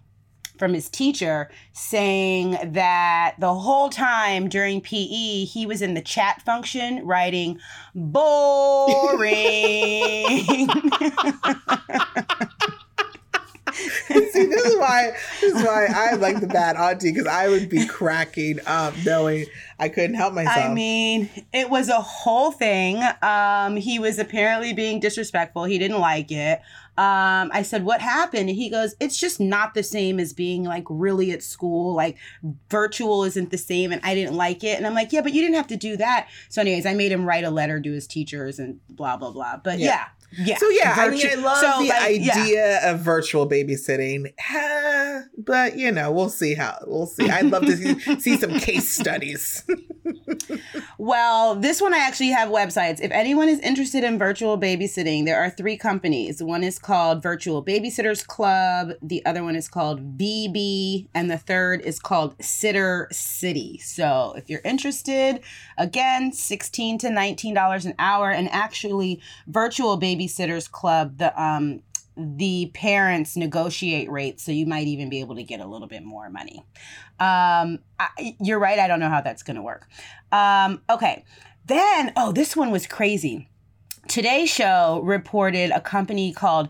from 0.63 0.75
his 0.75 0.89
teacher 0.89 1.51
saying 1.73 2.57
that 2.73 3.35
the 3.41 3.53
whole 3.53 3.89
time 3.89 4.49
during 4.49 4.81
PE, 4.81 5.45
he 5.45 5.67
was 5.67 5.83
in 5.83 5.95
the 5.95 6.01
chat 6.01 6.41
function 6.43 7.05
writing 7.05 7.59
boring. 7.97 9.09
See, 14.33 14.47
this 14.47 14.65
is 14.65 14.77
why 14.77 15.13
this 15.41 15.55
is 15.55 15.63
why 15.63 15.87
I'm 15.87 16.21
like 16.21 16.41
the 16.41 16.47
bad 16.47 16.77
auntie 16.77 17.13
because 17.13 17.27
I 17.27 17.49
would 17.49 17.69
be 17.69 17.87
cracking 17.87 18.59
up 18.67 18.95
knowing 19.05 19.47
I 19.79 19.89
couldn't 19.89 20.15
help 20.15 20.35
myself. 20.35 20.57
I 20.57 20.73
mean, 20.73 21.29
it 21.53 21.71
was 21.71 21.89
a 21.89 22.01
whole 22.01 22.53
thing. 22.53 23.03
Um, 23.23 23.77
he 23.77 23.99
was 23.99 24.19
apparently 24.19 24.73
being 24.73 25.01
disrespectful. 25.01 25.65
He 25.65 25.79
didn't 25.79 25.99
like 26.01 26.31
it. 26.31 26.61
Um, 26.99 27.51
I 27.55 27.63
said, 27.63 27.85
What 27.85 28.03
happened? 28.03 28.51
And 28.51 28.57
he 28.57 28.69
goes, 28.69 28.95
It's 29.01 29.17
just 29.17 29.41
not 29.41 29.73
the 29.73 29.83
same 29.83 30.21
as 30.21 30.35
being 30.35 30.65
like 30.65 30.85
really 30.91 31.31
at 31.33 31.43
school. 31.43 31.95
Like 31.95 32.19
virtual 32.69 33.25
isn't 33.25 33.51
the 33.51 33.59
same. 33.59 33.93
And 33.93 34.01
I 34.05 34.15
didn't 34.15 34.37
like 34.37 34.63
it. 34.63 34.77
And 34.77 34.87
I'm 34.87 34.95
like, 34.95 35.11
Yeah, 35.11 35.23
but 35.23 35.33
you 35.33 35.41
didn't 35.41 35.57
have 35.57 35.69
to 35.69 35.77
do 35.77 35.97
that. 35.97 36.29
So, 36.51 36.61
anyways, 36.61 36.85
I 36.85 36.93
made 36.93 37.11
him 37.11 37.25
write 37.25 37.45
a 37.45 37.51
letter 37.51 37.81
to 37.81 37.93
his 37.93 38.07
teachers 38.07 38.59
and 38.59 38.79
blah, 38.91 39.17
blah, 39.17 39.31
blah. 39.31 39.57
But 39.57 39.79
yeah. 39.79 39.87
yeah. 39.87 40.05
Yeah. 40.39 40.57
So 40.59 40.69
yeah, 40.71 40.95
Virtu- 40.95 41.29
I 41.29 41.31
mean, 41.35 41.39
I 41.39 41.43
love 41.43 41.59
so, 41.59 41.83
the 41.83 41.89
like, 41.89 42.03
idea 42.03 42.55
yeah. 42.55 42.91
of 42.91 43.01
virtual 43.01 43.49
babysitting, 43.49 44.33
eh, 44.53 45.23
but 45.37 45.77
you 45.77 45.93
know, 45.93 46.11
we'll 46.11 46.31
see 46.31 46.55
how 46.55 46.79
we'll 46.87 47.07
see. 47.07 47.29
I'd 47.29 47.47
love 47.47 47.67
to 47.67 47.77
see, 47.77 48.19
see 48.21 48.37
some 48.37 48.59
case 48.59 48.89
studies. 48.89 49.65
well, 51.03 51.57
this 51.57 51.81
one 51.81 51.93
I 51.93 51.99
actually 51.99 52.29
have 52.29 52.49
websites. 52.49 53.01
If 53.01 53.11
anyone 53.11 53.49
is 53.49 53.59
interested 53.59 54.05
in 54.05 54.21
virtual 54.21 54.57
babysitting, 54.57 55.25
there 55.25 55.43
are 55.43 55.51
three 55.51 55.77
companies. 55.77 56.41
One 56.41 56.63
is 56.63 56.79
called 56.79 57.25
Virtual 57.25 57.61
Babysitters 57.61 58.25
Club, 58.25 58.93
the 59.03 59.27
other 59.27 59.43
one 59.43 59.57
is 59.57 59.67
called 59.67 60.17
VB, 60.17 61.09
and 61.13 61.29
the 61.29 61.39
third 61.39 61.81
is 61.81 61.99
called 61.99 62.41
Sitter 62.41 63.09
City. 63.11 63.79
So 63.79 64.35
if 64.37 64.49
you're 64.49 64.61
interested, 64.65 65.41
again, 65.77 66.33
16 66.33 66.99
to 66.99 67.09
$19 67.09 67.85
an 67.85 67.95
hour. 67.99 68.31
And 68.31 68.49
actually, 68.53 69.21
Virtual 69.49 69.99
Babysitters 69.99 70.71
Club, 70.71 71.19
the 71.19 71.43
um 71.43 71.83
the 72.17 72.71
parents 72.75 73.37
negotiate 73.37 74.11
rates 74.11 74.45
so 74.45 74.53
you 74.53 74.67
might 74.67 74.87
even 74.87 75.09
be 75.09 75.21
able 75.21 75.35
to 75.37 75.43
get 75.43 75.61
a 75.61 75.67
little 75.67 75.89
bit 75.89 76.05
more 76.05 76.29
money. 76.31 76.65
Um, 77.19 77.79
I, 77.99 78.37
you're 78.41 78.59
right 78.59 78.79
i 78.79 78.89
don't 78.89 79.01
know 79.01 79.09
how 79.09 79.21
that's 79.21 79.43
going 79.43 79.57
to 79.57 79.63
work. 79.63 79.89
Um, 80.31 80.83
okay 80.91 81.25
then 81.67 82.13
oh 82.17 82.33
this 82.33 82.57
one 82.57 82.71
was 82.71 82.87
crazy. 82.87 83.49
Today's 84.09 84.51
show 84.51 85.01
reported 85.05 85.71
a 85.71 85.81
company 85.81 86.33
called 86.33 86.69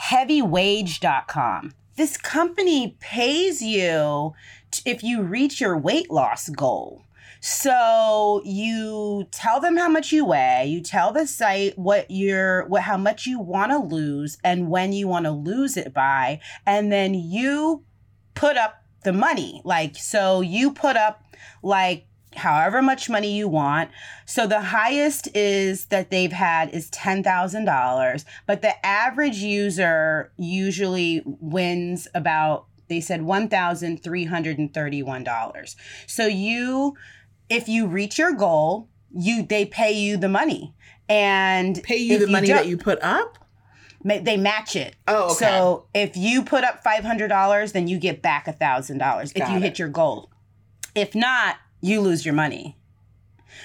healthywage.com 0.00 1.72
this 1.96 2.16
company 2.16 2.96
pays 3.00 3.62
you 3.62 4.32
t- 4.70 4.82
if 4.84 5.02
you 5.02 5.22
reach 5.22 5.60
your 5.60 5.78
weight 5.78 6.10
loss 6.10 6.48
goal 6.48 7.03
so 7.46 8.40
you 8.42 9.28
tell 9.30 9.60
them 9.60 9.76
how 9.76 9.90
much 9.90 10.12
you 10.12 10.24
weigh, 10.24 10.64
you 10.66 10.80
tell 10.80 11.12
the 11.12 11.26
site 11.26 11.78
what 11.78 12.10
you're 12.10 12.64
what 12.68 12.80
how 12.80 12.96
much 12.96 13.26
you 13.26 13.38
want 13.38 13.70
to 13.70 13.76
lose 13.76 14.38
and 14.42 14.70
when 14.70 14.94
you 14.94 15.08
want 15.08 15.26
to 15.26 15.30
lose 15.30 15.76
it 15.76 15.92
by, 15.92 16.40
and 16.64 16.90
then 16.90 17.12
you 17.12 17.84
put 18.34 18.56
up 18.56 18.82
the 19.02 19.12
money. 19.12 19.60
Like 19.62 19.94
so 19.96 20.40
you 20.40 20.72
put 20.72 20.96
up 20.96 21.22
like 21.62 22.06
however 22.34 22.80
much 22.80 23.10
money 23.10 23.36
you 23.36 23.46
want. 23.46 23.90
So 24.24 24.46
the 24.46 24.62
highest 24.62 25.28
is 25.36 25.84
that 25.86 26.10
they've 26.10 26.30
had 26.32 26.70
is 26.70 26.90
$10,000, 26.92 28.24
but 28.46 28.62
the 28.62 28.86
average 28.86 29.36
user 29.36 30.32
usually 30.38 31.22
wins 31.26 32.08
about 32.14 32.68
they 32.88 33.00
said 33.00 33.20
$1,331. 33.20 35.76
So 36.06 36.26
you 36.26 36.96
if 37.54 37.68
you 37.68 37.86
reach 37.86 38.18
your 38.18 38.32
goal, 38.32 38.88
you 39.10 39.42
they 39.42 39.64
pay 39.64 39.92
you 39.92 40.16
the 40.16 40.28
money 40.28 40.74
and 41.08 41.82
pay 41.82 41.96
you 41.96 42.18
the 42.18 42.26
money 42.26 42.48
that 42.48 42.66
you 42.66 42.76
put 42.76 43.02
up. 43.02 43.38
They 44.04 44.36
match 44.36 44.76
it. 44.76 44.96
Oh, 45.08 45.26
okay. 45.26 45.34
So 45.34 45.86
if 45.94 46.14
you 46.16 46.44
put 46.44 46.62
up 46.62 46.82
five 46.82 47.04
hundred 47.04 47.28
dollars, 47.28 47.72
then 47.72 47.88
you 47.88 47.98
get 47.98 48.20
back 48.20 48.46
a 48.46 48.52
thousand 48.52 48.98
dollars 48.98 49.32
if 49.34 49.48
you 49.48 49.56
it. 49.56 49.62
hit 49.62 49.78
your 49.78 49.88
goal. 49.88 50.30
If 50.94 51.14
not, 51.14 51.56
you 51.80 52.00
lose 52.00 52.24
your 52.24 52.34
money. 52.34 52.76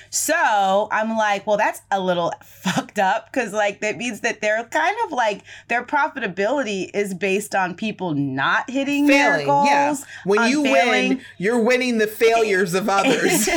So 0.10 0.88
I'm 0.92 1.18
like, 1.18 1.46
well, 1.46 1.58
that's 1.58 1.82
a 1.92 2.00
little 2.00 2.34
fucked 2.44 3.00
up 3.00 3.32
because, 3.32 3.54
like, 3.54 3.82
that 3.82 3.98
means 3.98 4.22
that 4.22 4.42
they're 4.42 4.64
kind 4.66 4.96
of 5.06 5.12
like 5.12 5.42
their 5.68 5.84
profitability 5.84 6.90
is 6.94 7.14
based 7.14 7.56
on 7.56 7.76
people 7.76 8.14
not 8.14 8.70
hitting 8.70 9.08
failing, 9.08 9.38
their 9.38 9.46
goals. 9.46 9.68
Yeah. 9.68 9.96
When 10.26 10.50
you 10.50 10.64
failing. 10.64 11.10
win, 11.10 11.22
you're 11.38 11.60
winning 11.60 11.98
the 11.98 12.08
failures 12.08 12.74
of 12.74 12.90
others. 12.90 13.48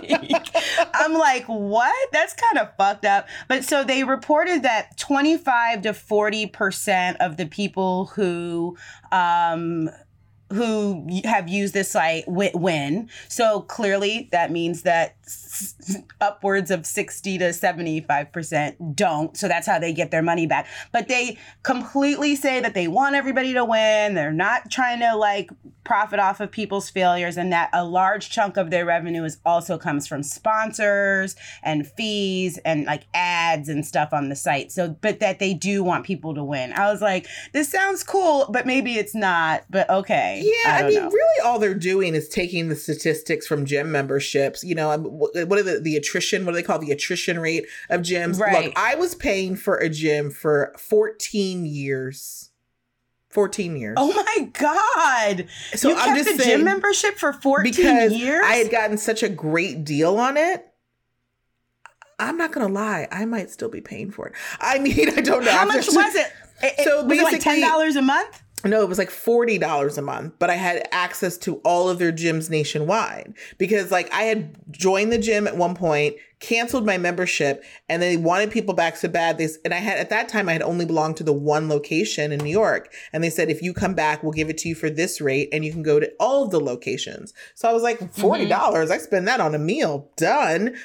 like, 0.00 0.48
I'm 0.94 1.14
like, 1.14 1.44
what? 1.46 2.08
That's 2.12 2.34
kind 2.34 2.58
of 2.58 2.74
fucked 2.76 3.04
up. 3.04 3.28
But 3.48 3.64
so 3.64 3.84
they 3.84 4.04
reported 4.04 4.62
that 4.62 4.96
25 4.96 5.82
to 5.82 5.90
40% 5.90 7.16
of 7.16 7.36
the 7.36 7.46
people 7.46 8.06
who, 8.06 8.76
um, 9.10 9.90
who 10.52 11.06
have 11.24 11.48
used 11.48 11.74
this 11.74 11.90
site 11.90 12.24
win. 12.26 13.08
So 13.28 13.60
clearly 13.62 14.28
that 14.32 14.50
means 14.50 14.82
that 14.82 15.16
upwards 16.20 16.70
of 16.70 16.86
60 16.86 17.38
to 17.38 17.44
75% 17.46 18.94
don't. 18.94 19.36
So 19.36 19.48
that's 19.48 19.66
how 19.66 19.78
they 19.78 19.92
get 19.92 20.10
their 20.10 20.22
money 20.22 20.46
back. 20.46 20.66
But 20.92 21.08
they 21.08 21.38
completely 21.62 22.36
say 22.36 22.60
that 22.60 22.74
they 22.74 22.88
want 22.88 23.14
everybody 23.14 23.52
to 23.54 23.64
win. 23.64 24.14
They're 24.14 24.32
not 24.32 24.70
trying 24.70 25.00
to 25.00 25.16
like 25.16 25.50
profit 25.84 26.20
off 26.20 26.40
of 26.40 26.50
people's 26.50 26.88
failures 26.88 27.36
and 27.36 27.52
that 27.52 27.68
a 27.72 27.84
large 27.84 28.30
chunk 28.30 28.56
of 28.56 28.70
their 28.70 28.84
revenue 28.84 29.24
is 29.24 29.38
also 29.44 29.76
comes 29.76 30.06
from 30.06 30.22
sponsors 30.22 31.34
and 31.62 31.86
fees 31.86 32.58
and 32.64 32.84
like 32.84 33.02
ads 33.14 33.68
and 33.68 33.84
stuff 33.84 34.12
on 34.12 34.28
the 34.28 34.36
site. 34.36 34.70
So 34.70 34.96
but 35.00 35.20
that 35.20 35.38
they 35.38 35.54
do 35.54 35.82
want 35.82 36.04
people 36.06 36.34
to 36.34 36.44
win. 36.44 36.72
I 36.72 36.90
was 36.90 37.02
like, 37.02 37.26
this 37.52 37.70
sounds 37.70 38.04
cool, 38.04 38.46
but 38.50 38.66
maybe 38.66 38.94
it's 38.94 39.14
not. 39.14 39.64
But 39.70 39.88
okay. 39.90 40.41
Yeah, 40.44 40.76
I, 40.76 40.82
I 40.82 40.88
mean, 40.88 40.94
know. 40.94 41.08
really 41.08 41.40
all 41.44 41.58
they're 41.58 41.74
doing 41.74 42.14
is 42.14 42.28
taking 42.28 42.68
the 42.68 42.76
statistics 42.76 43.46
from 43.46 43.64
gym 43.64 43.92
memberships, 43.92 44.62
you 44.64 44.74
know, 44.74 44.90
um, 44.90 45.04
what 45.04 45.34
are 45.36 45.62
the, 45.62 45.80
the 45.80 45.96
attrition? 45.96 46.44
What 46.44 46.52
do 46.52 46.56
they 46.56 46.62
call 46.62 46.78
the 46.78 46.90
attrition 46.90 47.38
rate 47.38 47.66
of 47.90 48.02
gyms? 48.02 48.38
Right. 48.38 48.66
Look, 48.66 48.72
I 48.76 48.94
was 48.94 49.14
paying 49.14 49.56
for 49.56 49.76
a 49.76 49.88
gym 49.88 50.30
for 50.30 50.74
14 50.78 51.66
years. 51.66 52.50
14 53.30 53.76
years. 53.76 53.96
Oh 53.98 54.12
my 54.12 54.50
God. 54.52 55.46
So 55.74 55.88
you 55.88 55.96
I'm 55.96 56.04
kept 56.04 56.18
just 56.18 56.36
the 56.36 56.42
saying, 56.44 56.58
gym 56.58 56.64
membership 56.64 57.16
for 57.16 57.32
14 57.32 57.72
because 57.72 58.12
years? 58.12 58.44
I 58.44 58.56
had 58.56 58.70
gotten 58.70 58.98
such 58.98 59.22
a 59.22 59.28
great 59.28 59.84
deal 59.84 60.18
on 60.18 60.36
it. 60.36 60.68
I'm 62.18 62.36
not 62.36 62.52
gonna 62.52 62.68
lie, 62.68 63.08
I 63.10 63.24
might 63.24 63.50
still 63.50 63.68
be 63.68 63.80
paying 63.80 64.10
for 64.10 64.28
it. 64.28 64.34
I 64.60 64.78
mean, 64.78 65.08
I 65.16 65.20
don't 65.20 65.44
know. 65.44 65.50
How 65.50 65.64
much 65.64 65.86
was 65.88 66.14
it? 66.14 66.26
it 66.62 66.84
so 66.84 67.04
was 67.04 67.18
it 67.18 67.24
like 67.24 67.40
ten 67.40 67.60
dollars 67.60 67.96
a 67.96 68.02
month? 68.02 68.41
No, 68.64 68.82
it 68.82 68.88
was 68.88 68.98
like 68.98 69.10
$40 69.10 69.98
a 69.98 70.02
month, 70.02 70.34
but 70.38 70.50
I 70.50 70.54
had 70.54 70.88
access 70.92 71.36
to 71.38 71.56
all 71.64 71.88
of 71.88 71.98
their 71.98 72.12
gyms 72.12 72.48
nationwide 72.48 73.34
because 73.58 73.90
like 73.90 74.12
I 74.12 74.22
had 74.22 74.56
joined 74.70 75.12
the 75.12 75.18
gym 75.18 75.46
at 75.46 75.56
one 75.56 75.74
point, 75.74 76.16
canceled 76.38 76.84
my 76.84 76.98
membership, 76.98 77.64
and 77.88 78.02
they 78.02 78.16
wanted 78.16 78.50
people 78.50 78.74
back 78.74 78.96
so 78.96 79.08
bad. 79.08 79.38
They, 79.38 79.48
and 79.64 79.72
I 79.72 79.78
had, 79.78 79.98
at 79.98 80.10
that 80.10 80.28
time, 80.28 80.48
I 80.48 80.52
had 80.52 80.62
only 80.62 80.84
belonged 80.84 81.16
to 81.18 81.24
the 81.24 81.32
one 81.32 81.68
location 81.68 82.32
in 82.32 82.40
New 82.40 82.50
York. 82.50 82.92
And 83.12 83.22
they 83.22 83.30
said, 83.30 83.48
if 83.48 83.62
you 83.62 83.72
come 83.72 83.94
back, 83.94 84.22
we'll 84.22 84.32
give 84.32 84.50
it 84.50 84.58
to 84.58 84.68
you 84.68 84.74
for 84.74 84.90
this 84.90 85.20
rate 85.20 85.48
and 85.52 85.64
you 85.64 85.72
can 85.72 85.82
go 85.82 85.98
to 85.98 86.12
all 86.20 86.44
of 86.44 86.50
the 86.50 86.60
locations. 86.60 87.32
So 87.54 87.68
I 87.68 87.72
was 87.72 87.82
like, 87.82 87.98
$40, 87.98 88.48
mm-hmm. 88.48 88.92
I 88.92 88.98
spend 88.98 89.26
that 89.28 89.40
on 89.40 89.54
a 89.54 89.58
meal. 89.58 90.10
Done. 90.16 90.76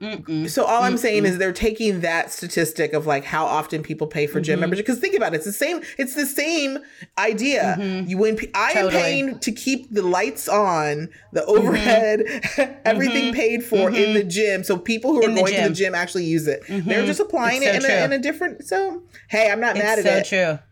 Mm-mm. 0.00 0.48
So 0.48 0.64
all 0.64 0.82
I'm 0.82 0.96
saying 0.96 1.26
is 1.26 1.36
they're 1.36 1.52
taking 1.52 2.00
that 2.00 2.30
statistic 2.30 2.94
of 2.94 3.06
like 3.06 3.24
how 3.24 3.44
often 3.44 3.82
people 3.82 4.06
pay 4.06 4.26
for 4.26 4.40
gym 4.40 4.54
mm-hmm. 4.54 4.60
membership 4.62 4.86
because 4.86 4.98
think 4.98 5.14
about 5.14 5.34
it, 5.34 5.36
it's 5.36 5.44
the 5.44 5.52
same. 5.52 5.82
It's 5.98 6.14
the 6.14 6.24
same 6.26 6.78
idea. 7.18 7.76
Mm-hmm. 7.78 8.08
You 8.08 8.18
when 8.18 8.38
I 8.54 8.72
totally. 8.72 8.94
am 8.94 9.02
paying 9.02 9.38
to 9.40 9.52
keep 9.52 9.92
the 9.92 10.02
lights 10.02 10.48
on, 10.48 11.10
the 11.32 11.44
overhead, 11.44 12.20
mm-hmm. 12.26 12.80
everything 12.84 13.34
paid 13.34 13.62
for 13.62 13.88
in 13.88 14.14
the 14.14 14.20
mm-hmm. 14.20 14.28
gym, 14.28 14.64
so 14.64 14.78
people 14.78 15.12
who 15.12 15.18
are 15.22 15.28
going 15.28 15.54
to 15.54 15.68
the 15.68 15.74
gym 15.74 15.94
actually 15.94 16.24
use 16.24 16.46
it. 16.46 16.62
They're 16.66 16.80
mm-hmm. 16.80 17.06
just 17.06 17.20
applying 17.20 17.62
it's 17.62 17.76
it 17.76 17.82
so 17.82 17.88
in, 17.88 18.00
a, 18.00 18.04
in, 18.04 18.12
a, 18.12 18.18
different. 18.18 18.64
So 18.64 19.02
hey, 19.28 19.50
I'm 19.50 19.60
not 19.60 19.76
it's 19.76 19.84
mad 19.84 19.98
at 19.98 20.04
so 20.04 20.10
it. 20.16 20.26
True. 20.26 20.69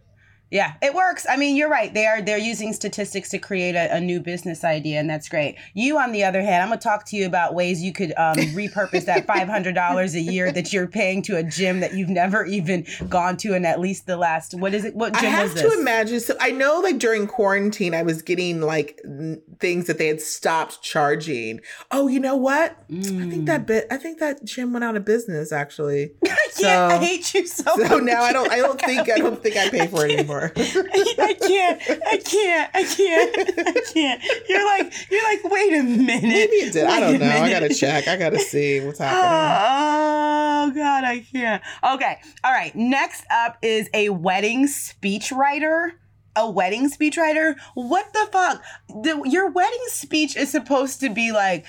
Yeah, 0.50 0.74
it 0.80 0.94
works. 0.94 1.26
I 1.28 1.36
mean, 1.36 1.56
you're 1.56 1.68
right. 1.68 1.92
They 1.92 2.06
are 2.06 2.22
they're 2.22 2.38
using 2.38 2.72
statistics 2.72 3.28
to 3.30 3.38
create 3.38 3.74
a, 3.74 3.96
a, 3.96 4.00
new 4.00 4.18
business 4.18 4.64
idea, 4.64 4.98
and 4.98 5.08
that's 5.08 5.28
great. 5.28 5.56
You, 5.74 5.98
on 5.98 6.12
the 6.12 6.24
other 6.24 6.40
hand, 6.40 6.62
I'm 6.62 6.70
gonna 6.70 6.80
talk 6.80 7.04
to 7.06 7.16
you 7.16 7.26
about 7.26 7.54
ways 7.54 7.82
you 7.82 7.92
could 7.92 8.12
um, 8.16 8.36
repurpose 8.36 9.04
that 9.04 9.26
five 9.26 9.46
hundred 9.46 9.74
dollars 9.74 10.14
a 10.14 10.20
year 10.20 10.50
that 10.50 10.72
you're 10.72 10.86
paying 10.86 11.20
to 11.22 11.36
a 11.36 11.42
gym 11.42 11.80
that 11.80 11.92
you've 11.92 12.08
never 12.08 12.46
even 12.46 12.86
gone 13.10 13.36
to 13.38 13.52
in 13.52 13.66
at 13.66 13.78
least 13.78 14.06
the 14.06 14.16
last 14.16 14.54
what 14.54 14.72
is 14.72 14.86
it? 14.86 14.94
What 14.94 15.12
gym 15.14 15.26
I 15.26 15.28
have 15.28 15.54
to 15.54 15.70
imagine. 15.78 16.18
So 16.20 16.34
I 16.40 16.50
know, 16.50 16.80
like 16.80 16.98
during 16.98 17.26
quarantine, 17.26 17.94
I 17.94 18.02
was 18.02 18.22
getting 18.22 18.62
like 18.62 18.98
n- 19.04 19.42
things 19.60 19.86
that 19.86 19.98
they 19.98 20.06
had 20.06 20.22
stopped 20.22 20.80
charging. 20.80 21.60
Oh, 21.90 22.08
you 22.08 22.20
know 22.20 22.36
what? 22.36 22.88
Mm. 22.88 23.26
I 23.26 23.30
think 23.30 23.46
that 23.46 23.66
bit. 23.66 23.86
I 23.90 23.98
think 23.98 24.18
that 24.20 24.44
gym 24.44 24.72
went 24.72 24.84
out 24.84 24.96
of 24.96 25.04
business. 25.04 25.52
Actually, 25.52 26.12
so, 26.52 26.86
I 26.86 26.96
hate 26.96 27.34
you 27.34 27.46
so. 27.46 27.64
Much. 27.76 27.88
So 27.88 27.96
much. 27.96 28.04
now 28.04 28.22
I 28.22 28.32
don't. 28.32 28.50
I 28.50 28.56
don't 28.56 28.80
think. 28.80 29.10
I 29.10 29.18
don't 29.18 29.42
think 29.42 29.56
I 29.56 29.68
pay 29.68 29.86
for 29.88 30.06
it 30.06 30.12
anymore. 30.18 30.37
I 30.56 31.34
can't. 31.40 31.82
I 32.06 32.16
can't. 32.18 32.70
I 32.74 32.84
can't. 32.84 33.58
I 33.58 33.80
can't. 33.92 34.22
You're 34.48 34.64
like. 34.64 35.10
You're 35.10 35.24
like. 35.24 35.44
Wait 35.44 35.72
a 35.74 35.82
minute. 35.82 36.22
Maybe 36.22 36.52
it 36.56 36.72
did. 36.72 36.84
I 36.84 37.00
don't 37.00 37.18
know. 37.18 37.26
I 37.26 37.50
gotta 37.50 37.74
check. 37.74 38.08
I 38.08 38.16
gotta 38.16 38.38
see 38.38 38.80
what's 38.80 39.00
oh, 39.00 39.04
happening. 39.04 40.72
Oh 40.72 40.74
God, 40.74 41.04
I 41.04 41.20
can't. 41.20 41.62
Okay. 41.94 42.18
All 42.44 42.52
right. 42.52 42.74
Next 42.74 43.24
up 43.30 43.58
is 43.62 43.88
a 43.94 44.10
wedding 44.10 44.66
speechwriter 44.66 45.92
a 46.36 46.48
wedding 46.48 46.88
speechwriter? 46.90 47.56
What 47.74 48.12
the 48.12 48.28
fuck? 48.30 48.62
The, 48.88 49.22
your 49.24 49.50
wedding 49.50 49.84
speech 49.88 50.36
is 50.36 50.50
supposed 50.50 51.00
to 51.00 51.10
be 51.10 51.32
like, 51.32 51.66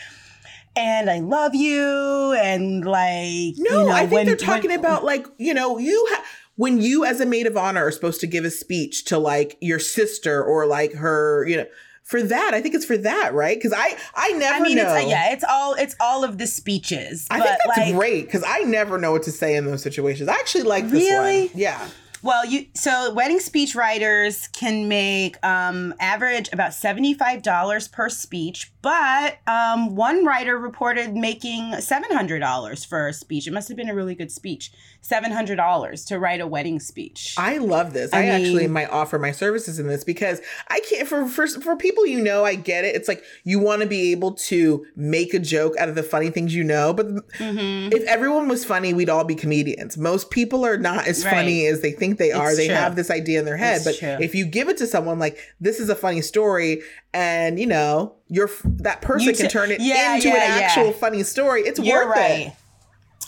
and 0.76 1.10
I 1.10 1.20
love 1.20 1.56
you, 1.56 2.34
and 2.34 2.86
like. 2.86 3.56
No, 3.58 3.82
you 3.82 3.86
know, 3.86 3.90
I 3.90 4.02
think 4.02 4.12
when, 4.12 4.26
they're 4.28 4.36
talking 4.36 4.70
when, 4.70 4.80
about 4.80 5.04
like 5.04 5.26
you 5.38 5.54
know 5.54 5.78
you 5.78 6.08
have 6.12 6.26
when 6.60 6.82
you 6.82 7.06
as 7.06 7.22
a 7.22 7.26
maid 7.26 7.48
of 7.48 7.56
honor 7.56 7.86
are 7.86 7.92
supposed 7.92 8.20
to 8.20 8.28
give 8.28 8.44
a 8.44 8.52
speech 8.52 9.06
to 9.06 9.18
like 9.18 9.58
your 9.62 9.80
sister 9.80 10.44
or 10.44 10.66
like 10.66 10.92
her, 10.92 11.48
you 11.48 11.56
know, 11.56 11.66
for 12.04 12.22
that. 12.22 12.54
I 12.54 12.62
think 12.62 12.76
it's 12.76 12.84
for 12.84 12.98
that, 12.98 13.34
right? 13.34 13.58
Because 13.58 13.72
I 13.72 13.96
I 14.14 14.34
never 14.34 14.56
I 14.56 14.60
mean, 14.60 14.76
know. 14.76 14.94
It's, 14.94 15.10
yeah, 15.10 15.32
it's 15.32 15.46
all 15.50 15.76
it's 15.76 15.96
all 16.02 16.26
of 16.26 16.38
the 16.38 16.46
speeches. 16.46 17.28
I 17.32 17.40
think 17.40 17.58
that's 17.66 17.78
like, 17.78 17.96
great 17.96 18.26
because 18.26 18.44
I 18.46 18.60
never 18.64 18.98
know 18.98 19.14
what 19.14 19.24
to 19.24 19.32
say 19.32 19.56
in 19.56 19.64
those 19.64 19.82
situations. 19.82 20.28
I 20.28 20.34
actually 20.34 20.66
like 20.66 20.90
this 20.90 21.02
really? 21.02 21.48
one. 21.48 21.52
Yeah. 21.56 21.88
Well, 22.22 22.46
you 22.46 22.66
so 22.74 23.14
wedding 23.14 23.40
speech 23.40 23.76
writers 23.76 24.48
can 24.48 24.90
make 24.90 25.38
um, 25.46 25.94
average 26.02 26.50
about 26.52 26.74
seventy 26.74 27.14
five 27.14 27.42
dollars 27.42 27.88
per 27.88 28.10
speech, 28.10 28.74
but 28.82 29.38
um, 29.48 29.96
one 29.96 30.26
writer 30.26 30.58
reported 30.58 31.16
making 31.16 31.80
seven 31.80 32.12
hundred 32.12 32.40
dollars 32.40 32.84
for 32.84 33.08
a 33.08 33.14
speech. 33.14 33.48
It 33.48 33.54
must 33.54 33.70
have 33.70 33.78
been 33.78 33.90
a 33.90 33.96
really 33.96 34.16
good 34.16 34.32
speech. 34.32 34.74
Seven 35.02 35.32
hundred 35.32 35.56
dollars 35.56 36.06
to 36.06 36.20
write 36.20 36.40
a 36.42 36.46
wedding 36.46 36.80
speech. 36.80 37.34
I 37.38 37.58
love 37.58 37.94
this. 37.94 38.14
I, 38.14 38.20
I 38.20 38.26
actually 38.26 38.68
might 38.68 38.90
offer 38.92 39.18
my 39.18 39.32
services 39.32 39.80
in 39.80 39.88
this 39.88 40.04
because 40.04 40.42
I 40.68 40.82
can't 40.90 41.08
for 41.08 41.26
for 41.28 41.48
for 41.48 41.76
people 41.76 42.06
you 42.06 42.22
know. 42.22 42.44
I 42.46 42.56
get 42.56 42.84
it. 42.86 42.96
It's 42.96 43.08
like 43.08 43.24
you 43.44 43.60
want 43.60 43.82
to 43.82 43.88
be 43.88 44.12
able 44.12 44.34
to 44.34 44.86
make 44.96 45.34
a 45.34 45.40
joke 45.40 45.76
out 45.78 45.90
of 45.90 45.96
the 45.96 46.04
funny 46.04 46.30
things 46.30 46.54
you 46.54 46.64
know, 46.64 46.94
but 46.94 47.08
Mm-hmm. 47.40 47.94
if 47.94 48.04
everyone 48.04 48.48
was 48.48 48.64
funny, 48.66 48.94
we'd 48.94 49.10
all 49.10 49.24
be 49.24 49.36
comedians. 49.36 49.98
Most 49.98 50.30
people 50.32 50.66
are 50.66 50.78
not 50.78 51.08
as 51.08 51.24
Right. 51.26 51.34
funny 51.34 51.66
as 51.66 51.82
they 51.82 51.92
think 51.92 52.18
they 52.18 52.32
are. 52.32 52.50
It's 52.50 52.58
they 52.58 52.68
true. 52.68 52.76
have 52.76 52.96
this 52.96 53.10
idea 53.10 53.40
in 53.40 53.46
their 53.46 53.58
head, 53.58 53.78
It's 53.78 53.86
but 53.86 53.98
true. 53.98 54.18
if 54.24 54.36
you 54.36 54.46
give 54.46 54.70
it 54.70 54.78
to 54.78 54.86
someone 54.88 55.18
like 55.18 55.38
this 55.60 55.80
is 55.80 55.90
a 55.90 55.96
funny 55.96 56.22
story, 56.22 56.82
and 57.14 57.60
you 57.60 57.66
know 57.68 58.14
you're 58.28 58.50
that 58.66 59.02
person 59.02 59.28
You 59.30 59.34
can 59.36 59.50
turn 59.50 59.72
it 59.72 59.80
yeah, 59.82 60.16
into 60.16 60.28
yeah, 60.28 60.36
an 60.54 60.60
yeah. 60.60 60.66
actual 60.68 60.92
funny 60.92 61.24
story. 61.24 61.62
It's 61.62 61.80
You're 61.80 62.06
worth 62.08 62.16
right. 62.18 62.48
it. 62.48 62.54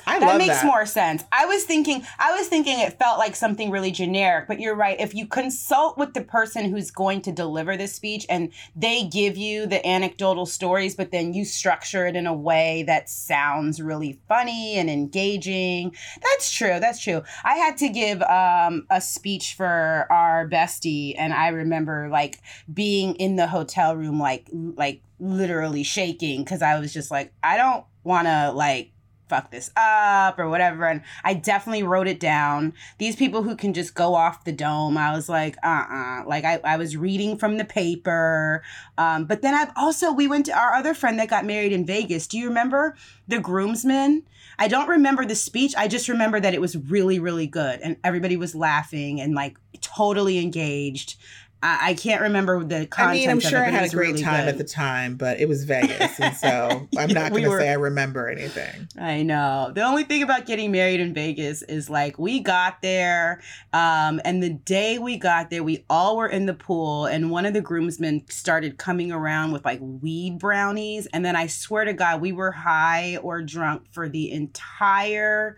I 0.06 0.20
that 0.20 0.38
makes 0.38 0.62
that. 0.62 0.66
more 0.66 0.86
sense. 0.86 1.24
I 1.32 1.46
was 1.46 1.64
thinking 1.64 2.06
I 2.20 2.38
was 2.38 2.48
thinking 2.48 2.80
it 2.80 2.98
felt 2.98 3.20
like 3.20 3.36
something 3.36 3.72
really 3.72 3.92
generic, 3.92 4.48
but 4.48 4.60
you're 4.60 4.76
right. 4.76 5.00
If 5.00 5.14
you 5.14 5.28
consult 5.28 5.98
with 5.98 6.14
the 6.14 6.22
person 6.22 6.70
who's 6.70 6.92
going 6.92 7.22
to 7.24 7.32
deliver 7.32 7.78
the 7.78 7.88
speech 7.88 8.26
and 8.30 8.52
they 8.76 9.04
give 9.04 9.38
you 9.38 9.66
the 9.66 9.86
anecdotal 9.86 10.46
stories, 10.46 10.96
but 10.96 11.12
then 11.12 11.34
you 11.34 11.46
structure 11.46 12.08
it 12.08 12.16
in 12.16 12.28
a 12.28 12.34
way 12.34 12.84
that 12.84 13.10
sounds 13.10 13.82
really 13.82 14.20
funny 14.28 14.76
and 14.76 14.90
engaging. 14.90 15.96
That's 16.22 16.52
true. 16.52 16.80
That's 16.80 17.02
true. 17.02 17.24
I 17.44 17.56
had 17.56 17.78
to 17.78 17.90
give 17.90 18.22
um, 18.24 18.86
a 18.90 19.02
speech 19.02 19.56
for 19.56 20.08
our 20.10 20.48
bestie 20.48 21.16
and 21.18 21.34
I 21.34 21.50
remember 21.50 22.10
like 22.10 22.40
being 22.72 23.16
in 23.16 23.36
the 23.36 23.48
hotel 23.48 23.96
room 23.96 24.20
like 24.20 24.48
like 24.52 25.02
literally 25.20 25.84
shaking 25.84 26.44
cuz 26.46 26.62
I 26.62 26.80
was 26.80 26.94
just 26.94 27.12
like 27.12 27.34
I 27.44 27.58
don't 27.58 27.86
want 28.04 28.28
to 28.28 28.52
like 28.52 28.92
fuck 29.32 29.50
this 29.50 29.72
up 29.78 30.38
or 30.38 30.50
whatever. 30.50 30.86
And 30.86 31.02
I 31.24 31.34
definitely 31.34 31.84
wrote 31.84 32.10
it 32.10 32.20
down. 32.20 32.74
These 32.98 33.16
people 33.16 33.44
who 33.44 33.56
can 33.56 33.74
just 33.74 33.96
go 33.96 34.14
off 34.14 34.44
the 34.44 34.52
dome, 34.52 34.98
I 34.98 35.16
was 35.16 35.30
like, 35.30 35.56
uh 35.64 35.86
uh 35.90 36.24
Like 36.28 36.44
I, 36.44 36.60
I 36.66 36.76
was 36.76 36.98
reading 36.98 37.38
from 37.38 37.58
the 37.58 37.64
paper. 37.64 38.62
Um, 38.98 39.24
but 39.24 39.42
then 39.42 39.56
I've 39.56 39.72
also, 39.78 40.12
we 40.12 40.28
went 40.28 40.46
to 40.48 40.60
our 40.60 40.74
other 40.74 40.94
friend 40.94 41.18
that 41.18 41.30
got 41.30 41.46
married 41.46 41.72
in 41.72 41.86
Vegas. 41.86 42.28
Do 42.28 42.38
you 42.38 42.50
remember 42.50 42.96
the 43.26 43.40
groomsmen? 43.40 44.24
I 44.60 44.68
don't 44.68 44.90
remember 44.90 45.26
the 45.26 45.36
speech. 45.36 45.74
I 45.78 45.88
just 45.88 46.10
remember 46.10 46.40
that 46.42 46.54
it 46.54 46.62
was 46.62 46.76
really, 46.76 47.18
really 47.18 47.48
good. 47.48 47.80
And 47.80 47.96
everybody 48.04 48.36
was 48.36 48.54
laughing 48.54 49.22
and 49.22 49.34
like 49.34 49.58
totally 49.80 50.40
engaged. 50.40 51.16
I, 51.64 51.90
I 51.90 51.94
can't 51.94 52.22
remember 52.22 52.64
the 52.64 52.88
content. 52.88 53.10
I 53.10 53.14
mean, 53.14 53.30
I'm 53.30 53.38
of 53.38 53.44
it, 53.46 53.50
sure 53.50 53.64
I 53.64 53.70
had 53.70 53.86
a 53.86 53.90
great 53.90 54.12
really 54.12 54.24
time 54.24 54.46
good. 54.46 54.50
at 54.50 54.58
the 54.58 54.64
time, 54.64 55.16
but 55.16 55.40
it 55.40 55.48
was 55.48 55.64
Vegas, 55.64 56.20
and 56.20 56.36
so 56.36 56.88
I'm 56.98 57.10
not 57.10 57.32
we 57.32 57.42
going 57.42 57.58
to 57.58 57.64
say 57.64 57.70
I 57.70 57.76
remember 57.76 58.30
anything. 58.30 58.88
I 58.98 59.24
know. 59.24 59.72
The 59.74 59.82
only 59.82 60.04
thing 60.04 60.24
about 60.24 60.46
getting 60.46 60.72
married 60.72 61.00
in 61.00 61.14
Vegas 61.14 61.62
is 61.64 61.90
like 61.90 62.18
we 62.18 62.40
got 62.40 62.82
there, 62.82 63.42
um, 63.74 64.20
and 64.26 64.42
the 64.42 64.50
day 64.50 64.98
we 64.98 65.18
got 65.18 65.50
there, 65.50 65.64
we 65.64 65.86
all 65.90 66.18
were 66.18 66.28
in 66.28 66.46
the 66.46 66.54
pool, 66.54 67.06
and 67.06 67.30
one 67.30 67.46
of 67.46 67.54
the 67.54 67.62
groomsmen 67.62 68.26
started 68.30 68.78
coming 68.78 69.12
around 69.12 69.52
with 69.52 69.64
like 69.66 69.80
weed 69.82 70.40
brownies, 70.40 71.08
and 71.08 71.24
then 71.24 71.36
I 71.36 71.48
swear 71.48 71.86
to 71.86 71.94
God, 71.94 72.22
we 72.22 72.32
were 72.32 72.52
high 72.52 73.18
or 73.18 73.42
drunk 73.42 73.84
for 73.92 74.10
the 74.10 74.32
entire 74.32 75.58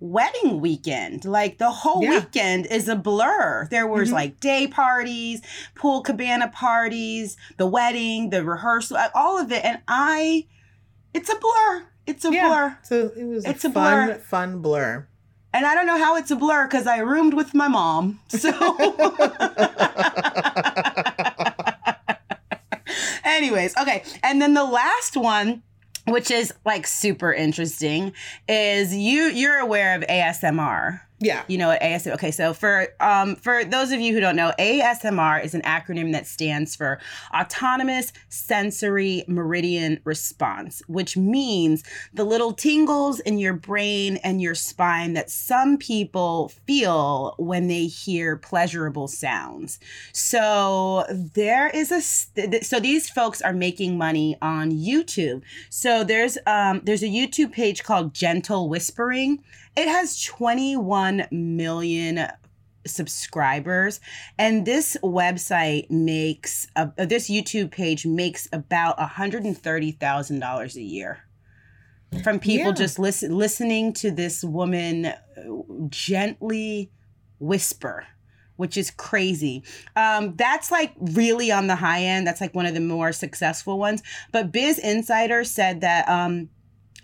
wedding 0.00 0.60
weekend. 0.60 1.24
Like 1.24 1.58
the 1.58 1.70
whole 1.70 2.02
Yeah. 2.02 2.20
weekend 2.20 2.66
is 2.66 2.88
a 2.88 2.96
blur. 2.96 3.68
There 3.70 3.86
was 3.86 4.10
Mhm. 4.10 4.14
like 4.14 4.40
day 4.40 4.66
parties, 4.66 5.40
pool 5.74 6.02
cabana 6.02 6.48
parties, 6.48 7.36
the 7.58 7.66
wedding, 7.66 8.30
the 8.30 8.44
rehearsal, 8.44 8.96
all 9.14 9.38
of 9.38 9.52
it, 9.52 9.64
and 9.64 9.80
I. 9.86 10.46
It's 11.14 11.28
a 11.30 11.36
blur. 11.36 11.84
It's 12.06 12.24
a 12.24 12.30
blur. 12.30 12.78
So 12.82 13.12
it 13.16 13.24
was 13.24 13.44
It's 13.44 13.64
a 13.64 13.68
a 13.68 13.72
fun, 13.72 14.06
blur. 14.06 14.14
fun 14.18 14.62
blur. 14.62 15.06
And 15.52 15.66
I 15.66 15.74
don't 15.74 15.86
know 15.86 15.98
how 15.98 16.16
it's 16.16 16.30
a 16.30 16.36
blur 16.36 16.66
because 16.66 16.86
I 16.86 16.98
roomed 16.98 17.34
with 17.34 17.54
my 17.54 17.68
mom. 17.68 18.20
So, 18.28 18.50
anyways, 23.24 23.76
okay. 23.76 24.02
And 24.22 24.40
then 24.40 24.54
the 24.54 24.64
last 24.64 25.16
one, 25.16 25.62
which 26.10 26.30
is 26.30 26.52
like 26.64 26.86
super 26.86 27.32
interesting, 27.32 28.12
is 28.48 28.94
you 28.94 29.24
you're 29.24 29.58
aware 29.58 29.94
of 29.94 30.02
ASMR. 30.02 31.00
Yeah. 31.22 31.42
You 31.48 31.58
know 31.58 31.68
what 31.68 31.82
ASMR? 31.82 32.14
Okay, 32.14 32.30
so 32.30 32.54
for 32.54 32.88
um 32.98 33.36
for 33.36 33.62
those 33.62 33.92
of 33.92 34.00
you 34.00 34.14
who 34.14 34.20
don't 34.20 34.36
know, 34.36 34.54
ASMR 34.58 35.44
is 35.44 35.54
an 35.54 35.60
acronym 35.62 36.12
that 36.12 36.26
stands 36.26 36.74
for 36.74 36.98
Autonomous 37.34 38.10
Sensory 38.30 39.24
Meridian 39.28 40.00
Response, 40.04 40.82
which 40.86 41.18
means 41.18 41.84
the 42.14 42.24
little 42.24 42.54
tingles 42.54 43.20
in 43.20 43.38
your 43.38 43.52
brain 43.52 44.16
and 44.24 44.40
your 44.40 44.54
spine 44.54 45.12
that 45.12 45.30
some 45.30 45.76
people 45.76 46.52
feel 46.66 47.34
when 47.36 47.68
they 47.68 47.84
hear 47.84 48.36
pleasurable 48.38 49.06
sounds. 49.06 49.78
So 50.14 51.04
there 51.10 51.68
is 51.68 51.92
a 51.92 51.96
s- 51.96 52.30
th- 52.34 52.64
so 52.64 52.80
these 52.80 53.10
folks 53.10 53.42
are 53.42 53.52
making 53.52 53.98
money 53.98 54.38
on 54.40 54.70
YouTube. 54.72 55.42
So 55.68 56.02
there's 56.02 56.38
um 56.46 56.80
there's 56.84 57.02
a 57.02 57.08
YouTube 57.08 57.52
page 57.52 57.84
called 57.84 58.14
Gentle 58.14 58.70
Whispering. 58.70 59.44
It 59.80 59.88
has 59.88 60.22
21 60.22 61.28
million 61.30 62.26
subscribers 62.86 63.98
and 64.38 64.66
this 64.66 64.94
website 65.02 65.90
makes 65.90 66.66
uh, 66.76 66.88
this 66.98 67.30
YouTube 67.30 67.70
page 67.70 68.04
makes 68.04 68.46
about 68.52 68.98
$130,000 68.98 70.74
a 70.74 70.82
year 70.82 71.18
from 72.22 72.38
people 72.38 72.66
Yeah. 72.66 72.72
just 72.72 72.98
listen, 72.98 73.34
listening 73.34 73.94
to 73.94 74.10
this 74.10 74.44
woman 74.44 75.06
uh, 75.06 75.14
gently 75.88 76.90
whisper 77.38 78.06
which 78.56 78.76
is 78.76 78.90
crazy. 78.90 79.64
Um, 79.96 80.36
that's 80.36 80.70
like 80.70 80.92
really 81.00 81.50
on 81.50 81.66
the 81.66 81.76
high 81.76 82.02
end. 82.02 82.26
That's 82.26 82.42
like 82.42 82.54
one 82.54 82.66
of 82.66 82.74
the 82.74 82.80
more 82.80 83.10
successful 83.10 83.78
ones. 83.78 84.02
But 84.32 84.52
Biz 84.52 84.78
Insider 84.78 85.44
said 85.44 85.80
that 85.80 86.06
um, 86.10 86.50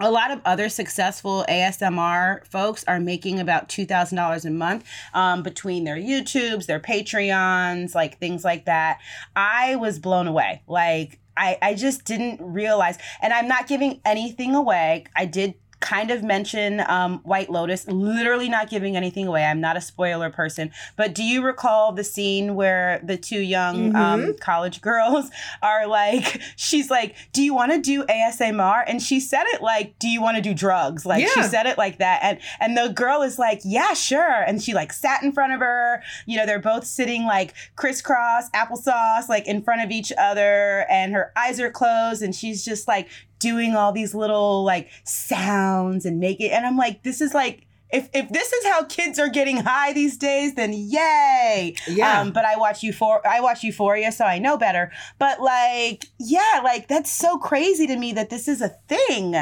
a 0.01 0.11
lot 0.11 0.31
of 0.31 0.41
other 0.45 0.69
successful 0.69 1.45
ASMR 1.49 2.47
folks 2.47 2.85
are 2.87 3.01
making 3.01 3.41
about 3.41 3.69
$2,000 3.69 4.45
a 4.45 4.51
month 4.51 4.85
um, 5.15 5.43
between 5.43 5.85
their 5.85 5.97
YouTubes, 5.97 6.67
their 6.67 6.81
Patreons, 6.81 7.95
like 7.95 8.19
things 8.19 8.45
like 8.45 8.67
that. 8.67 9.01
I 9.35 9.77
was 9.77 9.99
blown 9.99 10.27
away. 10.27 10.63
Like, 10.67 11.21
I, 11.37 11.59
I 11.61 11.75
just 11.75 12.05
didn't 12.05 12.41
realize, 12.41 12.99
and 13.21 13.33
I'm 13.33 13.49
not 13.49 13.67
giving 13.67 14.01
anything 14.05 14.55
away. 14.55 15.05
I 15.15 15.27
did 15.27 15.55
kind 15.87 16.11
of 16.11 16.25
mention 16.25 16.83
um, 16.89 17.21
White 17.21 17.49
Lotus, 17.49 17.87
literally 17.87 18.49
not 18.49 18.69
giving 18.69 18.97
anything 18.97 19.29
away. 19.29 19.45
I'm 19.45 19.61
not 19.61 19.77
a 19.77 19.81
spoiler 19.81 20.31
person. 20.31 20.73
But 20.97 21.15
do 21.15 21.23
you 21.23 21.45
recall 21.45 21.93
the 21.93 22.03
scene 22.03 22.57
where 22.57 23.01
the 23.05 23.17
two 23.17 23.39
young 23.39 23.95
um, 23.95 24.35
college 24.41 24.81
girls 24.91 25.31
are 25.63 25.87
like, 25.87 26.43
she's 26.57 26.91
like, 26.91 27.15
Do 27.33 27.41
you 27.41 27.55
want 27.55 27.71
to 27.71 27.79
do 27.79 28.03
ASMR? 28.03 28.83
And 28.89 29.01
she 29.01 29.21
said 29.21 29.45
it 29.47 29.63
like, 29.63 29.97
Do 30.01 30.09
you 30.09 30.21
want 30.21 30.37
to 30.37 30.43
do 30.43 30.55
drugs? 30.55 31.07
Like 31.07 31.29
she 31.29 31.43
said 31.45 31.67
it 31.67 31.79
like 31.79 31.99
that. 31.99 32.19
And 32.21 32.41
and 32.59 32.77
the 32.77 32.93
girl 32.93 33.23
is 33.23 33.39
like, 33.39 33.61
Yeah, 33.65 33.95
sure. 33.95 34.43
And 34.43 34.61
she 34.61 34.75
like 34.75 34.93
sat 34.93 35.23
in 35.23 35.31
front 35.31 35.53
of 35.53 35.61
her. 35.61 36.03
You 36.27 36.37
know, 36.37 36.47
they're 36.47 36.59
both 36.59 36.85
sitting 36.85 37.27
like 37.27 37.55
crisscross, 37.77 38.51
applesauce, 38.51 39.29
like 39.29 39.47
in 39.47 39.63
front 39.63 39.83
of 39.83 39.93
each 39.93 40.13
other, 40.19 40.85
and 40.91 41.13
her 41.13 41.31
eyes 41.37 41.61
are 41.61 41.71
closed, 41.71 42.23
and 42.23 42.35
she's 42.35 42.65
just 42.65 42.89
like 42.89 43.09
doing 43.39 43.75
all 43.75 43.93
these 43.93 44.15
little 44.15 44.65
like 44.65 44.91
sounds 45.05 46.07
and 46.07 46.19
make 46.19 46.41
it. 46.41 46.49
And 46.49 46.67
I'm 46.67 46.77
like, 46.77 47.03
this 47.03 47.21
is 47.21 47.35
like. 47.35 47.63
If, 47.89 48.09
if 48.13 48.29
this 48.31 48.53
is 48.53 48.67
how 48.67 48.83
kids 48.83 49.17
are 49.21 49.29
getting 49.29 49.59
high 49.59 49.93
these 49.93 50.17
days, 50.17 50.57
then 50.57 50.73
yay! 50.73 51.77
Yeah. 51.87 52.21
Um, 52.21 52.33
but 52.33 52.45
I 52.45 52.57
watch 52.57 52.83
Euphoria. 52.83 53.23
I 53.25 53.41
watch 53.41 53.63
Euphoria, 53.63 54.11
so 54.11 54.25
I 54.25 54.41
know 54.41 54.59
better. 54.59 54.91
But 55.21 55.41
like, 55.41 56.07
yeah, 56.19 56.63
like 56.65 56.89
that's 56.89 57.13
so 57.13 57.39
crazy 57.39 57.87
to 57.87 57.97
me 57.97 58.13
that 58.15 58.29
this 58.29 58.49
is 58.49 58.61
a 58.61 58.71
thing. 58.89 59.37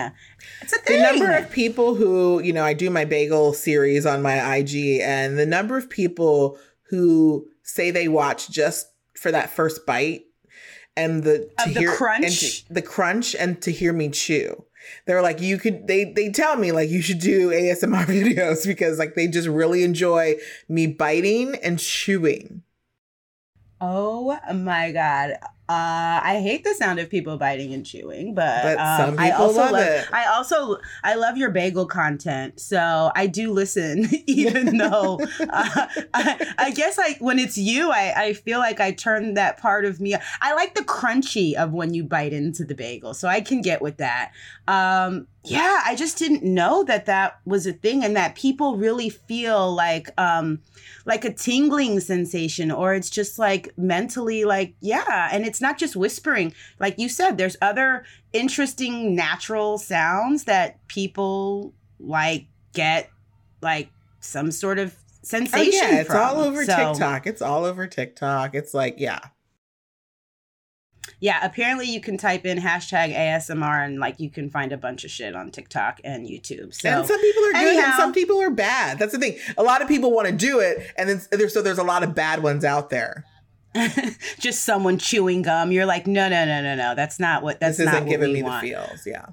It's 0.60 0.74
a 0.74 0.78
thing. 0.78 1.00
the 1.00 1.02
number 1.02 1.32
of 1.32 1.50
people 1.50 1.94
who 1.94 2.42
you 2.42 2.52
know 2.52 2.64
i 2.64 2.74
do 2.74 2.90
my 2.90 3.04
bagel 3.04 3.52
series 3.52 4.06
on 4.06 4.22
my 4.22 4.56
ig 4.56 5.00
and 5.00 5.38
the 5.38 5.46
number 5.46 5.76
of 5.76 5.88
people 5.88 6.58
who 6.90 7.46
say 7.62 7.90
they 7.90 8.08
watch 8.08 8.50
just 8.50 8.86
for 9.16 9.30
that 9.30 9.50
first 9.50 9.86
bite 9.86 10.22
and 10.96 11.22
the 11.24 11.50
to 11.58 11.64
Of 11.70 11.76
hear 11.76 11.88
and 11.90 11.96
crunch? 11.98 12.64
to- 12.64 12.74
the 12.74 12.82
crunch 12.82 13.34
and 13.34 13.60
to 13.62 13.70
hear 13.72 13.92
me 13.92 14.08
chew 14.10 14.64
they're 15.06 15.22
like 15.22 15.40
you 15.40 15.56
could 15.58 15.86
they 15.86 16.04
they 16.04 16.30
tell 16.30 16.56
me 16.56 16.70
like 16.70 16.90
you 16.90 17.00
should 17.00 17.18
do 17.18 17.48
asmr 17.50 18.04
videos 18.06 18.66
because 18.66 18.98
like 18.98 19.14
they 19.14 19.26
just 19.26 19.48
really 19.48 19.82
enjoy 19.82 20.36
me 20.68 20.86
biting 20.86 21.54
and 21.62 21.78
chewing 21.78 22.62
Oh 23.80 24.38
my 24.54 24.92
god. 24.92 25.34
Uh, 25.66 26.20
I 26.22 26.40
hate 26.42 26.62
the 26.62 26.74
sound 26.74 26.98
of 26.98 27.08
people 27.08 27.38
biting 27.38 27.72
and 27.72 27.86
chewing, 27.86 28.34
but, 28.34 28.62
But 28.62 28.78
um, 28.78 29.16
I 29.18 29.30
also 29.30 29.60
love 29.60 29.72
love 29.72 29.86
it. 29.86 30.06
I 30.12 30.26
also 30.26 30.76
I 31.02 31.14
love 31.14 31.38
your 31.38 31.50
bagel 31.50 31.86
content, 31.86 32.60
so 32.60 33.10
I 33.16 33.26
do 33.26 33.50
listen, 33.50 34.06
even 34.26 34.76
though 34.76 35.20
uh, 35.40 35.86
I, 36.12 36.54
I 36.58 36.70
guess 36.72 36.98
I 36.98 37.16
when 37.18 37.38
it's 37.38 37.56
you, 37.56 37.90
I 37.90 38.12
I 38.14 38.32
feel 38.34 38.58
like 38.58 38.78
I 38.78 38.92
turn 38.92 39.34
that 39.34 39.56
part 39.56 39.86
of 39.86 40.00
me. 40.00 40.14
I 40.42 40.54
like 40.54 40.74
the 40.74 40.82
crunchy 40.82 41.54
of 41.54 41.72
when 41.72 41.94
you 41.94 42.04
bite 42.04 42.34
into 42.34 42.66
the 42.66 42.74
bagel, 42.74 43.14
so 43.14 43.26
I 43.26 43.40
can 43.40 43.62
get 43.62 43.80
with 43.80 43.96
that. 43.96 44.32
Um, 44.68 45.28
yeah, 45.44 45.82
I 45.84 45.94
just 45.94 46.16
didn't 46.18 46.42
know 46.42 46.84
that 46.84 47.06
that 47.06 47.38
was 47.44 47.66
a 47.66 47.72
thing, 47.72 48.02
and 48.04 48.16
that 48.16 48.34
people 48.34 48.76
really 48.76 49.08
feel 49.10 49.74
like 49.74 50.08
um 50.18 50.60
like 51.06 51.24
a 51.24 51.32
tingling 51.32 52.00
sensation 52.00 52.70
or 52.70 52.94
it's 52.94 53.10
just 53.10 53.38
like 53.38 53.76
mentally 53.76 54.44
like 54.44 54.74
yeah 54.80 55.28
and 55.30 55.44
it's 55.44 55.60
not 55.60 55.76
just 55.78 55.94
whispering 55.96 56.54
like 56.80 56.98
you 56.98 57.08
said 57.10 57.36
there's 57.36 57.56
other 57.60 58.04
interesting 58.32 59.14
natural 59.14 59.76
sounds 59.76 60.44
that 60.44 60.78
people 60.88 61.74
like 62.00 62.46
get 62.72 63.10
like 63.60 63.90
some 64.20 64.50
sort 64.50 64.78
of 64.78 64.94
Oh, 64.96 65.26
sensation 65.26 65.72
yeah, 65.72 66.00
it's 66.00 66.08
from. 66.08 66.18
all 66.36 66.42
over 66.44 66.64
So, 66.66 66.76
TikTok. 66.76 67.26
It's 67.26 67.40
all 67.40 67.64
over 67.64 67.86
TikTok. 67.86 68.54
It's 68.54 68.74
like, 68.74 68.96
yeah. 68.98 69.20
Yeah 71.24 71.40
apparently 71.42 71.86
you 71.86 72.00
can 72.00 72.18
type 72.18 72.44
in 72.44 72.58
hashtag 72.58 73.14
asmr 73.14 73.84
and 73.84 73.98
like 73.98 74.20
you 74.20 74.30
can 74.30 74.50
find 74.50 74.72
a 74.72 74.76
bunch 74.76 75.04
of 75.04 75.10
shit 75.10 75.34
on 75.34 75.50
tiktok 75.50 76.00
and 76.04 76.26
youtube 76.26 76.74
so 76.74 76.88
and 76.88 77.06
some 77.06 77.20
people 77.20 77.44
are 77.44 77.52
good 77.52 77.84
and 77.84 77.94
some 77.94 78.12
people 78.12 78.40
are 78.40 78.50
bad. 78.50 78.98
That's 78.98 79.12
the 79.12 79.18
thing. 79.18 79.36
A 79.56 79.62
lot 79.62 79.82
of 79.82 79.88
people 79.88 80.12
want 80.12 80.28
to 80.28 80.34
do 80.34 80.60
it, 80.60 80.92
and 80.96 81.08
then 81.08 81.20
there's 81.30 81.52
so 81.52 81.62
there's 81.62 81.78
a 81.78 81.84
lot 81.84 82.02
of 82.02 82.14
bad 82.14 82.42
ones 82.42 82.64
out 82.64 82.90
there. 82.90 83.24
just 84.38 84.64
someone 84.64 84.98
chewing 84.98 85.42
gum 85.42 85.72
you're 85.72 85.84
like 85.84 86.06
no 86.06 86.28
no 86.28 86.44
no 86.44 86.62
no 86.62 86.76
no 86.76 86.94
that's 86.94 87.18
not 87.18 87.42
what 87.42 87.58
that's 87.58 87.78
this 87.78 87.86
not 87.86 87.96
isn't 87.96 88.08
giving 88.08 88.32
me 88.32 88.40
want. 88.40 88.62
the 88.62 88.68
feels. 88.70 89.04
Yeah. 89.04 89.26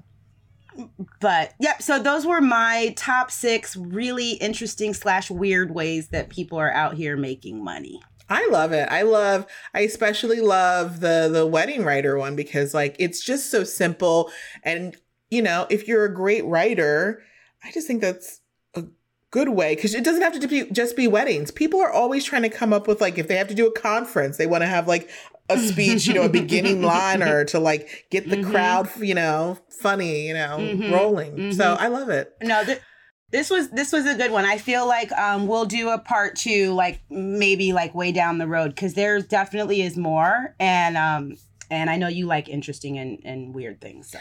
but 1.20 1.54
yep 1.60 1.80
so 1.80 2.00
those 2.02 2.26
were 2.26 2.40
my 2.40 2.92
top 2.96 3.30
six 3.30 3.76
really 3.76 4.32
interesting 4.32 4.94
slash 4.94 5.30
weird 5.30 5.72
ways 5.72 6.08
that 6.08 6.28
people 6.28 6.58
are 6.58 6.72
out 6.72 6.94
here 6.94 7.16
making 7.16 7.62
money 7.62 8.00
I 8.32 8.48
love 8.50 8.72
it. 8.72 8.88
I 8.90 9.02
love 9.02 9.46
I 9.74 9.80
especially 9.80 10.40
love 10.40 11.00
the 11.00 11.28
the 11.30 11.46
wedding 11.46 11.84
writer 11.84 12.16
one 12.16 12.34
because 12.34 12.72
like 12.72 12.96
it's 12.98 13.22
just 13.22 13.50
so 13.50 13.62
simple 13.64 14.30
and 14.64 14.96
you 15.30 15.42
know, 15.42 15.66
if 15.70 15.86
you're 15.88 16.04
a 16.04 16.14
great 16.14 16.44
writer, 16.44 17.22
I 17.64 17.70
just 17.72 17.86
think 17.86 18.00
that's 18.00 18.40
a 18.74 18.84
good 19.30 19.50
way 19.50 19.76
cuz 19.76 19.94
it 19.94 20.04
doesn't 20.04 20.22
have 20.22 20.38
to 20.40 20.48
be 20.48 20.64
just 20.70 20.96
be 20.96 21.06
weddings. 21.08 21.50
People 21.50 21.80
are 21.80 21.90
always 21.90 22.24
trying 22.24 22.42
to 22.42 22.48
come 22.48 22.72
up 22.72 22.86
with 22.88 23.00
like 23.00 23.18
if 23.18 23.28
they 23.28 23.36
have 23.36 23.48
to 23.48 23.54
do 23.54 23.66
a 23.66 23.72
conference, 23.72 24.36
they 24.38 24.46
want 24.46 24.62
to 24.62 24.66
have 24.68 24.88
like 24.88 25.10
a 25.50 25.58
speech, 25.58 26.06
you 26.06 26.14
know, 26.14 26.22
a 26.22 26.28
beginning 26.40 26.80
liner 26.82 27.44
to 27.46 27.58
like 27.58 28.06
get 28.10 28.30
the 28.30 28.36
Mhm. 28.38 28.50
crowd, 28.50 28.88
you 28.98 29.14
know, 29.14 29.58
funny, 29.68 30.26
you 30.28 30.34
know, 30.34 30.56
Mhm. 30.58 30.90
rolling. 30.90 31.52
So 31.52 31.64
Mhm. 31.74 31.80
I 31.80 31.88
love 31.88 32.08
it. 32.08 32.32
no 32.42 32.64
th- 32.64 32.80
this 33.32 33.50
was 33.50 33.70
this 33.70 33.92
was 33.92 34.06
a 34.06 34.14
good 34.14 34.30
one 34.30 34.44
i 34.44 34.56
feel 34.56 34.86
like 34.86 35.10
um 35.12 35.46
we'll 35.46 35.64
do 35.64 35.88
a 35.88 35.98
part 35.98 36.36
two 36.36 36.72
like 36.74 37.00
maybe 37.10 37.72
like 37.72 37.94
way 37.94 38.12
down 38.12 38.38
the 38.38 38.46
road 38.46 38.70
because 38.70 38.94
there 38.94 39.20
definitely 39.20 39.82
is 39.82 39.96
more 39.96 40.54
and 40.60 40.96
um 40.96 41.36
and 41.70 41.90
i 41.90 41.96
know 41.96 42.08
you 42.08 42.26
like 42.26 42.48
interesting 42.48 42.98
and, 42.98 43.18
and 43.24 43.54
weird 43.54 43.80
things 43.80 44.10
so 44.10 44.18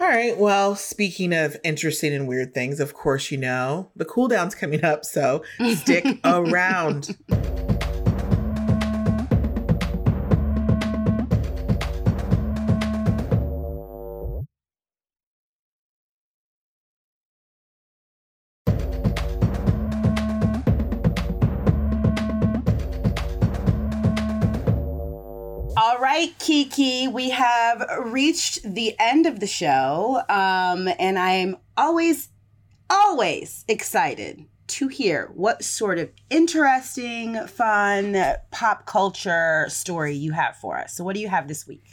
All 0.00 0.08
right. 0.08 0.36
Well, 0.36 0.74
speaking 0.74 1.32
of 1.32 1.56
interesting 1.62 2.12
and 2.12 2.26
weird 2.26 2.54
things, 2.54 2.80
of 2.80 2.92
course, 2.92 3.30
you 3.30 3.38
know, 3.38 3.92
the 3.94 4.04
cool 4.04 4.26
down's 4.26 4.54
coming 4.54 4.84
up. 4.84 5.04
So 5.04 5.44
stick 5.76 6.18
around. 6.24 7.16
Right, 26.22 26.38
Kiki, 26.38 27.08
we 27.08 27.30
have 27.30 27.84
reached 28.04 28.62
the 28.62 28.94
end 28.98 29.26
of 29.26 29.40
the 29.40 29.46
show. 29.46 30.22
Um, 30.28 30.88
and 30.98 31.18
I'm 31.18 31.56
always, 31.76 32.28
always 32.88 33.64
excited 33.66 34.44
to 34.68 34.88
hear 34.88 35.32
what 35.34 35.64
sort 35.64 35.98
of 35.98 36.10
interesting, 36.30 37.44
fun 37.48 38.16
pop 38.52 38.86
culture 38.86 39.66
story 39.68 40.14
you 40.14 40.32
have 40.32 40.56
for 40.56 40.78
us. 40.78 40.94
So, 40.94 41.02
what 41.02 41.14
do 41.14 41.20
you 41.20 41.28
have 41.28 41.48
this 41.48 41.66
week? 41.66 41.84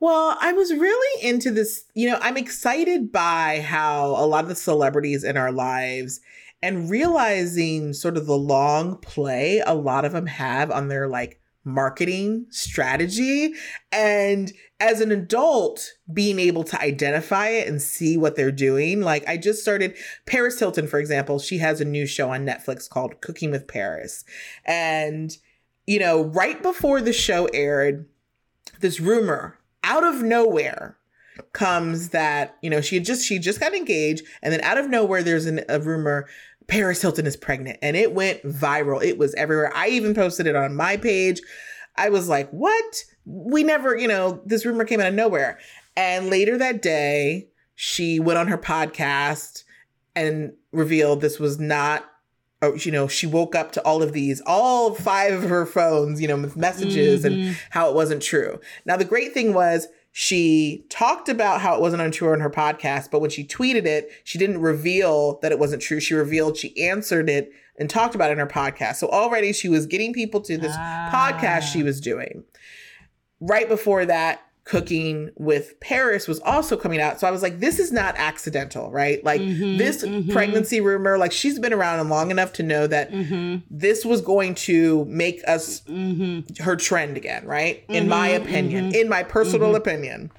Well, 0.00 0.38
I 0.40 0.52
was 0.52 0.72
really 0.72 1.28
into 1.28 1.50
this. 1.50 1.84
You 1.94 2.10
know, 2.10 2.18
I'm 2.22 2.38
excited 2.38 3.12
by 3.12 3.60
how 3.60 4.10
a 4.16 4.26
lot 4.26 4.44
of 4.44 4.48
the 4.48 4.56
celebrities 4.56 5.22
in 5.22 5.36
our 5.36 5.52
lives 5.52 6.20
and 6.62 6.88
realizing 6.88 7.92
sort 7.92 8.16
of 8.16 8.24
the 8.24 8.38
long 8.38 8.96
play 8.96 9.62
a 9.66 9.74
lot 9.74 10.06
of 10.06 10.12
them 10.12 10.26
have 10.26 10.70
on 10.70 10.88
their 10.88 11.06
like 11.08 11.40
marketing 11.66 12.46
strategy. 12.50 13.52
And 13.92 14.52
as 14.80 15.00
an 15.00 15.10
adult, 15.10 15.92
being 16.12 16.38
able 16.38 16.64
to 16.64 16.80
identify 16.80 17.48
it 17.48 17.68
and 17.68 17.82
see 17.82 18.16
what 18.16 18.36
they're 18.36 18.52
doing. 18.52 19.00
Like, 19.00 19.28
I 19.28 19.36
just 19.36 19.60
started 19.60 19.96
Paris 20.26 20.58
Hilton, 20.58 20.86
for 20.86 20.98
example, 20.98 21.38
she 21.38 21.58
has 21.58 21.80
a 21.80 21.84
new 21.84 22.06
show 22.06 22.30
on 22.30 22.46
Netflix 22.46 22.88
called 22.88 23.20
Cooking 23.20 23.50
with 23.50 23.66
Paris. 23.66 24.24
And, 24.64 25.36
you 25.86 25.98
know, 25.98 26.24
right 26.24 26.62
before 26.62 27.00
the 27.00 27.12
show 27.12 27.46
aired, 27.46 28.08
this 28.80 29.00
rumor 29.00 29.58
out 29.82 30.04
of 30.04 30.22
nowhere 30.22 30.96
comes 31.52 32.10
that 32.10 32.56
you 32.62 32.70
know 32.70 32.80
she 32.80 32.98
just 32.98 33.26
she 33.26 33.38
just 33.38 33.60
got 33.60 33.74
engaged 33.74 34.24
and 34.42 34.52
then 34.52 34.60
out 34.62 34.78
of 34.78 34.88
nowhere 34.88 35.22
there's 35.22 35.44
an, 35.44 35.60
a 35.68 35.78
rumor 35.78 36.26
paris 36.68 37.02
hilton 37.02 37.26
is 37.26 37.36
pregnant 37.36 37.78
and 37.82 37.96
it 37.96 38.12
went 38.12 38.42
viral. 38.42 39.02
It 39.02 39.18
was 39.18 39.34
everywhere. 39.34 39.72
I 39.74 39.88
even 39.88 40.14
posted 40.14 40.46
it 40.46 40.56
on 40.56 40.74
my 40.74 40.96
page. 40.96 41.40
I 41.96 42.08
was 42.10 42.28
like 42.28 42.50
what? 42.50 43.04
We 43.24 43.62
never 43.64 43.96
you 43.96 44.08
know 44.08 44.42
this 44.44 44.64
rumor 44.66 44.84
came 44.84 45.00
out 45.00 45.08
of 45.08 45.14
nowhere. 45.14 45.58
And 45.96 46.30
later 46.30 46.58
that 46.58 46.82
day 46.82 47.48
she 47.74 48.20
went 48.20 48.38
on 48.38 48.48
her 48.48 48.58
podcast 48.58 49.64
and 50.14 50.52
revealed 50.72 51.20
this 51.20 51.38
was 51.38 51.58
not 51.58 52.04
oh, 52.62 52.74
you 52.74 52.90
know, 52.90 53.06
she 53.06 53.26
woke 53.26 53.54
up 53.54 53.72
to 53.72 53.82
all 53.82 54.02
of 54.02 54.12
these, 54.12 54.40
all 54.46 54.94
five 54.94 55.34
of 55.34 55.42
her 55.48 55.66
phones, 55.66 56.20
you 56.20 56.26
know, 56.28 56.36
with 56.36 56.56
messages 56.56 57.24
and 57.24 57.36
mm-hmm. 57.36 57.52
how 57.70 57.88
it 57.88 57.94
wasn't 57.94 58.22
true. 58.22 58.58
Now, 58.86 58.96
the 58.96 59.04
great 59.04 59.34
thing 59.34 59.52
was 59.52 59.86
she 60.18 60.86
talked 60.88 61.28
about 61.28 61.60
how 61.60 61.74
it 61.74 61.80
wasn't 61.82 62.00
untrue 62.00 62.32
on 62.32 62.40
her 62.40 62.48
podcast, 62.48 63.10
but 63.10 63.20
when 63.20 63.28
she 63.28 63.46
tweeted 63.46 63.84
it, 63.84 64.10
she 64.24 64.38
didn't 64.38 64.62
reveal 64.62 65.38
that 65.40 65.52
it 65.52 65.58
wasn't 65.58 65.82
true. 65.82 66.00
She 66.00 66.14
revealed 66.14 66.56
she 66.56 66.74
answered 66.82 67.28
it 67.28 67.52
and 67.78 67.90
talked 67.90 68.14
about 68.14 68.30
it 68.30 68.32
in 68.32 68.38
her 68.38 68.46
podcast. 68.46 68.96
So 68.96 69.08
already 69.08 69.52
she 69.52 69.68
was 69.68 69.84
getting 69.84 70.14
people 70.14 70.40
to 70.40 70.56
this 70.56 70.72
ah. 70.74 71.10
podcast 71.12 71.64
she 71.64 71.82
was 71.82 72.00
doing. 72.00 72.44
Right 73.40 73.68
before 73.68 74.06
that, 74.06 74.40
cooking 74.66 75.30
with 75.36 75.78
Paris 75.78 76.26
was 76.26 76.40
also 76.40 76.76
coming 76.76 77.00
out. 77.00 77.20
So 77.20 77.28
I 77.28 77.30
was 77.30 77.40
like, 77.40 77.60
this 77.60 77.78
is 77.78 77.92
not 77.92 78.16
accidental, 78.18 78.90
right? 78.90 79.22
Like 79.24 79.40
Mhm, 79.40 79.78
this 79.78 80.04
mhm. 80.04 80.30
pregnancy 80.32 80.80
rumor, 80.80 81.16
like 81.18 81.30
she's 81.30 81.58
been 81.60 81.72
around 81.72 82.08
long 82.08 82.32
enough 82.32 82.52
to 82.54 82.64
know 82.64 82.88
that 82.88 83.12
Mm-hmm. 83.12 83.58
this 83.70 84.04
was 84.04 84.20
going 84.20 84.56
to 84.56 85.04
make 85.04 85.40
us 85.46 85.82
Mm-hmm. 85.82 86.62
her 86.64 86.74
trend 86.74 87.16
again, 87.16 87.46
right? 87.46 87.84
In 87.88 88.08
my 88.08 88.30
Mhm, 88.30 88.36
opinion, 88.42 88.90
mhm. 88.90 88.94
in 89.00 89.08
my 89.08 89.22
personal 89.22 89.76
opinion, 89.76 90.32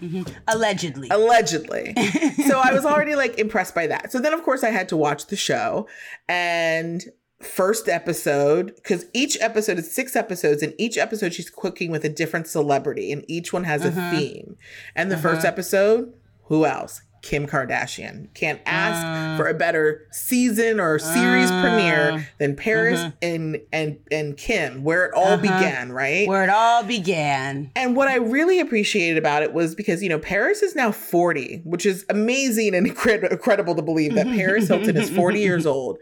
Allegedly. 0.47 1.07
allegedly. 1.09 1.95
so 2.47 2.59
I 2.59 2.73
was 2.73 2.86
already 2.86 3.15
like 3.15 3.39
impressed 3.39 3.73
by 3.73 3.88
that. 3.88 4.11
So 4.11 4.19
then, 4.19 4.34
of 4.34 4.43
course, 4.43 4.61
I 4.63 4.71
had 4.71 4.89
to 4.89 4.97
watch 4.97 5.28
the 5.28 5.38
show 5.38 5.88
and 6.28 7.01
first 7.39 7.88
episode 7.88 8.75
because 8.75 9.05
each 9.13 9.38
episode 9.39 9.77
is 9.77 9.91
six 9.91 10.15
episodes 10.15 10.63
and 10.63 10.73
each 10.77 10.97
episode 10.97 11.33
she's 11.33 11.49
cooking 11.49 11.91
with 11.91 12.03
a 12.03 12.09
different 12.09 12.47
celebrity 12.47 13.11
and 13.11 13.23
each 13.27 13.53
one 13.53 13.63
has 13.63 13.85
a 13.85 13.91
mm-hmm. 13.91 14.15
theme. 14.15 14.57
And 14.95 15.11
the 15.11 15.17
first 15.17 15.39
mm-hmm. 15.39 15.47
episode 15.47 16.13
who 16.45 16.65
else 16.65 17.01
kim 17.22 17.47
kardashian. 17.47 18.34
Can't 18.34 18.61
ask 18.65 19.05
ah. 19.05 19.36
for 19.38 19.47
a 19.47 19.53
better 19.53 20.07
season 20.11 20.80
or 20.80 20.99
series 20.99 21.51
ah. 21.51 21.61
premiere 21.61 22.28
than 22.38 22.55
paris 22.55 22.99
mm-hmm. 22.99 23.15
and 23.22 23.61
and 23.72 23.97
and 24.11 24.38
kim 24.38 24.84
where 24.84 25.05
it 25.05 25.13
all 25.13 25.34
uh-huh. 25.34 25.41
began 25.41 25.91
right? 25.91 26.28
Where 26.28 26.43
it 26.43 26.49
all 26.49 26.84
began. 26.84 27.72
and 27.76 27.95
what 27.95 28.07
I 28.07 28.15
really 28.15 28.59
appreciated 28.59 29.18
about 29.18 29.43
it 29.43 29.53
was 29.53 29.76
because, 29.76 30.01
you 30.03 30.09
know, 30.09 30.20
Paris 30.20 30.61
is 30.61 30.76
now 30.76 30.91
40, 30.91 31.61
which 31.65 31.86
is 31.86 32.05
amazing 32.09 32.76
and 32.76 32.88
incred- 32.88 33.30
incredible 33.30 33.76
to 33.76 33.82
believe 33.82 34.15
that 34.15 34.28
Paris 34.28 34.68
Hilton 34.68 34.97
is 34.97 35.09
40 35.09 35.39
years 35.39 35.65
old. 35.65 35.97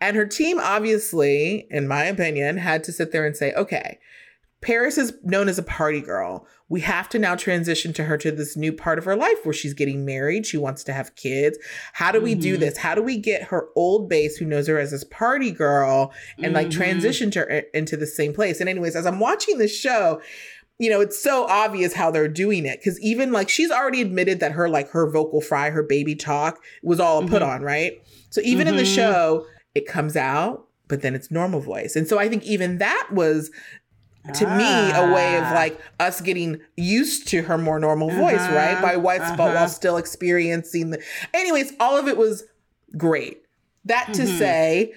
And 0.00 0.16
her 0.16 0.26
team, 0.26 0.58
obviously, 0.60 1.66
in 1.70 1.88
my 1.88 2.04
opinion, 2.04 2.56
had 2.56 2.84
to 2.84 2.92
sit 2.92 3.12
there 3.12 3.26
and 3.26 3.36
say, 3.36 3.52
okay, 3.54 3.98
Paris 4.62 4.98
is 4.98 5.14
known 5.22 5.48
as 5.48 5.58
a 5.58 5.62
party 5.62 6.00
girl. 6.00 6.46
We 6.68 6.80
have 6.82 7.08
to 7.10 7.18
now 7.18 7.34
transition 7.34 7.92
to 7.94 8.04
her 8.04 8.18
to 8.18 8.30
this 8.30 8.56
new 8.56 8.72
part 8.72 8.98
of 8.98 9.04
her 9.06 9.16
life 9.16 9.44
where 9.44 9.54
she's 9.54 9.74
getting 9.74 10.04
married. 10.04 10.46
She 10.46 10.58
wants 10.58 10.84
to 10.84 10.92
have 10.92 11.16
kids. 11.16 11.58
How 11.94 12.12
do 12.12 12.20
we 12.20 12.34
do 12.34 12.52
mm-hmm. 12.52 12.60
this? 12.60 12.76
How 12.76 12.94
do 12.94 13.02
we 13.02 13.16
get 13.16 13.44
her 13.44 13.68
old 13.74 14.08
base 14.08 14.36
who 14.36 14.44
knows 14.44 14.68
her 14.68 14.78
as 14.78 14.90
this 14.90 15.04
party 15.04 15.50
girl 15.50 16.12
and 16.38 16.52
like 16.52 16.68
mm-hmm. 16.68 16.78
transition 16.78 17.30
to 17.32 17.40
her 17.40 17.62
into 17.72 17.96
the 17.96 18.06
same 18.06 18.34
place? 18.34 18.60
And 18.60 18.68
anyways, 18.68 18.96
as 18.96 19.06
I'm 19.06 19.18
watching 19.18 19.58
this 19.58 19.74
show, 19.74 20.20
you 20.78 20.90
know, 20.90 21.00
it's 21.00 21.22
so 21.22 21.46
obvious 21.46 21.94
how 21.94 22.10
they're 22.10 22.28
doing 22.28 22.66
it 22.66 22.80
because 22.80 23.00
even 23.00 23.32
like 23.32 23.48
she's 23.48 23.70
already 23.70 24.00
admitted 24.00 24.40
that 24.40 24.52
her 24.52 24.68
like 24.68 24.90
her 24.90 25.10
vocal 25.10 25.40
fry, 25.40 25.70
her 25.70 25.82
baby 25.82 26.14
talk 26.14 26.62
was 26.82 27.00
all 27.00 27.22
put 27.22 27.42
Mm-hmm. 27.42 27.50
on, 27.50 27.62
right? 27.62 28.02
So 28.30 28.40
even 28.44 28.68
in 28.68 28.76
the 28.76 28.82
mm-hmm. 28.82 28.94
show, 28.94 29.46
it 29.74 29.86
comes 29.86 30.16
out, 30.16 30.66
but 30.88 31.02
then 31.02 31.14
it's 31.14 31.30
normal 31.30 31.60
voice. 31.60 31.96
And 31.96 32.08
so 32.08 32.18
I 32.18 32.28
think 32.28 32.44
even 32.44 32.78
that 32.78 33.08
was 33.12 33.50
to 34.34 34.46
me 34.56 34.92
a 34.92 35.12
way 35.12 35.36
of 35.36 35.44
Ah. 35.44 35.52
like 35.54 35.80
us 35.98 36.20
getting 36.20 36.60
used 36.76 37.26
to 37.28 37.42
her 37.42 37.56
more 37.56 37.78
normal 37.80 38.10
voice, 38.10 38.40
right? 38.50 38.78
By 38.82 38.96
while, 38.96 39.20
uh-huh. 39.22 39.36
while 39.36 39.68
still 39.68 39.96
experiencing 39.96 40.90
the 40.90 41.02
anyways, 41.34 41.72
all 41.80 41.96
of 41.98 42.06
it 42.08 42.16
was 42.16 42.44
great. 42.96 43.42
That 43.84 44.12
to 44.14 44.22
Mm-hmm. 44.22 44.38
say, 44.38 44.92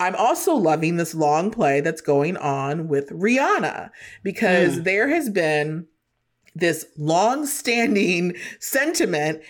I'm 0.00 0.14
also 0.14 0.54
loving 0.54 0.96
this 0.96 1.12
long 1.14 1.50
play 1.50 1.80
that's 1.80 2.00
going 2.00 2.36
on 2.36 2.86
with 2.86 3.10
Rihanna 3.10 3.90
because 4.22 4.78
Mm. 4.78 4.84
there 4.84 5.08
has 5.08 5.28
been 5.28 5.86
this 6.54 6.86
long-standing 6.96 8.34
sentiment 8.60 9.40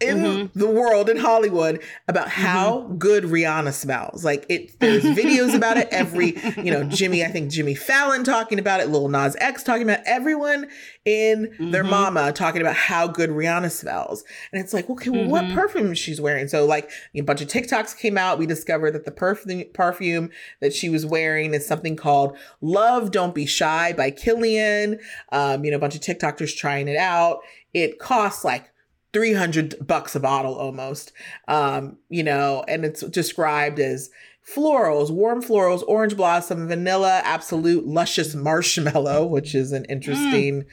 in 0.00 0.16
Mm-hmm. 0.18 0.58
the 0.58 0.66
world 0.68 1.08
in 1.08 1.16
Hollywood 1.16 1.82
about 2.06 2.28
how 2.28 2.82
good 2.98 3.24
Rihanna 3.24 3.72
smells. 3.72 4.24
Like 4.24 4.44
it 4.50 4.78
there's 4.78 5.02
videos 5.04 5.54
about 5.54 5.78
it 5.78 5.88
every, 5.90 6.36
you 6.62 6.70
know, 6.70 6.84
Jimmy, 6.84 7.24
I 7.24 7.28
think 7.28 7.50
Jimmy 7.50 7.74
Fallon 7.74 8.22
talking 8.24 8.58
about 8.58 8.80
it, 8.80 8.88
Lil 8.90 9.08
Nas 9.08 9.36
X 9.40 9.62
talking 9.62 9.84
about 9.84 10.00
it, 10.00 10.04
everyone 10.06 10.68
in 11.06 11.54
their 11.70 11.82
Mm-hmm. 11.82 11.90
mama 11.90 12.32
talking 12.32 12.60
about 12.60 12.76
how 12.76 13.06
good 13.06 13.30
Rihanna 13.30 13.70
smells. 13.70 14.22
And 14.52 14.60
it's 14.62 14.74
like, 14.74 14.90
okay, 14.90 15.08
well, 15.10 15.26
what 15.28 15.44
Mm-hmm. 15.44 15.54
perfume 15.54 15.94
she's 15.94 16.20
wearing? 16.20 16.48
So 16.48 16.66
like 16.66 16.90
a 17.14 17.20
bunch 17.22 17.40
of 17.40 17.48
TikToks 17.48 17.96
came 17.96 18.18
out. 18.18 18.38
We 18.38 18.46
discovered 18.46 18.90
that 18.92 19.04
the 19.06 19.12
perfume 19.12 19.64
perfume 19.72 20.30
that 20.60 20.74
she 20.74 20.88
was 20.88 21.06
wearing 21.06 21.54
is 21.54 21.66
something 21.66 21.96
called 21.96 22.36
Love 22.60 23.10
Don't 23.12 23.34
Be 23.34 23.46
Shy 23.46 23.92
by 23.94 24.10
Kilian. 24.10 25.00
Um, 25.32 25.64
you 25.64 25.70
know, 25.70 25.76
a 25.78 25.80
bunch 25.80 25.94
of 25.94 26.00
TikTokers 26.02 26.54
trying 26.56 26.88
it 26.88 26.96
out. 26.96 27.38
It 27.72 27.98
costs 27.98 28.44
like 28.44 28.70
300 29.12 29.86
bucks 29.86 30.14
a 30.14 30.20
bottle 30.20 30.54
almost. 30.54 31.12
Um, 31.48 31.98
you 32.08 32.22
know, 32.22 32.64
and 32.68 32.84
it's 32.84 33.02
described 33.02 33.78
as 33.78 34.10
florals, 34.46 35.10
warm 35.10 35.42
florals, 35.42 35.82
orange 35.88 36.16
blossom, 36.16 36.68
vanilla, 36.68 37.20
absolute 37.24 37.86
luscious 37.86 38.34
marshmallow, 38.34 39.26
which 39.26 39.54
is 39.54 39.72
an 39.72 39.84
interesting 39.86 40.64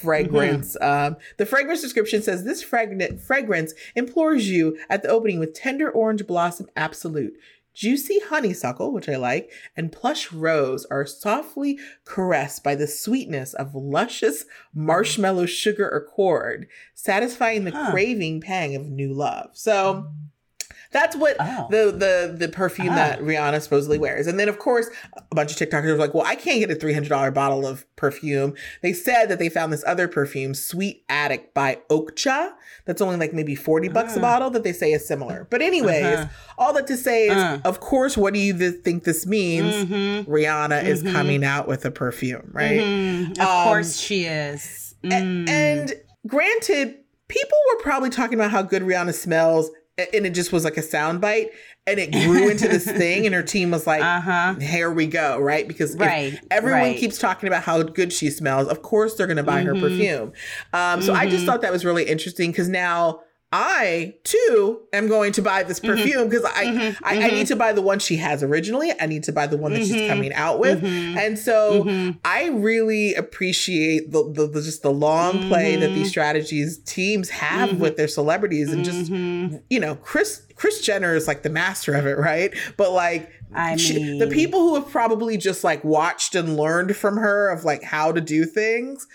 fragrance. 0.00 0.76
Um, 0.80 1.16
the 1.36 1.46
fragrance 1.46 1.80
description 1.80 2.22
says 2.22 2.44
this 2.44 2.64
fragna- 2.64 3.20
fragrance 3.20 3.74
implores 3.96 4.48
you 4.48 4.78
at 4.88 5.02
the 5.02 5.08
opening 5.08 5.40
with 5.40 5.54
tender 5.54 5.90
orange 5.90 6.26
blossom 6.26 6.68
absolute. 6.76 7.34
Juicy 7.76 8.20
honeysuckle, 8.20 8.90
which 8.90 9.06
I 9.06 9.16
like, 9.16 9.50
and 9.76 9.92
plush 9.92 10.32
rose 10.32 10.86
are 10.86 11.04
softly 11.04 11.78
caressed 12.06 12.64
by 12.64 12.74
the 12.74 12.86
sweetness 12.86 13.52
of 13.52 13.74
luscious 13.74 14.46
marshmallow 14.74 15.44
sugar 15.44 15.86
accord, 15.86 16.68
satisfying 16.94 17.64
the 17.64 17.72
Huh. 17.72 17.90
craving 17.90 18.40
pang 18.40 18.74
of 18.74 18.88
new 18.88 19.12
love. 19.12 19.50
So 19.52 19.94
mm. 19.94 20.12
That's 20.92 21.16
what 21.16 21.36
Oh. 21.40 21.66
the 21.70 21.90
the 21.92 22.36
the 22.38 22.48
perfume 22.48 22.90
Ah. 22.90 22.94
that 22.96 23.20
Rihanna 23.20 23.60
supposedly 23.60 23.98
wears. 23.98 24.26
And 24.26 24.38
then 24.38 24.48
of 24.48 24.58
course, 24.58 24.88
a 25.16 25.34
bunch 25.34 25.52
of 25.52 25.56
TikTokers 25.68 25.86
were 25.92 25.96
like, 25.96 26.14
"Well, 26.14 26.24
I 26.26 26.34
can't 26.34 26.60
get 26.60 26.70
a 26.70 26.74
three 26.74 26.92
hundred 26.94 27.08
dollar 27.10 27.30
bottle 27.30 27.66
of 27.66 27.84
perfume." 27.96 28.54
They 28.82 28.92
said 28.92 29.26
that 29.26 29.38
they 29.38 29.48
found 29.48 29.72
this 29.72 29.84
other 29.86 30.08
perfume, 30.08 30.54
Sweet 30.54 31.04
Attic 31.08 31.52
by 31.54 31.78
Okcha, 31.90 32.52
that's 32.84 33.00
only 33.02 33.16
like 33.16 33.32
maybe 33.32 33.54
forty 33.54 33.88
bucks 33.88 34.16
a 34.16 34.20
bottle. 34.20 34.50
That 34.50 34.62
they 34.64 34.72
say 34.72 34.92
is 34.92 35.06
similar. 35.06 35.46
But 35.50 35.62
anyways, 35.62 36.04
Uh-huh. 36.04 36.26
all 36.58 36.72
that 36.74 36.86
to 36.88 36.96
say 36.96 37.26
is, 37.28 37.36
Uh. 37.36 37.58
of 37.64 37.80
course, 37.80 38.16
what 38.16 38.32
do 38.34 38.40
you 38.40 38.56
th- 38.56 38.82
think 38.84 39.04
this 39.04 39.26
means? 39.26 39.74
Mm-hmm. 39.74 40.30
Rihanna 40.30 40.84
is 40.84 41.02
coming 41.02 41.44
out 41.44 41.68
with 41.68 41.84
a 41.84 41.90
perfume, 41.90 42.50
right? 42.52 42.80
Mhm. 42.80 43.32
Of 43.32 43.38
Um, 43.46 43.64
course 43.64 43.96
she 43.98 44.24
is. 44.24 44.94
A- 45.04 45.08
Mm. 45.08 45.48
And 45.48 45.94
granted, 46.26 46.94
people 47.28 47.58
were 47.74 47.82
probably 47.82 48.10
talking 48.10 48.34
about 48.34 48.50
how 48.50 48.62
good 48.62 48.82
Rihanna 48.82 49.14
smells, 49.14 49.68
a- 49.68 49.72
and 49.98 50.26
it 50.26 50.30
just 50.34 50.52
was 50.52 50.64
like 50.64 50.76
a 50.76 50.82
soundbite, 50.82 51.48
and 51.86 51.98
it 51.98 52.12
grew 52.12 52.48
into 52.50 52.68
this 52.68 52.84
thing, 52.90 53.24
and 53.26 53.34
her 53.34 53.42
team 53.42 53.70
was 53.70 53.86
like, 53.86 54.02
Uh-huh. 54.02 54.54
"Here 54.60 54.90
we 54.90 55.06
go!" 55.06 55.38
Right? 55.38 55.66
Because 55.66 55.96
Right, 55.96 56.38
everyone 56.50 56.80
right. 56.80 56.98
keeps 56.98 57.18
talking 57.18 57.46
about 57.46 57.62
how 57.62 57.82
good 57.82 58.12
she 58.12 58.30
smells. 58.30 58.68
Of 58.68 58.82
course, 58.82 59.14
they're 59.14 59.26
going 59.26 59.36
to 59.38 59.42
buy 59.42 59.62
her 59.62 59.74
Mhm. 59.74 59.80
perfume. 59.80 60.32
Um, 60.72 61.00
so 61.02 61.14
I 61.14 61.26
just 61.26 61.44
Mhm. 61.44 61.46
thought 61.46 61.62
that 61.62 61.72
was 61.72 61.84
really 61.84 62.04
interesting 62.04 62.50
because 62.50 62.68
now. 62.68 63.20
I 63.58 64.14
too 64.24 64.80
am 64.92 65.08
going 65.08 65.32
to 65.32 65.42
buy 65.42 65.62
this 65.62 65.80
perfume 65.80 66.28
because 66.28 66.44
I, 66.44 66.64
Mhm. 66.66 66.96
I 67.02 67.24
I 67.24 67.30
need 67.30 67.46
to 67.46 67.56
buy 67.56 67.72
the 67.72 67.80
one 67.80 67.98
she 67.98 68.16
has 68.16 68.42
originally. 68.42 68.92
I 69.00 69.06
need 69.06 69.22
to 69.24 69.32
buy 69.32 69.46
the 69.46 69.56
one 69.56 69.72
that 69.72 69.80
she's 69.82 69.92
Mhm. 69.92 70.08
coming 70.08 70.32
out 70.34 70.58
with, 70.58 70.82
Mhm. 70.82 71.16
and 71.16 71.38
so. 71.38 72.14
I 72.24 72.48
really 72.48 73.14
appreciate 73.14 74.10
the, 74.12 74.30
the, 74.32 74.46
the 74.46 74.60
just 74.60 74.82
the 74.82 74.90
long 74.90 75.48
play 75.48 75.76
that 75.76 75.88
these 75.94 76.08
strategies 76.08 76.78
teams 76.78 77.30
have 77.30 77.80
with 77.80 77.96
their 77.96 78.08
celebrities 78.08 78.72
and 78.72 78.84
just 78.84 79.10
you 79.10 79.80
know 79.80 79.94
Kris 79.96 80.42
Kris 80.56 80.80
Jenner 80.80 81.14
is 81.14 81.26
like 81.26 81.42
the 81.42 81.50
master 81.50 81.94
of 81.94 82.06
it 82.06 82.18
right 82.18 82.52
but 82.76 82.92
like 82.92 83.30
I 83.54 83.76
she- 83.76 84.18
the 84.18 84.26
people 84.26 84.60
who 84.60 84.74
have 84.74 84.90
probably 84.90 85.36
just 85.36 85.62
like 85.64 85.84
watched 85.84 86.34
and 86.34 86.56
learned 86.56 86.96
from 86.96 87.16
her 87.18 87.48
of 87.50 87.64
like 87.64 87.82
how 87.82 88.10
to 88.12 88.20
do 88.20 88.44
things 88.44 89.06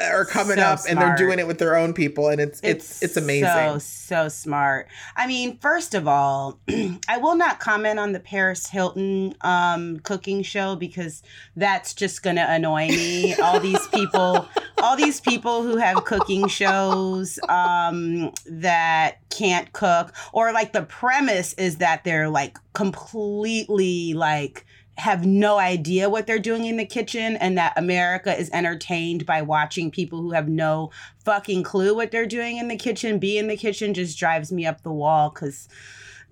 are 0.00 0.24
coming 0.24 0.56
So 0.56 0.62
up 0.62 0.80
and 0.88 1.00
they're 1.00 1.16
doing 1.16 1.38
it 1.38 1.46
with 1.46 1.58
their 1.58 1.76
own 1.76 1.94
people 1.94 2.28
and 2.28 2.40
it's 2.40 2.60
it's 2.64 3.02
it's, 3.02 3.16
amazing 3.16 3.48
So 3.48 3.78
so 3.78 4.28
smart. 4.28 4.88
I 5.16 5.26
mean, 5.26 5.58
first 5.58 5.94
of 5.94 6.08
all, 6.08 6.58
I 7.08 7.18
will 7.18 7.36
not 7.36 7.60
comment 7.60 8.00
on 8.00 8.12
the 8.12 8.18
Paris 8.18 8.66
Hilton 8.66 9.34
um, 9.42 10.00
cooking 10.00 10.42
show 10.42 10.74
because 10.74 11.22
that's 11.54 11.94
just 11.94 12.22
gonna 12.22 12.46
annoy 12.48 12.88
me. 12.88 13.34
all 13.36 13.60
these 13.60 13.86
people, 13.88 14.48
all 14.82 14.96
these 14.96 15.20
people 15.20 15.62
who 15.62 15.76
have 15.76 16.04
cooking 16.04 16.48
shows 16.48 17.38
um, 17.48 18.32
that 18.46 19.18
can't 19.30 19.72
cook, 19.72 20.12
or 20.32 20.52
like 20.52 20.72
the 20.72 20.82
premise 20.82 21.52
is 21.54 21.76
that 21.76 22.02
they're 22.02 22.28
like 22.28 22.58
completely 22.72 24.12
like 24.14 24.66
have 24.98 25.26
no 25.26 25.58
idea 25.58 26.08
what 26.08 26.26
they're 26.26 26.38
doing 26.38 26.66
in 26.66 26.76
the 26.76 26.86
kitchen 26.86 27.36
and 27.36 27.58
that 27.58 27.72
America 27.76 28.38
is 28.38 28.50
entertained 28.50 29.26
by 29.26 29.42
watching 29.42 29.90
people 29.90 30.22
who 30.22 30.30
have 30.30 30.48
no 30.48 30.90
fucking 31.24 31.62
clue 31.62 31.94
what 31.94 32.10
they're 32.10 32.26
doing 32.26 32.58
in 32.58 32.68
the 32.68 32.76
kitchen 32.76 33.18
be 33.18 33.36
in 33.38 33.48
the 33.48 33.56
kitchen 33.56 33.92
just 33.92 34.18
drives 34.18 34.52
me 34.52 34.64
up 34.64 34.82
the 34.82 34.92
wall 34.92 35.30
cuz 35.30 35.68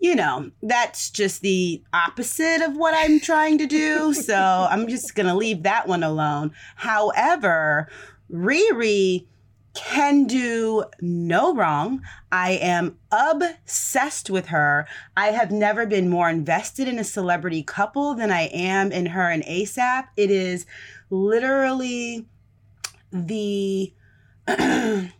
you 0.02 0.16
know, 0.16 0.50
that's 0.64 1.10
just 1.10 1.42
the 1.42 1.80
opposite 1.92 2.60
of 2.60 2.76
what 2.76 2.92
I'm 2.92 3.20
trying 3.20 3.56
to 3.58 3.66
do. 3.66 4.12
So 4.12 4.66
I'm 4.68 4.88
just 4.88 5.14
going 5.14 5.28
to 5.28 5.34
leave 5.34 5.62
that 5.62 5.86
one 5.86 6.02
alone. 6.02 6.50
However, 6.74 7.88
Riri 8.28 9.26
can 9.74 10.24
do 10.26 10.84
no 11.00 11.54
wrong. 11.54 12.02
I 12.30 12.52
am 12.52 12.98
obsessed 13.10 14.30
with 14.30 14.46
her. 14.46 14.86
I 15.16 15.28
have 15.28 15.50
never 15.50 15.86
been 15.86 16.08
more 16.08 16.28
invested 16.28 16.88
in 16.88 16.98
a 16.98 17.04
celebrity 17.04 17.62
couple 17.62 18.14
than 18.14 18.30
I 18.30 18.42
am 18.52 18.92
in 18.92 19.06
her 19.06 19.30
and 19.30 19.42
ASAP. 19.44 20.08
It 20.16 20.30
is 20.30 20.66
literally 21.10 22.26
the 23.12 23.92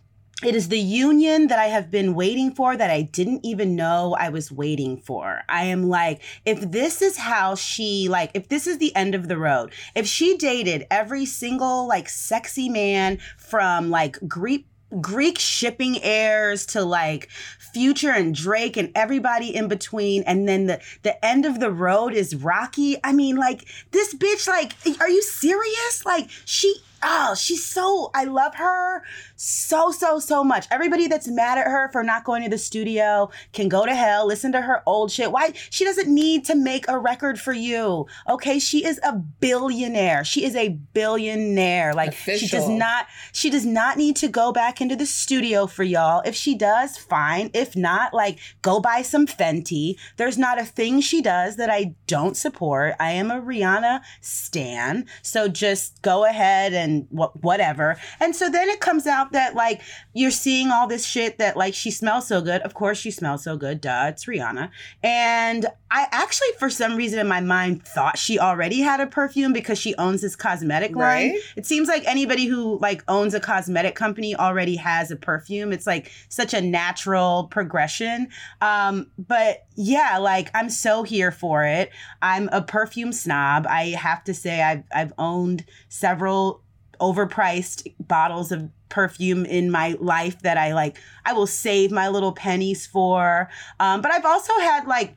it 0.45 0.55
is 0.55 0.68
the 0.68 0.78
union 0.78 1.47
that 1.49 1.59
I 1.59 1.66
have 1.66 1.90
been 1.90 2.14
waiting 2.14 2.55
for 2.55 2.76
that 2.76 2.90
I 2.90 3.03
didn't 3.03 3.45
even 3.45 3.76
know 3.76 4.16
I 4.18 4.28
was 4.28 4.51
waiting 4.51 4.97
for. 4.97 5.43
I 5.49 5.64
am 5.64 5.88
like, 5.88 6.22
if 6.45 6.61
this 6.70 7.03
is 7.03 7.16
how 7.16 7.55
she, 7.55 8.09
like, 8.09 8.30
if 8.34 8.49
this 8.49 8.66
is 8.66 8.78
the 8.78 8.95
end 8.97 9.14
of 9.14 9.28
the 9.28 9.38
road, 9.38 9.72
if 9.95 10.07
she 10.07 10.36
dated 10.36 10.86
every 10.90 11.26
single, 11.26 11.86
like, 11.86 12.09
sexy 12.09 12.68
man 12.68 13.18
from, 13.36 13.90
like, 13.90 14.18
Greek. 14.26 14.66
Greek 15.01 15.38
shipping 15.38 15.99
heirs 16.03 16.66
to 16.66 16.84
like 16.84 17.30
Future 17.72 18.11
and 18.11 18.34
Drake 18.34 18.76
and 18.76 18.93
everybody 18.95 19.57
in 19.57 19.66
between, 19.66 20.22
and 20.24 20.47
then 20.47 20.66
the 20.66 20.82
the 21.03 21.24
end 21.24 21.47
of 21.47 21.61
the 21.61 21.70
road 21.70 22.12
is 22.12 22.36
Rocky. 22.36 22.99
I 23.03 23.14
mean, 23.14 23.36
like 23.36 23.64
this 23.93 24.12
bitch, 24.12 24.47
like, 24.47 24.74
are 25.01 25.09
you 25.09 25.22
serious? 25.22 26.05
Like 26.05 26.28
she, 26.45 26.74
oh, 27.03 27.34
she's 27.34 27.64
so. 27.64 28.11
I 28.14 28.24
love 28.24 28.55
her 28.57 29.03
so 29.36 29.90
so 29.90 30.18
so 30.18 30.44
much. 30.44 30.66
Everybody 30.70 31.09
that's 31.09 31.28
mad 31.28 31.59
at 31.59 31.66
her 31.66 31.90
for 31.90 32.03
not 32.03 32.24
going 32.24 32.42
to 32.42 32.48
the 32.48 32.59
studio 32.59 33.30
can 33.53 33.68
go 33.68 33.84
to 33.84 33.94
hell. 33.94 34.26
Listen 34.26 34.53
to 34.53 34.61
her 34.61 34.82
old 34.86 35.11
shit. 35.11 35.32
Why 35.32 35.53
she 35.70 35.84
doesn't 35.84 36.12
need 36.12 36.44
to 36.46 36.55
make 36.55 36.86
a 36.88 36.98
record 36.98 37.40
for 37.40 37.53
you? 37.53 38.07
Okay, 38.28 38.59
she 38.59 38.84
is 38.84 39.00
a 39.03 39.12
billionaire. 39.12 40.24
She 40.24 40.44
is 40.44 40.55
a 40.55 40.70
billionaire. 40.70 41.94
Like 41.94 42.14
she 42.14 42.46
does 42.46 42.68
not. 42.68 43.07
She 43.32 43.50
does 43.50 43.66
not 43.66 43.96
need 43.96 44.16
to 44.16 44.28
go 44.28 44.53
back 44.53 44.80
into 44.80 44.96
the 44.96 45.07
studio 45.07 45.66
for 45.66 45.84
y'all. 45.84 46.22
If 46.24 46.34
she 46.34 46.55
does, 46.55 46.96
fine. 46.96 47.50
If 47.55 47.74
not, 47.76 48.14
like 48.14 48.38
go 48.62 48.80
buy 48.80 49.03
some 49.03 49.26
Fenty. 49.26 49.96
There's 50.16 50.38
not 50.38 50.61
a 50.61 50.64
thing 50.64 51.00
she 51.00 51.22
does 51.22 51.57
that 51.57 51.70
I 51.70 51.94
don't 52.07 52.36
support. 52.36 52.94
I 53.00 53.12
am 53.12 53.30
a 53.30 53.40
Rihanna 53.40 54.03
stan. 54.20 55.07
So 55.22 55.48
just 55.48 56.00
go 56.03 56.24
ahead 56.24 56.72
and 56.72 56.91
and 56.93 57.07
what 57.11 57.43
whatever. 57.43 57.97
And 58.20 58.34
so 58.34 58.49
then 58.49 58.68
it 58.68 58.80
comes 58.80 59.07
out 59.07 59.32
that 59.32 59.55
like 59.55 59.80
you're 60.12 60.30
seeing 60.30 60.70
all 60.70 60.86
this 60.86 61.05
shit 61.05 61.38
that 61.38 61.57
like 61.57 61.74
she 61.74 61.90
smells 61.90 62.26
so 62.26 62.40
good. 62.40 62.62
Of 62.62 62.74
course 62.74 62.99
she 62.99 63.11
smells 63.11 63.45
so 63.45 63.57
good. 63.57 63.80
Duh, 63.80 64.07
it's 64.09 64.26
Rihanna. 64.26 64.70
And 65.03 65.66
I 65.90 66.07
actually 66.11 66.49
for 66.59 66.70
some 66.70 66.97
reason 66.97 67.18
in 67.18 67.28
my 67.28 67.40
mind 67.40 67.84
thought 67.84 68.18
she 68.18 68.38
already 68.38 68.80
had 68.80 69.01
a 69.01 69.07
perfume 69.07 69.53
because 69.53 69.78
she 69.78 69.95
owns 69.97 70.22
this 70.22 70.36
cosmetic 70.36 70.95
line. 70.95 71.32
Right. 71.32 71.40
It 71.57 71.66
seems 71.66 71.88
like 71.88 72.05
anybody 72.07 72.47
who 72.47 72.78
like 72.80 73.03
owns 73.09 73.34
a 73.34 73.40
cosmetic 73.40 73.95
company 73.95 74.34
already 74.34 74.76
has 74.76 75.11
a 75.11 75.16
perfume. 75.16 75.72
It's 75.72 75.86
like 75.86 76.11
such 76.28 76.55
a 76.55 76.61
natural 76.61 77.49
progression. 77.51 78.28
Um, 78.61 79.11
but 79.18 79.66
yeah, 79.74 80.18
like 80.18 80.51
I'm 80.55 80.70
so 80.70 81.03
here 81.03 81.30
for 81.30 81.64
it. 81.64 81.90
I'm 82.20 82.49
a 82.53 82.62
perfume 82.62 83.12
snob. 83.12 83.66
I 83.68 83.88
have 83.88 84.24
to 84.24 84.34
say 84.34 84.62
I've 84.62 84.84
I've 84.95 85.12
owned 85.18 85.64
several 85.88 86.62
overpriced 87.01 87.93
bottles 88.01 88.53
of 88.53 88.68
perfume 88.88 89.47
in 89.47 89.70
my 89.70 89.97
life 90.01 90.40
that 90.43 90.59
I 90.59 90.74
like 90.74 90.99
I 91.24 91.32
will 91.32 91.47
save 91.47 91.90
my 91.90 92.09
little 92.09 92.32
pennies 92.32 92.86
for. 92.86 93.49
Um, 93.80 94.03
but 94.03 94.12
I've 94.12 94.26
also 94.26 94.53
had 94.59 94.86
like 94.86 95.16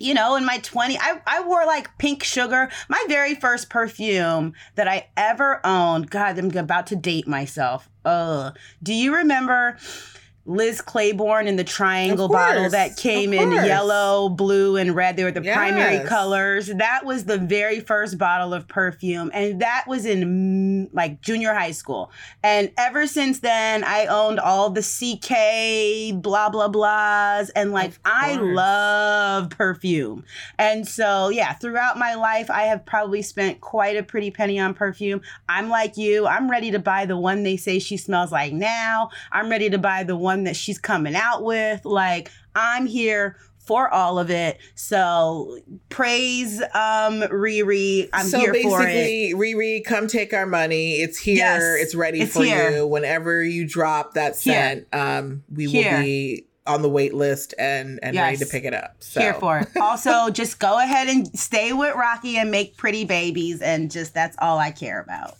you 0.00 0.12
know, 0.12 0.34
in 0.34 0.44
my 0.44 0.58
20, 0.58 0.98
I, 0.98 1.20
I 1.26 1.40
wore 1.42 1.64
like 1.66 1.96
pink 1.98 2.24
sugar. 2.24 2.68
My 2.88 3.02
very 3.08 3.34
first 3.34 3.70
perfume 3.70 4.52
that 4.74 4.88
I 4.88 5.08
ever 5.16 5.64
owned. 5.64 6.10
God, 6.10 6.38
I'm 6.38 6.50
about 6.56 6.88
to 6.88 6.96
date 6.96 7.28
myself. 7.28 7.88
Ugh. 8.04 8.56
Do 8.82 8.92
you 8.92 9.14
remember 9.14 9.78
Liz 10.46 10.82
Claiborne 10.82 11.48
in 11.48 11.56
the 11.56 11.64
triangle 11.64 12.28
bottle 12.28 12.68
that 12.68 12.98
came 12.98 13.32
in 13.32 13.50
yellow, 13.52 14.28
blue, 14.28 14.76
and 14.76 14.94
red? 14.94 15.16
They 15.16 15.24
were 15.24 15.30
the 15.30 15.40
primary 15.40 16.06
colors. 16.06 16.66
That 16.66 17.06
was 17.06 17.24
the 17.24 17.38
very 17.38 17.80
first 17.80 18.18
bottle 18.18 18.52
of 18.52 18.68
perfume. 18.68 19.30
And 19.32 19.62
that 19.62 19.84
was 19.88 20.04
in 20.04 20.88
mm, 20.88 20.90
like 20.92 21.22
junior 21.22 21.54
high 21.54 21.70
school. 21.70 22.10
And 22.42 22.70
ever 22.76 23.06
since 23.06 23.40
then, 23.40 23.84
I 23.84 24.04
owned 24.06 24.38
all 24.38 24.68
the 24.68 24.82
CK, 24.82 26.20
blah, 26.22 26.50
blah, 26.50 26.68
blahs. 26.68 27.50
And 27.56 27.72
like, 27.72 27.92
I 28.04 28.36
love 28.36 29.48
perfume. 29.48 30.24
And 30.58 30.86
so, 30.86 31.30
yeah, 31.30 31.54
throughout 31.54 31.96
my 31.96 32.14
life, 32.14 32.50
I 32.50 32.64
have 32.64 32.84
probably 32.84 33.22
spent 33.22 33.62
quite 33.62 33.96
a 33.96 34.02
pretty 34.02 34.30
penny 34.30 34.58
on 34.58 34.74
perfume. 34.74 35.22
I'm 35.48 35.70
like 35.70 35.96
you. 35.96 36.26
I'm 36.26 36.50
ready 36.50 36.70
to 36.72 36.78
buy 36.78 37.06
the 37.06 37.16
one 37.16 37.44
they 37.44 37.56
say 37.56 37.78
she 37.78 37.96
smells 37.96 38.30
like 38.30 38.52
now. 38.52 39.08
I'm 39.32 39.48
ready 39.48 39.70
to 39.70 39.78
buy 39.78 40.04
the 40.04 40.16
one 40.16 40.33
that 40.42 40.56
she's 40.56 40.80
coming 40.80 41.14
out 41.14 41.44
with. 41.44 41.84
Like, 41.84 42.32
I'm 42.56 42.86
here 42.86 43.36
for 43.58 43.88
all 43.88 44.18
of 44.18 44.30
it. 44.30 44.58
So 44.74 45.58
praise 45.88 46.60
um 46.60 47.22
Riri. 47.22 48.08
I'm 48.12 48.26
so 48.26 48.38
here 48.38 48.52
for 48.52 48.58
it. 48.58 48.62
So 48.62 48.78
basically, 48.78 49.32
Riri, 49.34 49.84
come 49.84 50.06
take 50.06 50.34
our 50.34 50.46
money. 50.46 50.94
It's 50.94 51.18
here. 51.18 51.36
Yes, 51.36 51.62
it's 51.80 51.94
ready 51.94 52.20
it's 52.20 52.34
for 52.34 52.44
here. 52.44 52.70
you. 52.70 52.86
Whenever 52.86 53.42
you 53.42 53.66
drop 53.66 54.14
that 54.14 54.36
scent, 54.36 54.86
um, 54.92 55.44
we 55.50 55.66
Here. 55.66 55.92
will 55.92 56.02
be 56.02 56.46
on 56.66 56.82
the 56.82 56.88
wait 56.88 57.14
list 57.14 57.54
and 57.58 58.00
and 58.02 58.16
ready 58.16 58.36
to 58.38 58.46
pick 58.46 58.64
it 58.64 58.74
up. 58.74 58.96
So. 59.00 59.20
Here 59.20 59.34
for 59.34 59.60
it. 59.60 59.68
Also, 59.80 60.30
just 60.30 60.58
go 60.58 60.78
ahead 60.78 61.08
and 61.08 61.26
stay 61.38 61.72
with 61.72 61.94
Rocky 61.94 62.36
and 62.36 62.50
make 62.50 62.76
pretty 62.76 63.04
babies, 63.04 63.62
and 63.62 63.90
just 63.90 64.14
that's 64.14 64.36
all 64.40 64.58
I 64.58 64.70
care 64.70 65.00
about. 65.00 65.36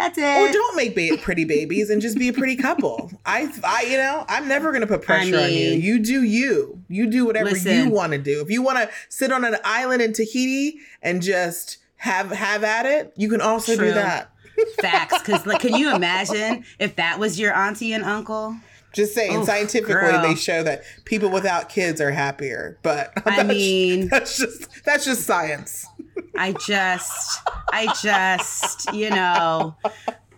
That's 0.00 0.16
it. 0.16 0.22
Or 0.24 0.50
don't 0.52 0.76
make 0.76 0.94
ba- 0.94 1.18
pretty 1.22 1.44
babies 1.44 1.90
and 1.90 2.00
just 2.00 2.16
be 2.18 2.28
a 2.28 2.32
pretty 2.32 2.56
couple. 2.56 3.10
I, 3.26 3.52
I, 3.62 3.82
you 3.82 3.98
know, 3.98 4.24
I'm 4.28 4.48
never 4.48 4.72
gonna 4.72 4.86
put 4.86 5.02
pressure 5.02 5.38
on 5.38 5.52
you. 5.52 5.72
You 5.72 5.98
do 5.98 6.22
you. 6.22 6.82
You 6.88 7.10
do 7.10 7.26
whatever 7.26 7.54
you 7.56 7.90
want 7.90 8.12
to 8.12 8.18
do. 8.18 8.40
If 8.40 8.50
you 8.50 8.62
want 8.62 8.78
to 8.78 8.88
sit 9.10 9.30
on 9.30 9.44
an 9.44 9.56
island 9.62 10.00
in 10.00 10.12
Tahiti 10.14 10.78
and 11.02 11.20
just 11.20 11.76
have 11.96 12.30
have 12.30 12.64
at 12.64 12.86
it, 12.86 13.12
you 13.16 13.28
can 13.28 13.42
also 13.42 13.76
do 13.76 13.92
that. 13.92 14.32
Facts. 14.80 15.18
Because 15.18 15.44
like, 15.46 15.60
can 15.60 15.74
you 15.74 15.94
imagine 15.94 16.64
if 16.78 16.96
that 16.96 17.18
was 17.18 17.38
your 17.38 17.54
auntie 17.54 17.92
and 17.92 18.02
uncle? 18.04 18.56
Just 18.92 19.14
saying, 19.14 19.36
Oof, 19.36 19.44
scientifically, 19.46 19.94
girl. 19.94 20.22
they 20.22 20.34
show 20.34 20.62
that 20.64 20.82
people 21.04 21.30
without 21.30 21.68
kids 21.68 22.00
are 22.00 22.10
happier. 22.10 22.78
But 22.82 23.12
I 23.26 23.42
mean- 23.44 24.08
that's 24.08 24.38
just 24.38 24.84
that's 24.84 25.04
just 25.04 25.24
science. 25.26 25.86
I 26.36 26.52
just, 26.66 27.40
I 27.72 27.92
just, 28.02 28.92
you 28.94 29.10
know, 29.10 29.76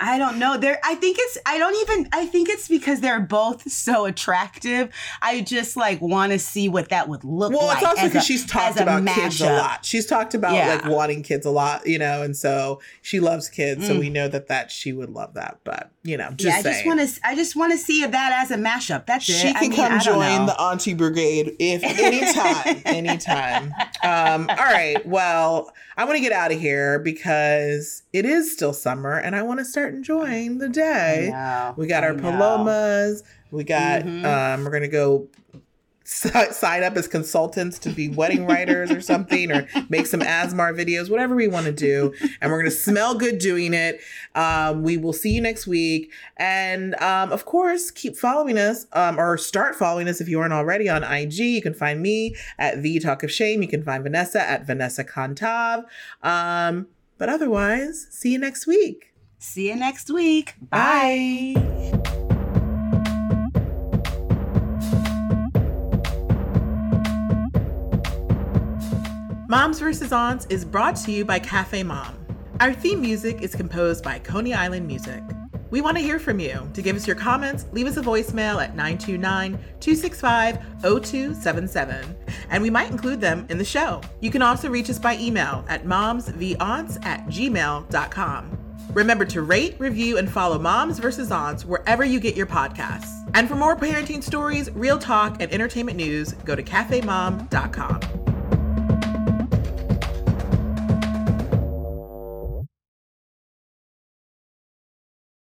I 0.05 0.19
don't 0.19 0.39
know. 0.41 0.57
There, 0.57 0.81
I 0.83 0.97
think 0.97 1.17
it's. 1.21 1.39
I 1.47 1.59
don't 1.59 1.77
even. 1.89 2.09
I 2.13 2.27
think 2.27 2.49
it's 2.49 2.67
because 2.67 3.01
they're 3.01 3.21
both 3.21 3.71
so 3.71 4.05
attractive. 4.05 4.93
I 5.23 5.43
just 5.43 5.77
like 5.77 6.01
want 6.01 6.33
to 6.33 6.41
see 6.41 6.69
what 6.69 6.89
that 6.89 7.09
would 7.09 7.23
look 7.23 7.53
Well, 7.53 7.69
like. 7.69 7.77
it's 7.79 7.87
also 7.87 8.09
because 8.09 8.25
she's 8.27 8.45
talked 8.45 8.81
about 8.81 9.07
kids 9.07 9.41
a 9.41 9.53
lot. 9.53 9.85
She's 9.85 10.07
talked 10.07 10.35
about 10.35 10.55
Yeah. 10.55 10.75
like 10.75 10.87
wanting 10.87 11.23
kids 11.23 11.47
a 11.47 11.51
lot, 11.51 11.87
you 11.87 12.01
know, 12.01 12.23
and 12.23 12.37
so 12.37 12.81
she 13.01 13.21
loves 13.21 13.49
kids. 13.49 13.87
So 13.87 13.95
Mm. 13.95 14.01
we 14.01 14.11
know 14.11 14.27
that 14.27 14.49
that 14.49 14.73
she 14.73 14.93
would 14.93 15.11
love 15.11 15.35
that. 15.35 15.59
But 15.63 15.92
you 16.05 16.17
know, 16.17 16.31
just 16.33 16.43
yeah, 16.45 16.57
I 16.57 16.63
saying. 16.63 16.75
just 16.75 16.87
want 16.87 17.01
to. 17.01 17.21
I 17.27 17.35
just 17.37 17.57
want 17.57 17.73
to 17.73 17.79
see 17.79 18.05
that 18.05 18.33
as 18.43 18.51
a 18.51 18.57
mashup. 18.57 19.07
That's 19.07 19.29
it. 19.29 19.33
she 19.35 19.49
I 19.51 19.53
can 19.53 19.61
mean, 19.71 19.73
come 19.73 19.93
I 19.93 19.99
join 19.99 20.19
know. 20.41 20.47
the 20.47 20.61
Auntie 20.61 20.95
Brigade 20.95 21.55
if 21.61 21.83
anytime, 21.85 22.83
anytime. 22.87 23.73
Um, 24.03 24.49
all 24.51 24.57
right. 24.57 24.97
Well, 25.07 25.73
I 25.97 26.05
want 26.05 26.17
to 26.17 26.21
get 26.21 26.33
out 26.33 26.51
of 26.53 26.59
here 26.61 26.99
because 26.99 28.03
it 28.13 28.25
is 28.25 28.53
still 28.53 28.73
summer 28.73 29.17
and 29.17 29.37
I 29.37 29.43
want 29.43 29.61
to 29.61 29.65
start 29.65 29.95
enjoying 29.95 30.59
the 30.59 30.69
day. 30.69 31.29
Know, 31.31 31.75
We 31.77 31.87
got 31.87 32.03
I 32.03 32.09
our 32.09 32.13
know. 32.15 32.23
palomas. 32.33 33.23
We 33.53 33.65
got. 33.65 34.03
Mhm. 34.03 34.25
Um, 34.25 34.65
we're 34.65 34.71
gonna 34.73 34.89
go 34.89 35.29
si- 35.53 35.61
sign 36.05 36.83
up 36.83 36.97
as 36.97 37.09
consultants 37.09 37.79
to 37.81 37.91
be 37.91 38.09
wedding 38.09 38.47
writers 38.47 38.91
or 38.91 39.01
something, 39.01 39.53
or 39.53 39.67
make 39.89 40.07
some 40.07 40.21
ASMR 40.21 40.75
videos, 40.75 41.11
whatever 41.11 41.35
we 41.35 41.49
want 41.49 41.67
to 41.67 41.73
do. 41.73 42.13
And 42.41 42.51
we're 42.51 42.59
gonna 42.59 42.71
smell 42.71 43.15
good 43.15 43.39
doing 43.39 43.75
it. 43.75 44.01
Um, 44.35 44.83
we 44.83 44.97
will 44.97 45.13
see 45.13 45.31
you 45.31 45.41
next 45.41 45.67
week, 45.67 46.13
and 46.37 46.95
um, 46.97 47.33
of 47.33 47.45
course, 47.45 47.91
keep 47.91 48.17
following 48.17 48.59
us, 48.59 48.87
um, 48.93 49.19
or 49.19 49.37
start 49.39 49.75
following 49.75 50.09
us 50.09 50.21
if 50.21 50.29
you 50.29 50.41
aren't 50.41 50.55
already 50.55 50.89
on 50.89 51.05
IG. 51.05 51.39
You 51.39 51.63
can 51.63 51.75
find 51.75 52.01
me 52.01 52.35
at 52.59 52.83
the 52.83 52.99
Talk 52.99 53.23
of 53.23 53.31
Shame. 53.31 53.63
You 53.63 53.69
can 53.69 53.83
find 53.83 54.03
Vanessa 54.03 54.41
at 54.41 54.67
Vanessa 54.67 55.05
Contav. 55.05 55.85
Um, 56.23 56.89
but 57.19 57.29
otherwise, 57.29 58.09
see 58.11 58.33
you 58.33 58.39
next 58.39 58.67
week. 58.67 59.13
See 59.39 59.69
you 59.69 59.77
next 59.77 60.11
week. 60.11 60.55
Bye. 60.71 61.55
Moms 69.53 69.81
vs. 69.81 70.13
Aunts 70.13 70.47
is 70.47 70.65
brought 70.65 70.97
to 70.97 71.13
you 71.13 71.27
by 71.27 71.39
Cafe 71.39 71.83
Mom. 71.83 72.17
Our 72.61 72.73
theme 72.73 73.03
music 73.03 73.43
is 73.43 73.55
composed 73.55 74.03
by 74.03 74.19
Coney 74.19 74.55
Island 74.55 74.87
Music. 74.87 75.23
We 75.71 75.83
want 75.83 75.99
to 75.99 76.03
hear 76.03 76.19
from 76.19 76.41
you. 76.41 76.67
To 76.73 76.81
give 76.81 76.97
us 76.97 77.07
your 77.07 77.17
comments, 77.17 77.67
leave 77.71 77.87
us 77.87 77.99
a 77.99 78.01
voicemail 78.01 78.63
at 78.63 78.75
929 78.75 79.59
265 79.79 80.57
0277, 80.81 82.17
and 82.49 82.63
we 82.63 82.71
might 82.71 82.91
include 82.91 83.21
them 83.21 83.45
in 83.51 83.59
the 83.59 83.65
show. 83.65 84.01
You 84.23 84.31
can 84.31 84.41
also 84.41 84.71
reach 84.71 84.89
us 84.89 84.99
by 84.99 85.19
email 85.19 85.67
at 85.69 85.85
momsvaunts 85.85 87.05
at 87.05 87.27
gmail.com. 87.27 88.59
Remember 88.95 89.27
to 89.27 89.43
rate, 89.43 89.77
review, 89.79 90.17
and 90.17 90.33
follow 90.33 90.59
Moms 90.59 90.99
vs. 90.99 91.31
Aunts 91.31 91.67
wherever 91.67 92.07
you 92.07 92.21
get 92.21 92.37
your 92.37 92.47
podcasts. 92.47 93.31
And 93.35 93.47
for 93.47 93.57
more 93.57 93.77
parenting 93.77 94.23
stories, 94.23 94.71
real 94.71 94.99
talk, 94.99 95.43
and 95.43 95.53
entertainment 95.53 95.99
news, 95.99 96.33
go 96.33 96.57
to 96.57 96.63
cafemom.com. 96.63 98.22